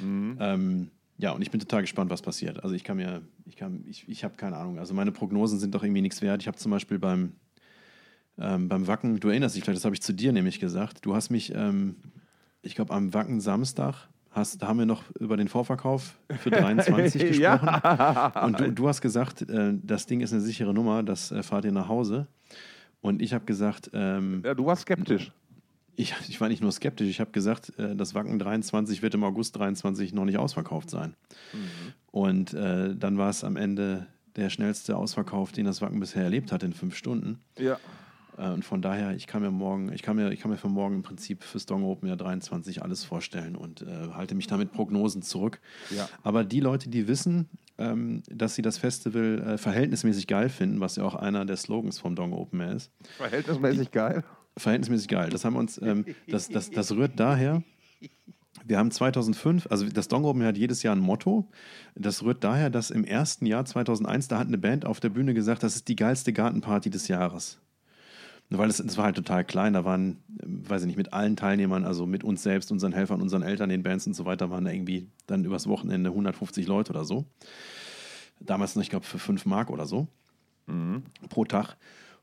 Mhm. 0.00 0.38
Ähm, 0.40 0.90
ja, 1.18 1.30
und 1.30 1.42
ich 1.42 1.52
bin 1.52 1.60
total 1.60 1.82
gespannt, 1.82 2.10
was 2.10 2.20
passiert. 2.20 2.64
Also 2.64 2.74
ich 2.74 2.82
kann 2.82 2.96
mir, 2.96 3.22
ich 3.44 3.54
kann, 3.54 3.84
ich, 3.86 4.08
ich 4.08 4.24
habe 4.24 4.34
keine 4.34 4.56
Ahnung. 4.56 4.80
Also 4.80 4.92
meine 4.92 5.12
Prognosen 5.12 5.60
sind 5.60 5.72
doch 5.72 5.84
irgendwie 5.84 6.00
nichts 6.00 6.20
wert. 6.20 6.42
Ich 6.42 6.48
habe 6.48 6.56
zum 6.56 6.72
Beispiel 6.72 6.98
beim 6.98 7.34
ähm, 8.38 8.68
beim 8.68 8.86
Wacken, 8.86 9.20
du 9.20 9.28
erinnerst 9.28 9.56
dich 9.56 9.64
vielleicht, 9.64 9.78
das 9.78 9.84
habe 9.84 9.94
ich 9.94 10.02
zu 10.02 10.12
dir 10.12 10.32
nämlich 10.32 10.60
gesagt. 10.60 11.04
Du 11.04 11.14
hast 11.14 11.30
mich, 11.30 11.54
ähm, 11.54 11.96
ich 12.62 12.74
glaube, 12.74 12.94
am 12.94 13.12
Wacken 13.14 13.40
Samstag, 13.40 14.08
hast, 14.32 14.62
da 14.62 14.68
haben 14.68 14.78
wir 14.78 14.86
noch 14.86 15.04
über 15.18 15.36
den 15.36 15.48
Vorverkauf 15.48 16.18
für 16.38 16.50
23 16.50 17.28
gesprochen. 17.28 17.40
ja. 17.42 18.44
Und 18.44 18.60
du, 18.60 18.72
du, 18.72 18.88
hast 18.88 19.00
gesagt, 19.00 19.42
äh, 19.42 19.74
das 19.82 20.06
Ding 20.06 20.20
ist 20.20 20.32
eine 20.32 20.40
sichere 20.40 20.74
Nummer, 20.74 21.02
das 21.02 21.30
äh, 21.30 21.42
fahrt 21.42 21.64
ihr 21.64 21.72
nach 21.72 21.88
Hause. 21.88 22.26
Und 23.00 23.20
ich 23.20 23.34
habe 23.34 23.44
gesagt. 23.44 23.90
Ähm, 23.92 24.42
ja, 24.44 24.54
du 24.54 24.64
warst 24.66 24.82
skeptisch. 24.82 25.32
Ich, 25.94 26.14
ich 26.28 26.40
war 26.40 26.48
nicht 26.48 26.62
nur 26.62 26.72
skeptisch, 26.72 27.08
ich 27.08 27.20
habe 27.20 27.32
gesagt, 27.32 27.78
äh, 27.78 27.94
das 27.94 28.14
Wacken 28.14 28.38
23 28.38 29.02
wird 29.02 29.14
im 29.14 29.24
August 29.24 29.56
23 29.56 30.14
noch 30.14 30.24
nicht 30.24 30.38
ausverkauft 30.38 30.88
sein. 30.88 31.14
Mhm. 31.52 31.58
Und 32.10 32.54
äh, 32.54 32.96
dann 32.96 33.18
war 33.18 33.28
es 33.28 33.44
am 33.44 33.56
Ende 33.56 34.06
der 34.36 34.48
schnellste 34.48 34.96
Ausverkauf, 34.96 35.52
den 35.52 35.66
das 35.66 35.82
Wacken 35.82 36.00
bisher 36.00 36.22
erlebt 36.22 36.52
hat 36.52 36.62
in 36.62 36.72
fünf 36.72 36.96
Stunden. 36.96 37.40
Ja. 37.58 37.78
Äh, 38.36 38.48
und 38.50 38.64
von 38.64 38.82
daher, 38.82 39.14
ich 39.14 39.26
kann 39.26 39.42
mir 39.42 39.50
morgen, 39.50 39.92
ich 39.92 40.02
kann 40.02 40.16
mir, 40.16 40.30
ich 40.32 40.40
kann 40.40 40.50
mir 40.50 40.56
für 40.56 40.68
morgen 40.68 40.96
im 40.96 41.02
Prinzip 41.02 41.42
fürs 41.44 41.66
Dong 41.66 41.84
Open 41.84 42.08
Jahr 42.08 42.16
23 42.16 42.82
alles 42.82 43.04
vorstellen 43.04 43.56
und 43.56 43.82
äh, 43.82 44.08
halte 44.14 44.34
mich 44.34 44.46
damit 44.46 44.72
Prognosen 44.72 45.22
zurück. 45.22 45.60
Ja. 45.90 46.08
Aber 46.22 46.44
die 46.44 46.60
Leute, 46.60 46.88
die 46.88 47.08
wissen, 47.08 47.48
ähm, 47.78 48.22
dass 48.30 48.54
sie 48.54 48.62
das 48.62 48.78
Festival 48.78 49.40
äh, 49.40 49.58
verhältnismäßig 49.58 50.26
geil 50.26 50.48
finden, 50.48 50.80
was 50.80 50.96
ja 50.96 51.04
auch 51.04 51.14
einer 51.14 51.44
der 51.44 51.56
Slogans 51.56 51.98
vom 51.98 52.14
Dong 52.14 52.32
Open 52.32 52.60
Air 52.60 52.72
ist. 52.74 52.90
Verhältnismäßig 53.16 53.88
die, 53.88 53.92
geil? 53.92 54.24
Verhältnismäßig 54.56 55.08
geil. 55.08 55.30
Das 55.30 55.44
haben 55.44 55.56
uns, 55.56 55.80
ähm, 55.80 56.04
das, 56.28 56.48
das, 56.48 56.70
das 56.70 56.92
rührt 56.92 57.18
daher. 57.18 57.62
Wir 58.64 58.78
haben 58.78 58.90
2005, 58.90 59.66
also 59.70 59.88
das 59.88 60.08
Dong 60.08 60.24
Open 60.24 60.44
hat 60.44 60.56
jedes 60.56 60.82
Jahr 60.82 60.94
ein 60.94 61.00
Motto. 61.00 61.48
Das 61.94 62.22
rührt 62.22 62.44
daher, 62.44 62.70
dass 62.70 62.90
im 62.90 63.04
ersten 63.04 63.46
Jahr 63.46 63.64
2001, 63.64 64.28
da 64.28 64.38
hat 64.38 64.46
eine 64.46 64.58
Band 64.58 64.84
auf 64.84 65.00
der 65.00 65.08
Bühne 65.08 65.34
gesagt, 65.34 65.62
das 65.62 65.74
ist 65.74 65.88
die 65.88 65.96
geilste 65.96 66.32
Gartenparty 66.32 66.90
des 66.90 67.08
Jahres. 67.08 67.61
Weil 68.58 68.68
es, 68.68 68.80
es 68.80 68.96
war 68.96 69.06
halt 69.06 69.16
total 69.16 69.44
klein, 69.44 69.72
da 69.72 69.84
waren, 69.84 70.22
weiß 70.42 70.82
ich 70.82 70.86
nicht, 70.86 70.96
mit 70.96 71.12
allen 71.12 71.36
Teilnehmern, 71.36 71.84
also 71.84 72.06
mit 72.06 72.24
uns 72.24 72.42
selbst, 72.42 72.70
unseren 72.72 72.92
Helfern, 72.92 73.20
unseren 73.20 73.42
Eltern, 73.42 73.68
den 73.68 73.82
Bands 73.82 74.06
und 74.06 74.14
so 74.14 74.24
weiter, 74.24 74.50
waren 74.50 74.64
da 74.64 74.70
irgendwie 74.70 75.08
dann 75.26 75.44
übers 75.44 75.66
Wochenende 75.68 76.10
150 76.10 76.66
Leute 76.66 76.90
oder 76.92 77.04
so. 77.04 77.24
Damals 78.40 78.74
noch, 78.74 78.82
ich 78.82 78.90
glaube, 78.90 79.06
für 79.06 79.18
5 79.18 79.46
Mark 79.46 79.70
oder 79.70 79.86
so 79.86 80.08
mhm. 80.66 81.02
pro 81.28 81.44
Tag. 81.44 81.76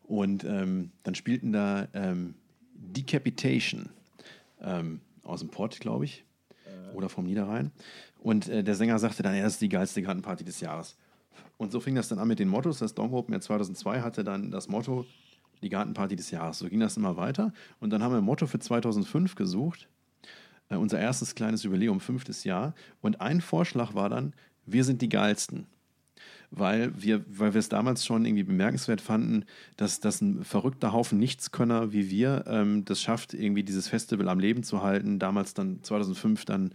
Und 0.03 0.43
ähm, 0.43 0.91
dann 1.03 1.15
spielten 1.15 1.51
da 1.51 1.87
ähm, 1.93 2.35
Decapitation 2.73 3.89
ähm, 4.61 5.01
aus 5.23 5.41
dem 5.41 5.49
Port, 5.49 5.79
glaube 5.79 6.05
ich, 6.05 6.25
äh. 6.65 6.95
oder 6.95 7.09
vom 7.09 7.25
Niederrhein. 7.25 7.71
Und 8.19 8.49
äh, 8.49 8.63
der 8.63 8.75
Sänger 8.75 8.99
sagte 8.99 9.23
dann, 9.23 9.35
ja, 9.35 9.43
das 9.43 9.53
ist 9.53 9.61
die 9.61 9.69
geilste 9.69 10.01
Gartenparty 10.01 10.43
des 10.43 10.59
Jahres. 10.61 10.97
Und 11.57 11.71
so 11.71 11.79
fing 11.79 11.95
das 11.95 12.07
dann 12.07 12.19
an 12.19 12.27
mit 12.27 12.39
den 12.39 12.47
Mottos. 12.47 12.79
Das 12.79 12.95
Dong 12.95 13.13
Open 13.13 13.39
2002 13.39 14.01
hatte 14.01 14.23
dann 14.23 14.49
das 14.49 14.67
Motto 14.67 15.05
die 15.61 15.69
Gartenparty 15.69 16.15
des 16.15 16.31
Jahres. 16.31 16.59
So 16.59 16.69
ging 16.69 16.79
das 16.79 16.97
immer 16.97 17.17
weiter. 17.17 17.53
Und 17.79 17.91
dann 17.91 18.03
haben 18.03 18.13
wir 18.13 18.17
ein 18.19 18.23
Motto 18.23 18.47
für 18.47 18.59
2005 18.59 19.35
gesucht. 19.35 19.87
Äh, 20.69 20.75
unser 20.75 20.99
erstes 20.99 21.35
kleines 21.35 21.63
Jubiläum, 21.63 21.99
fünftes 21.99 22.43
Jahr. 22.43 22.73
Und 23.01 23.21
ein 23.21 23.41
Vorschlag 23.41 23.93
war 23.93 24.09
dann, 24.09 24.33
wir 24.65 24.83
sind 24.83 25.01
die 25.01 25.09
Geilsten. 25.09 25.67
Weil 26.51 26.91
wir, 26.99 27.23
weil 27.27 27.53
wir 27.53 27.59
es 27.59 27.69
damals 27.69 28.05
schon 28.05 28.25
irgendwie 28.25 28.43
bemerkenswert 28.43 29.01
fanden, 29.01 29.45
dass, 29.77 29.99
dass 29.99 30.19
ein 30.21 30.43
verrückter 30.43 30.93
Haufen 30.93 31.19
Nichtskönner 31.19 31.93
wie 31.93 32.09
wir 32.09 32.45
ähm, 32.47 32.85
das 32.85 33.01
schafft, 33.01 33.35
irgendwie 33.35 33.63
dieses 33.63 33.87
Festival 33.87 34.27
am 34.29 34.39
Leben 34.39 34.63
zu 34.63 34.81
halten. 34.81 35.19
Damals 35.19 35.53
dann 35.53 35.83
2005 35.83 36.45
dann 36.45 36.73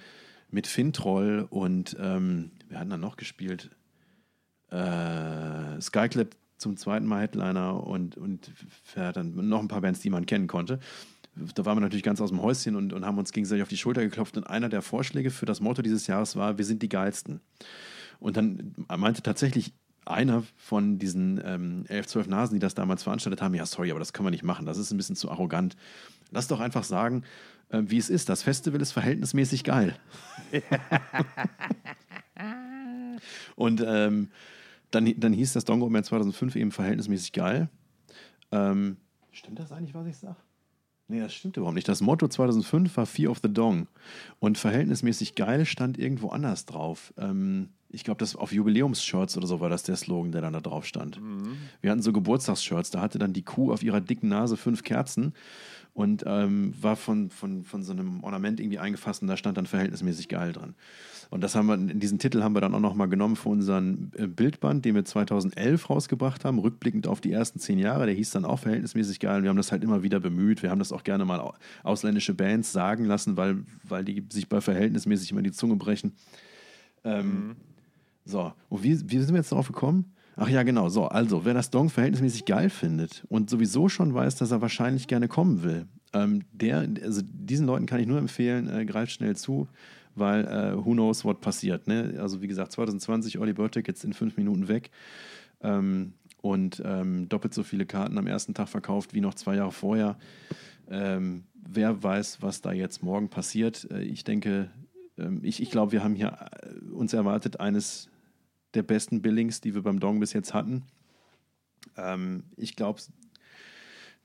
mit 0.51 0.68
Fintroll 0.68 1.47
und 1.51 1.97
ähm, 1.99 2.53
wir 2.68 2.78
hatten 2.78 2.91
dann 2.91 3.01
noch 3.01 3.16
gespielt. 3.16 3.70
Äh, 4.70 5.80
Skyclap 5.80 6.37
zum 6.57 6.77
zweiten 6.77 7.07
Mal 7.07 7.23
Headliner 7.23 7.85
und, 7.85 8.17
und 8.17 8.53
ja, 8.97 9.13
dann 9.13 9.49
noch 9.49 9.61
ein 9.61 9.69
paar 9.69 9.81
Bands, 9.81 10.01
die 10.01 10.11
man 10.11 10.27
kennen 10.27 10.47
konnte. 10.47 10.79
Da 11.55 11.65
waren 11.65 11.77
wir 11.77 11.81
natürlich 11.81 12.05
ganz 12.05 12.21
aus 12.21 12.31
dem 12.31 12.41
Häuschen 12.41 12.77
und, 12.77 12.93
und 12.93 13.05
haben 13.05 13.19
uns 13.19 13.33
gegenseitig 13.33 13.63
auf 13.63 13.69
die 13.69 13.77
Schulter 13.77 14.03
geklopft. 14.03 14.37
Und 14.37 14.45
einer 14.45 14.69
der 14.69 14.83
Vorschläge 14.83 15.31
für 15.31 15.47
das 15.47 15.61
Motto 15.61 15.83
dieses 15.83 16.07
Jahres 16.07 16.37
war: 16.37 16.59
Wir 16.59 16.65
sind 16.65 16.83
die 16.83 16.89
Geilsten. 16.89 17.41
Und 18.21 18.37
dann 18.37 18.75
meinte 18.97 19.23
tatsächlich 19.23 19.73
einer 20.07 20.45
von 20.57 20.99
diesen 20.99 21.41
ähm, 21.45 21.85
11, 21.89 22.07
12 22.07 22.29
Nasen, 22.29 22.55
die 22.55 22.61
das 22.61 22.75
damals 22.75 23.03
veranstaltet 23.03 23.43
haben: 23.43 23.55
Ja, 23.55 23.67
sorry, 23.67 23.91
aber 23.91 23.99
das 23.99 24.13
können 24.13 24.27
wir 24.27 24.31
nicht 24.31 24.45
machen. 24.45 24.65
Das 24.65 24.79
ist 24.79 24.93
ein 24.93 24.97
bisschen 24.97 25.17
zu 25.17 25.29
arrogant. 25.29 25.77
Lass 26.31 26.47
doch 26.47 26.61
einfach 26.61 26.85
sagen, 26.85 27.25
äh, 27.71 27.83
wie 27.87 27.99
es 27.99 28.11
ist. 28.11 28.29
Das 28.29 28.45
Festival 28.45 28.81
ist 28.81 28.93
verhältnismäßig 28.93 29.65
geil. 29.65 29.97
und 33.57 33.83
ähm, 33.85 34.31
dann, 34.95 35.13
dann 35.19 35.33
hieß 35.33 35.53
das 35.53 35.65
Dongo 35.65 35.89
Man 35.89 36.05
2005 36.05 36.57
eben 36.57 36.71
verhältnismäßig 36.71 37.33
geil. 37.33 37.69
Ähm, 38.53 38.97
stimmt 39.33 39.59
das 39.59 39.73
eigentlich, 39.73 39.95
was 39.95 40.07
ich 40.07 40.17
sage? 40.17 40.37
Nee, 41.07 41.21
das 41.21 41.35
stimmt 41.35 41.57
überhaupt 41.57 41.75
nicht. 41.75 41.89
Das 41.89 42.01
Motto 42.01 42.29
2005 42.29 42.97
war 42.97 43.05
Fear 43.05 43.31
of 43.31 43.41
the 43.43 43.53
Dong. 43.53 43.89
Und 44.39 44.57
verhältnismäßig 44.57 45.35
geil 45.35 45.67
stand 45.67 45.99
irgendwo 45.99 46.29
anders 46.31 46.65
drauf. 46.65 47.13
Ähm, 47.19 47.71
ich 47.91 48.05
glaube, 48.05 48.19
das 48.19 48.37
auf 48.37 48.53
Jubiläumsshirts 48.53 49.37
oder 49.37 49.47
so 49.47 49.61
war 49.61 49.69
das 49.69 49.83
der 49.83 49.97
Slogan, 49.97 50.33
der 50.33 50.41
dann 50.41 50.55
da 50.55 50.61
drauf 50.61 50.87
stand. 50.87 51.21
Mhm. 51.21 51.57
Wir 51.81 51.91
hatten 51.91 52.03
so 52.03 52.13
Geburtstagsshirts, 52.13 52.91
da 52.91 53.01
hatte 53.01 53.19
dann 53.19 53.33
die 53.33 53.43
Kuh 53.43 53.73
auf 53.73 53.83
ihrer 53.83 54.01
dicken 54.01 54.29
Nase 54.29 54.57
fünf 54.57 54.83
Kerzen 54.83 55.35
und 55.95 56.25
ähm, 56.27 56.75
war 56.81 56.97
von, 56.97 57.31
von, 57.31 57.65
von 57.65 57.83
so 57.85 57.93
einem 57.93 58.23
Ornament 58.25 58.61
irgendwie 58.61 58.81
eingefasst 58.81 59.23
und 59.23 59.29
da 59.29 59.37
stand 59.37 59.57
dann 59.57 59.67
verhältnismäßig 59.67 60.29
geil 60.29 60.53
dran. 60.53 60.75
Und 61.31 61.41
das 61.41 61.55
haben 61.55 61.67
wir, 61.67 61.75
in 61.75 62.01
diesen 62.01 62.19
Titel 62.19 62.43
haben 62.43 62.55
wir 62.55 62.61
dann 62.61 62.75
auch 62.75 62.81
nochmal 62.81 63.09
genommen 63.09 63.37
für 63.37 63.49
unseren 63.49 64.11
äh, 64.17 64.27
Bildband, 64.27 64.85
den 64.85 64.97
wir 64.97 65.05
2011 65.05 65.89
rausgebracht 65.89 66.45
haben, 66.45 66.59
rückblickend 66.59 67.07
auf 67.07 67.21
die 67.21 67.33
ersten 67.33 67.61
zehn 67.61 67.79
Jahre. 67.79 68.07
Der 68.07 68.15
hieß 68.15 68.31
dann 68.31 68.45
auch 68.45 68.59
verhältnismäßig 68.59 69.21
geil. 69.21 69.39
Und 69.39 69.43
wir 69.45 69.51
haben 69.51 69.57
das 69.57 69.73
halt 69.73 69.85
immer 69.85 70.03
wieder 70.03 70.21
bemüht. 70.21 70.63
Wir 70.63 70.71
haben 70.71 70.79
das 70.81 70.93
auch 70.93 71.05
gerne 71.05 71.25
mal 71.25 71.53
ausländische 71.83 72.35
Bands 72.35 72.73
sagen 72.73 73.05
lassen, 73.05 73.37
weil, 73.37 73.65
weil 73.85 74.05
die 74.05 74.25
sich 74.31 74.49
bei 74.49 74.61
verhältnismäßig 74.61 75.31
immer 75.31 75.43
die 75.43 75.53
Zunge 75.53 75.77
brechen. 75.77 76.13
Ähm, 77.05 77.27
mhm. 77.27 77.57
So, 78.25 78.53
und 78.69 78.83
wie, 78.83 79.11
wie 79.11 79.19
sind 79.19 79.31
wir 79.31 79.37
jetzt 79.37 79.53
darauf 79.53 79.67
gekommen? 79.67 80.14
Ach 80.37 80.49
ja, 80.49 80.62
genau. 80.62 80.89
So, 80.89 81.05
also, 81.07 81.45
wer 81.45 81.55
das 81.55 81.70
Dong 81.70 81.91
verhältnismäßig 81.91 82.45
geil 82.45 82.70
findet 82.70 83.24
und 83.28 83.51
sowieso 83.51 83.89
schon 83.89 84.14
weiß, 84.14 84.37
dass 84.37 84.51
er 84.51 84.61
wahrscheinlich 84.61 85.07
gerne 85.07 85.28
kommen 85.28 85.62
will, 85.62 85.87
ähm, 86.12 86.43
der, 86.53 86.89
also 87.03 87.22
diesen 87.24 87.66
Leuten 87.66 87.87
kann 87.87 88.01
ich 88.01 88.07
nur 88.07 88.18
empfehlen, 88.18 88.68
äh, 88.68 88.85
greift 88.85 89.12
schnell 89.12 89.37
zu, 89.37 89.68
weil 90.14 90.45
äh, 90.45 90.76
who 90.76 90.93
knows 90.93 91.24
what 91.24 91.41
passiert. 91.41 91.87
Ne? 91.87 92.16
Also, 92.18 92.43
wie 92.43 92.49
gesagt, 92.49 92.72
2020 92.72 93.37
Early 93.37 93.53
Bird 93.53 93.72
Tickets 93.72 94.05
in 94.05 94.12
fünf 94.12 94.37
Minuten 94.37 94.68
weg 94.68 94.91
ähm, 95.62 96.14
und 96.41 96.82
ähm, 96.85 97.28
doppelt 97.28 97.55
so 97.55 97.62
viele 97.62 97.87
Karten 97.87 98.18
am 98.18 98.26
ersten 98.26 98.55
Tag 98.55 98.68
verkauft 98.68 99.14
wie 99.14 99.20
noch 99.20 99.35
zwei 99.35 99.57
Jahre 99.57 99.72
vorher. 99.72 100.16
Ähm, 100.91 101.45
wer 101.55 102.03
weiß, 102.03 102.43
was 102.43 102.61
da 102.61 102.72
jetzt 102.72 103.03
morgen 103.03 103.28
passiert. 103.28 103.89
Äh, 103.91 104.03
ich 104.03 104.24
denke, 104.24 104.70
ähm, 105.18 105.41
ich, 105.43 105.62
ich 105.62 105.70
glaube, 105.70 105.93
wir 105.93 106.05
haben 106.05 106.14
hier 106.14 106.37
äh, 106.62 106.91
uns 106.93 107.12
erwartet 107.12 107.61
eines 107.61 108.09
der 108.75 108.83
besten 108.83 109.22
Billings, 109.22 109.61
die 109.61 109.75
wir 109.75 109.83
beim 109.83 110.01
Dong 110.01 110.20
bis 110.20 110.33
jetzt 110.33 110.55
hatten. 110.55 110.83
Ähm, 111.97 112.45
ich 112.57 112.77
glaube, 112.77 113.01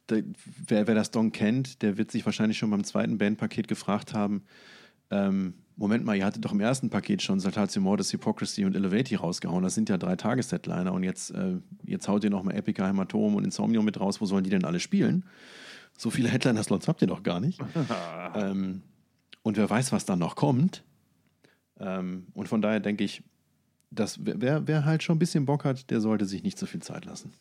wer, 0.07 0.87
wer, 0.87 0.95
das 0.95 1.11
Dong 1.11 1.31
kennt, 1.31 1.81
der 1.81 1.97
wird 1.97 2.11
sich 2.11 2.25
wahrscheinlich 2.25 2.57
schon 2.57 2.71
beim 2.71 2.83
zweiten 2.83 3.17
Bandpaket 3.17 3.67
gefragt 3.67 4.13
haben, 4.13 4.43
ähm, 5.11 5.53
Moment 5.79 6.03
mal, 6.03 6.13
ihr 6.15 6.25
hattet 6.25 6.43
doch 6.43 6.51
im 6.51 6.59
ersten 6.59 6.89
Paket 6.89 7.21
schon 7.21 7.39
Saltatio 7.39 7.81
Mortis, 7.81 8.11
Hypocrisy 8.11 8.65
und 8.65 8.75
Elevati 8.75 9.15
rausgehauen. 9.15 9.63
Das 9.63 9.75
sind 9.75 9.87
ja 9.87 9.97
drei 9.97 10.17
Tages-Headliner 10.17 10.91
und 10.91 11.03
jetzt, 11.03 11.31
äh, 11.31 11.55
jetzt 11.85 12.09
haut 12.09 12.21
ihr 12.25 12.29
noch 12.29 12.43
mal 12.43 12.53
Epica, 12.53 12.85
Hämatom 12.85 13.35
und 13.35 13.45
Insomnium 13.45 13.85
mit 13.85 13.97
raus. 13.97 14.19
Wo 14.19 14.25
sollen 14.25 14.43
die 14.43 14.49
denn 14.49 14.65
alle 14.65 14.81
spielen? 14.81 15.23
So 15.97 16.09
viele 16.09 16.27
Headliner-Slots 16.27 16.89
habt 16.89 17.01
ihr 17.01 17.07
doch 17.07 17.23
gar 17.23 17.39
nicht. 17.39 17.61
ähm, 18.35 18.81
und 19.41 19.55
wer 19.55 19.69
weiß, 19.69 19.93
was 19.93 20.03
dann 20.03 20.19
noch 20.19 20.35
kommt. 20.35 20.83
Ähm, 21.79 22.27
und 22.33 22.49
von 22.49 22.61
daher 22.61 22.81
denke 22.81 23.05
ich, 23.05 23.23
das, 23.91 24.19
wer, 24.23 24.67
wer 24.67 24.85
halt 24.85 25.03
schon 25.03 25.15
ein 25.15 25.19
bisschen 25.19 25.45
Bock 25.45 25.65
hat, 25.65 25.89
der 25.89 26.01
sollte 26.01 26.25
sich 26.25 26.43
nicht 26.43 26.57
so 26.57 26.65
viel 26.65 26.81
Zeit 26.81 27.05
lassen. 27.05 27.33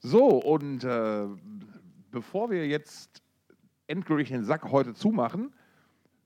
So, 0.00 0.26
und 0.26 0.84
äh, 0.84 1.26
bevor 2.10 2.50
wir 2.50 2.66
jetzt 2.66 3.22
endgültig 3.86 4.28
den 4.28 4.44
Sack 4.44 4.70
heute 4.70 4.94
zumachen, 4.94 5.52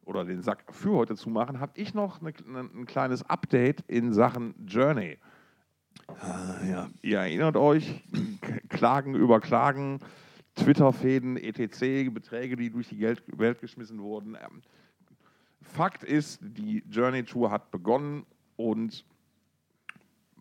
oder 0.04 0.24
den 0.24 0.42
Sack 0.42 0.64
für 0.70 0.92
heute 0.92 1.14
zumachen, 1.14 1.60
habe 1.60 1.72
ich 1.76 1.94
noch 1.94 2.20
eine, 2.20 2.32
ein 2.60 2.86
kleines 2.86 3.22
Update 3.22 3.82
in 3.86 4.12
Sachen 4.12 4.54
Journey. 4.66 5.18
Ah, 6.08 6.56
ja. 6.68 6.90
Ihr 7.02 7.18
erinnert 7.18 7.56
euch, 7.56 8.02
Klagen 8.68 9.14
über 9.14 9.40
Klagen, 9.40 10.00
Twitter-Fäden, 10.54 11.36
etc., 11.36 12.12
Beträge, 12.12 12.56
die 12.56 12.70
durch 12.70 12.88
die 12.88 13.00
Welt 13.00 13.60
geschmissen 13.60 14.00
wurden. 14.00 14.34
Ähm, 14.34 14.62
Fakt 15.72 16.04
ist, 16.04 16.38
die 16.42 16.84
Journey 16.90 17.24
Tour 17.24 17.50
hat 17.50 17.70
begonnen 17.70 18.26
und 18.56 19.04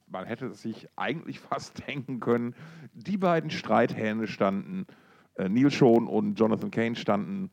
man 0.08 0.26
hätte 0.26 0.54
sich 0.54 0.90
eigentlich 0.98 1.40
fast 1.52 1.88
denken 1.88 2.20
können, 2.20 2.54
die 2.94 3.18
beiden 3.18 3.50
Streithähne 3.50 4.28
standen, 4.28 4.86
äh, 5.36 5.48
Neil 5.48 5.72
Schon 5.72 6.08
und 6.08 6.36
Jonathan 6.36 6.70
Kane 6.70 6.96
standen, 6.96 7.50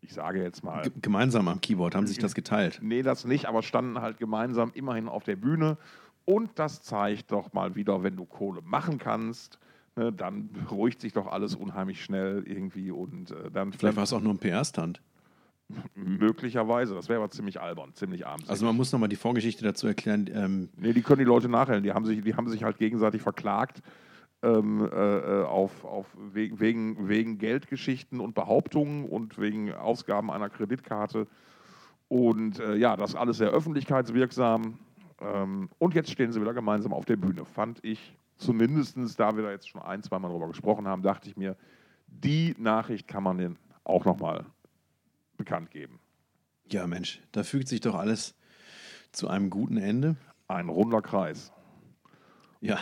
ich 0.00 0.14
sage 0.14 0.42
jetzt 0.42 0.64
mal. 0.64 0.82
G 0.82 0.90
gemeinsam 1.02 1.46
am 1.48 1.60
Keyboard, 1.60 1.94
haben 1.94 2.06
sich 2.06 2.18
das 2.18 2.34
geteilt? 2.34 2.80
Nee, 2.82 3.02
das 3.02 3.26
nicht, 3.26 3.46
aber 3.46 3.62
standen 3.62 4.00
halt 4.00 4.18
gemeinsam 4.18 4.72
immerhin 4.74 5.08
auf 5.08 5.24
der 5.24 5.36
Bühne. 5.36 5.76
Und 6.24 6.58
das 6.58 6.82
zeigt 6.82 7.32
doch 7.32 7.52
mal 7.52 7.74
wieder, 7.74 8.02
wenn 8.02 8.16
du 8.16 8.24
Kohle 8.24 8.62
machen 8.62 8.98
kannst, 8.98 9.58
ne, 9.96 10.10
dann 10.10 10.48
beruhigt 10.52 11.00
sich 11.02 11.12
doch 11.12 11.26
alles 11.26 11.54
unheimlich 11.54 12.02
schnell 12.02 12.44
irgendwie 12.46 12.90
und 12.90 13.30
äh, 13.32 13.50
dann. 13.50 13.72
Vielleicht 13.72 13.96
war 13.96 14.04
es 14.04 14.12
auch 14.14 14.22
nur 14.22 14.32
ein 14.32 14.38
PR-Stand. 14.38 15.02
Möglicherweise, 15.94 16.94
das 16.94 17.08
wäre 17.08 17.20
aber 17.20 17.30
ziemlich 17.30 17.60
albern, 17.60 17.94
ziemlich 17.94 18.26
armselig. 18.26 18.50
Also 18.50 18.66
man 18.66 18.76
muss 18.76 18.92
nochmal 18.92 19.08
die 19.08 19.16
Vorgeschichte 19.16 19.64
dazu 19.64 19.86
erklären. 19.86 20.28
Ähm 20.32 20.68
nee, 20.76 20.92
die 20.92 21.02
können 21.02 21.18
die 21.18 21.24
Leute 21.24 21.48
nachhellen. 21.48 21.82
Die 21.82 21.92
haben 21.92 22.04
sich, 22.04 22.22
die 22.22 22.34
haben 22.34 22.48
sich 22.48 22.64
halt 22.64 22.78
gegenseitig 22.78 23.22
verklagt 23.22 23.82
ähm, 24.42 24.88
äh, 24.90 25.42
auf, 25.42 25.84
auf 25.84 26.06
wegen, 26.32 27.08
wegen 27.08 27.38
Geldgeschichten 27.38 28.20
und 28.20 28.34
Behauptungen 28.34 29.04
und 29.04 29.38
wegen 29.38 29.72
Ausgaben 29.74 30.30
einer 30.30 30.48
Kreditkarte. 30.48 31.26
Und 32.08 32.58
äh, 32.58 32.76
ja, 32.76 32.96
das 32.96 33.14
alles 33.14 33.36
sehr 33.36 33.50
öffentlichkeitswirksam. 33.50 34.78
Ähm, 35.20 35.68
und 35.78 35.94
jetzt 35.94 36.10
stehen 36.10 36.32
sie 36.32 36.40
wieder 36.40 36.54
gemeinsam 36.54 36.92
auf 36.92 37.04
der 37.04 37.16
Bühne. 37.16 37.44
Fand 37.44 37.84
ich 37.84 38.16
zumindest, 38.36 38.96
da 39.20 39.36
wir 39.36 39.42
da 39.42 39.50
jetzt 39.50 39.68
schon 39.68 39.82
ein, 39.82 40.02
zwei 40.02 40.18
Mal 40.18 40.28
drüber 40.28 40.48
gesprochen 40.48 40.88
haben, 40.88 41.02
dachte 41.02 41.28
ich 41.28 41.36
mir, 41.36 41.56
die 42.06 42.54
Nachricht 42.58 43.06
kann 43.06 43.22
man 43.22 43.38
den 43.38 43.58
auch 43.84 44.04
nochmal 44.04 44.46
bekannt 45.40 45.70
geben. 45.70 45.98
Ja, 46.70 46.86
Mensch, 46.86 47.20
da 47.32 47.42
fügt 47.44 47.66
sich 47.66 47.80
doch 47.80 47.94
alles 47.94 48.34
zu 49.10 49.26
einem 49.28 49.48
guten 49.48 49.78
Ende. 49.78 50.16
Ein 50.48 50.68
runder 50.68 51.00
Kreis. 51.00 51.50
Ja. 52.60 52.78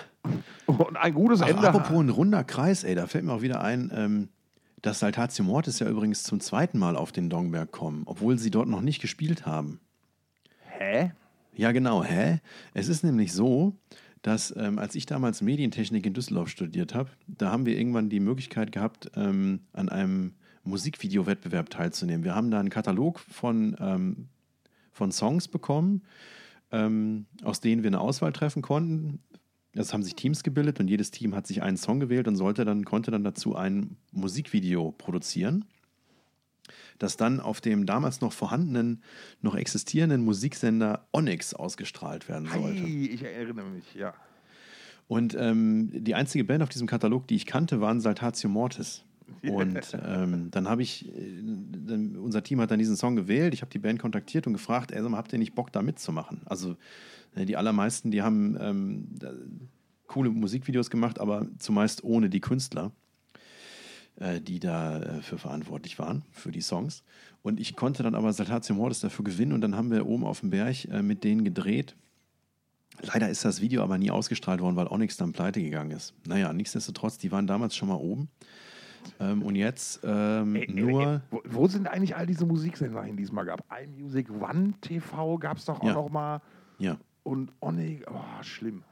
Und 0.66 0.96
ein 0.96 1.14
gutes 1.14 1.40
Ende. 1.40 1.68
Apropos 1.68 2.00
ein 2.00 2.09
runder 2.09 2.42
Kreis, 2.42 2.82
ey, 2.82 2.96
da 2.96 3.06
fällt 3.06 3.24
mir 3.24 3.32
auch 3.32 3.42
wieder 3.42 3.62
ein, 3.62 3.92
ähm, 3.94 4.28
dass 4.82 4.98
Saltatio 4.98 5.44
Mortis 5.44 5.78
ja 5.78 5.88
übrigens 5.88 6.24
zum 6.24 6.40
zweiten 6.40 6.80
Mal 6.80 6.96
auf 6.96 7.12
den 7.12 7.30
Dongberg 7.30 7.70
kommen, 7.70 8.02
obwohl 8.06 8.38
sie 8.38 8.50
dort 8.50 8.68
noch 8.68 8.80
nicht 8.80 9.00
gespielt 9.00 9.46
haben. 9.46 9.80
Hä? 10.66 11.12
Ja, 11.54 11.70
genau, 11.70 12.02
hä? 12.02 12.40
Es 12.74 12.88
ist 12.88 13.04
nämlich 13.04 13.32
so, 13.32 13.76
dass 14.22 14.52
ähm, 14.56 14.80
als 14.80 14.96
ich 14.96 15.06
damals 15.06 15.42
Medientechnik 15.42 16.04
in 16.04 16.12
Düsseldorf 16.12 16.48
studiert 16.48 16.96
habe, 16.96 17.11
da 17.28 17.52
haben 17.52 17.66
wir 17.66 17.78
irgendwann 17.78 18.09
die 18.11 18.20
Möglichkeit 18.20 18.72
gehabt, 18.72 19.12
ähm, 19.14 19.61
an 19.72 19.88
einem 19.88 20.34
Musikvideo-Wettbewerb 20.69 21.71
teilzunehmen. 21.71 22.25
Wir 22.25 22.35
haben 22.35 22.51
da 22.51 22.61
einen 22.61 22.71
Katalog 22.71 23.19
von, 23.21 23.77
ähm, 23.81 24.29
von 24.93 25.12
Songs 25.12 25.49
bekommen, 25.49 26.03
ähm, 26.71 27.27
aus 27.43 27.61
denen 27.61 27.83
wir 27.83 27.89
eine 27.89 28.01
Auswahl 28.01 28.33
treffen 28.33 28.62
konnten. 28.62 29.21
Es 29.73 29.93
haben 29.93 30.03
sich 30.03 30.14
Teams 30.14 30.43
gebildet 30.43 30.81
und 30.81 30.89
jedes 30.89 31.11
Team 31.11 31.35
hat 31.35 31.47
sich 31.47 31.62
einen 31.62 31.77
Song 31.77 32.01
gewählt 32.01 32.27
und 32.27 32.37
sollte 32.37 32.64
dann, 32.64 32.85
konnte 32.85 33.11
dann 33.11 33.25
dazu 33.25 33.55
ein 33.55 33.97
Musikvideo 34.12 34.93
produzieren, 34.93 35.64
das 36.99 37.16
dann 37.16 37.41
auf 37.41 37.61
dem 37.61 37.87
damals 37.87 38.21
noch 38.21 38.33
vorhandenen, 38.33 39.03
noch 39.41 39.55
existierenden 39.55 40.25
Musiksender 40.25 41.07
Onyx 41.12 41.55
ausgestrahlt 41.55 42.29
werden 42.29 42.49
sollte. 42.49 42.83
Hey, 42.83 43.07
ich 43.07 43.23
erinnere 43.23 43.66
mich, 43.66 43.95
ja. 43.95 44.14
Und 45.07 45.35
ähm, 45.39 45.91
die 45.93 46.14
einzige 46.14 46.45
Band 46.45 46.62
auf 46.62 46.69
diesem 46.69 46.87
Katalog, 46.87 47.27
die 47.27 47.37
ich 47.37 47.47
kannte, 47.47 47.81
waren 47.81 48.01
Saltatio 48.01 48.51
Mortis. 48.51 49.05
Und 49.43 49.79
ähm, 50.05 50.51
dann 50.51 50.68
habe 50.68 50.83
ich, 50.83 51.09
äh, 51.09 51.43
unser 52.18 52.43
Team 52.43 52.61
hat 52.61 52.70
dann 52.70 52.79
diesen 52.79 52.97
Song 52.97 53.16
gewählt. 53.16 53.55
Ich 53.55 53.62
habe 53.62 53.70
die 53.70 53.79
Band 53.79 53.99
kontaktiert 54.01 54.47
und 54.47 54.53
gefragt, 54.53 54.93
ey, 54.93 55.03
habt 55.03 55.33
ihr 55.33 55.39
nicht 55.39 55.55
Bock 55.55 55.72
da 55.72 55.83
mitzumachen? 55.83 56.43
Also 56.47 56.76
äh, 57.35 57.45
die 57.45 57.57
allermeisten, 57.57 58.11
die 58.11 58.22
haben 58.22 58.57
ähm, 58.61 59.07
coole 60.07 60.31
Musikvideos 60.31 60.91
gemacht, 60.91 61.20
aber 61.20 61.47
zumeist 61.59 62.03
ohne 62.05 62.29
die 62.29 62.41
Künstler. 62.41 62.93
äh, 64.20 64.41
die 64.41 64.59
da 64.59 65.01
äh, 65.01 65.22
verantwortlich 65.22 65.99
waren, 65.99 66.24
für 66.33 66.51
die 66.51 66.61
Songs. 66.61 67.05
Und 67.43 67.61
ich 67.61 67.76
konnte 67.76 68.03
dann 68.03 68.14
aber 68.14 68.33
Saltatio 68.33 68.74
Mortis 68.74 69.01
dafür 69.01 69.24
gewinnen 69.24 69.53
und 69.53 69.61
dann 69.61 69.76
haben 69.76 69.91
wir 69.91 70.07
oben 70.07 70.24
auf 70.24 70.41
dem 70.41 70.51
Berg 70.51 70.85
äh, 70.87 71.03
mit 71.03 71.24
denen 71.24 71.45
gedreht. 71.45 71.97
Leider 73.01 73.29
ist 73.29 73.45
das 73.45 73.61
Video 73.61 73.83
aber 73.83 73.97
nie 73.97 74.11
ausgestrahlt 74.11 74.61
worden, 74.61 74.74
weil 74.74 74.89
Onyx 74.89 75.16
dann 75.16 75.33
pleite 75.33 75.62
gegangen 75.62 75.93
ist. 75.93 76.14
Naja, 76.26 76.53
nichtsdestotrotz, 76.53 77.18
die 77.18 77.31
waren 77.31 77.47
damals 77.47 77.76
schon 77.76 77.89
mal 77.89 77.95
oben. 77.95 78.29
Ähm, 79.20 79.42
und 79.42 79.57
jetzt 79.57 80.01
ähm, 80.05 80.55
Ey, 80.57 80.62
ey, 80.68 80.74
nur. 80.74 81.01
ey, 81.14 81.20
wo, 81.30 81.42
wo 81.49 81.66
sind 81.68 81.86
eigentlich 81.88 82.16
all 82.16 82.26
diese 82.26 82.46
Musiksender 82.46 83.03
hin, 83.03 83.16
die 83.16 83.22
es 83.24 83.32
mal 83.32 83.44
gab? 83.44 83.64
iMusic, 83.82 84.30
One 84.30 84.74
TV 84.80 85.38
gab 85.38 85.57
es 85.59 85.64
doch 85.64 85.80
auch 85.80 85.84
Ja. 85.86 85.92
noch 85.94 86.11
mal. 86.11 86.40
Ja, 86.78 86.96
Und 87.24 87.53
Onyx, 87.61 88.05
oh, 88.09 88.42
schlimm. 88.42 88.82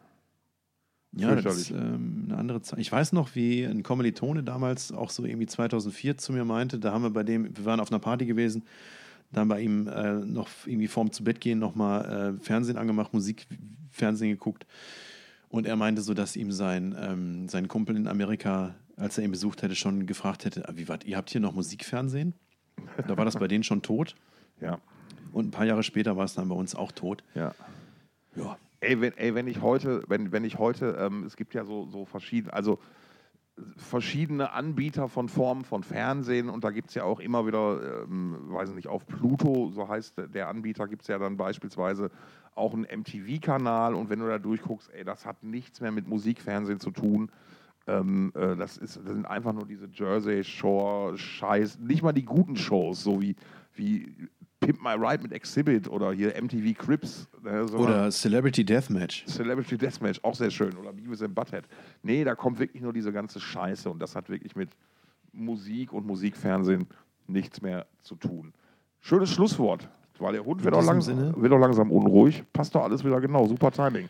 ja 1.16 1.34
das 1.36 1.57
ist 1.57 1.70
ähm, 1.70 2.24
eine 2.28 2.36
andere 2.38 2.61
Zeit. 2.62 2.78
Ich 2.80 2.90
weiß 2.92 3.12
noch, 3.12 3.34
wie 3.34 3.64
ein 3.64 3.82
Kommilitone 3.82 4.42
damals 4.42 4.92
auch 4.92 5.11
so 5.11 5.24
irgendwie 5.24 5.46
2004 5.46 6.18
zu 6.18 6.32
mir 6.32 6.44
meinte, 6.44 6.78
da 6.78 6.92
haben 6.92 7.02
wir 7.02 7.11
bei 7.11 7.22
dem, 7.22 7.57
wir 7.57 7.64
waren 7.64 7.80
auf 7.80 7.90
einer 7.90 8.00
Party 8.00 8.26
gewesen, 8.26 8.64
da 9.32 9.40
haben 9.40 9.48
bei 9.48 9.61
ihm 9.61 9.88
äh, 9.88 10.14
noch 10.14 10.48
irgendwie 10.66 10.88
vorm 10.88 11.11
zu 11.12 11.24
Bett 11.24 11.40
gehen 11.40 11.59
nochmal 11.59 12.36
äh, 12.38 12.44
Fernsehen 12.44 12.76
angemacht, 12.76 13.12
Musik, 13.12 13.46
Fernsehen 13.90 14.30
geguckt. 14.30 14.66
Und 15.48 15.64
er 15.66 15.76
meinte 15.76 16.02
so, 16.02 16.12
dass 16.12 16.36
ihm 16.36 16.50
sein, 16.52 16.94
ähm, 17.00 17.48
sein 17.48 17.68
Kumpel 17.68 17.96
in 17.96 18.09
Amerika, 18.09 18.74
als 18.97 19.18
er 19.18 19.24
ihn 19.24 19.30
besucht 19.30 19.62
hätte, 19.62 19.74
schon 19.74 20.07
gefragt 20.07 20.44
hätte, 20.44 20.68
"Ah, 20.68 20.72
wie 20.76 20.88
wart, 20.88 21.05
ihr 21.05 21.16
habt 21.16 21.30
hier 21.30 21.40
noch 21.40 21.53
Musikfernsehen? 21.53 22.34
Da 23.07 23.16
war 23.16 23.24
das 23.24 23.36
bei 23.38 23.49
denen 23.49 23.64
schon 23.64 23.82
tot. 23.82 24.14
Ja, 24.61 24.78
Und 25.32 25.49
ein 25.49 25.51
paar 25.51 25.66
Jahre 25.66 25.82
später 25.82 26.16
war 26.16 26.24
es 26.24 26.32
dann 26.34 26.49
bei 26.49 26.55
uns 26.55 26.74
auch 26.74 26.90
tot. 26.92 27.22
ja. 27.34 27.55
Ja. 28.36 28.57
Ey, 28.80 29.01
wenn, 29.01 29.16
ey, 29.16 29.34
wenn 29.34 29.49
ich 29.49 29.61
heute, 29.62 30.03
wenn, 30.09 30.32
wenn 30.32 30.44
ich 30.44 30.59
heute, 30.59 30.97
ähm, 31.01 31.24
es 31.24 31.36
gibt 31.36 31.53
ja 31.55 31.64
so, 31.64 31.86
so 31.86 32.05
verschiedene, 32.05 32.53
also 32.53 32.78
verschiedene 33.76 34.53
Anbieter 34.53 35.09
von 35.09 35.28
Formen 35.28 35.64
von 35.64 35.82
Fernsehen 35.82 36.49
und 36.51 36.62
da 36.64 36.70
gibt 36.70 36.90
es 36.90 36.94
ja 36.94 37.05
auch 37.05 37.20
immer 37.20 37.47
wieder, 37.47 38.03
ähm, 38.05 38.36
weiß 38.49 38.74
nicht, 38.74 38.88
auf 38.88 39.07
Pluto, 39.07 39.70
so 39.74 39.88
heißt 39.88 40.18
der- 40.18 40.28
der 40.28 40.49
Anbieter, 40.49 40.86
gibt 40.88 41.03
es 41.03 41.09
ja 41.09 41.18
dann 41.18 41.36
beispielsweise 41.38 42.11
auch 42.55 42.74
einen 42.74 42.84
MTV-Kanal 42.84 43.94
und 43.94 44.11
wenn 44.11 44.18
du 44.20 44.26
da 44.28 44.38
durchguckst, 44.38 44.90
ey, 44.92 45.05
das 45.05 45.24
hat 45.26 45.42
nichts 45.42 45.80
mehr 45.80 45.90
mit 45.92 46.07
Musikfernsehen 46.07 46.80
zu 46.80 46.90
tun. 46.90 47.30
Ähm, 47.87 48.32
äh, 48.34 48.57
das, 48.57 48.76
ist, 48.78 48.97
das 48.97 49.05
sind 49.12 49.26
einfach 49.26 49.53
nur 49.53 49.64
diese 49.66 49.89
Jersey 49.93 50.43
Shore 50.43 51.16
Scheiß, 51.16 51.78
nicht 51.78 52.03
mal 52.03 52.12
die 52.12 52.24
guten 52.24 52.57
Shows, 52.57 53.03
so 53.05 53.20
wie, 53.22 53.37
wie 53.74 54.12
Pimp 54.61 54.82
My 54.82 54.95
Ride 54.95 55.22
mit 55.22 55.32
Exhibit 55.32 55.89
oder 55.89 56.12
hier 56.12 56.34
MTV 56.41 56.76
Crips. 56.76 57.28
Ne, 57.43 57.68
sondern- 57.68 57.89
Oder 57.89 58.11
Celebrity 58.11 58.64
Deathmatch. 58.64 59.24
Celebrity 59.26 59.78
Deathmatch, 59.78 60.18
auch 60.24 60.34
sehr 60.34 60.51
schön. 60.51 60.76
Oder 60.76 60.93
Beavis 60.93 61.22
and 61.22 61.34
Butthead. 61.34 61.64
Nee, 62.03 62.24
da 62.24 62.34
kommt 62.34 62.59
wirklich 62.59 62.82
nur 62.82 62.93
diese 62.93 63.12
ganze 63.12 63.39
Scheiße 63.39 63.89
und 63.89 64.01
das 64.01 64.16
hat 64.16 64.28
wirklich 64.28 64.57
mit 64.57 64.70
Musik 65.32 65.93
und 65.93 66.07
Musikfernsehen 66.07 66.87
nichts 67.28 67.61
mehr 67.62 67.87
zu 68.01 68.16
tun. 68.16 68.53
Schönes 69.01 69.30
Schlusswort, 69.30 69.89
weil 70.18 70.32
der 70.32 70.45
Hund 70.45 70.64
wird 70.64 70.74
auch, 70.74 70.84
langsam, 70.84 71.41
wird 71.41 71.53
auch 71.53 71.59
langsam 71.59 71.93
unruhig. 71.93 72.43
Passt 72.53 72.74
doch 72.74 72.82
alles 72.82 73.05
wieder 73.05 73.20
genau, 73.20 73.47
super 73.47 73.70
Timing. 73.70 74.09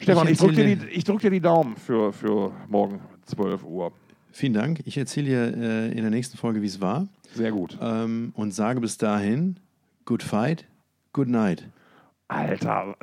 Stefan, 0.00 0.28
ich, 0.28 0.38
drücke 0.38 0.54
dir, 0.54 0.76
die- 0.76 0.86
ich 0.88 1.04
drück 1.04 1.20
dir 1.20 1.30
die 1.30 1.40
Daumen 1.40 1.76
für, 1.76 2.12
für 2.12 2.52
morgen 2.68 3.00
12 3.26 3.64
Uhr. 3.64 3.92
Vielen 4.32 4.52
Dank. 4.54 4.80
Ich 4.84 4.96
erzähle 4.96 5.26
dir 5.26 5.56
äh, 5.56 5.88
in 5.90 6.02
der 6.02 6.10
nächsten 6.10 6.38
Folge, 6.38 6.62
wie 6.62 6.66
es 6.66 6.80
war. 6.80 7.08
Sehr 7.34 7.50
gut. 7.52 7.76
Ähm, 7.80 8.32
und 8.36 8.52
sage 8.52 8.80
bis 8.80 8.96
dahin, 8.98 9.58
good 10.04 10.22
fight, 10.22 10.64
good 11.12 11.28
night. 11.28 11.68
Alter. 12.28 12.96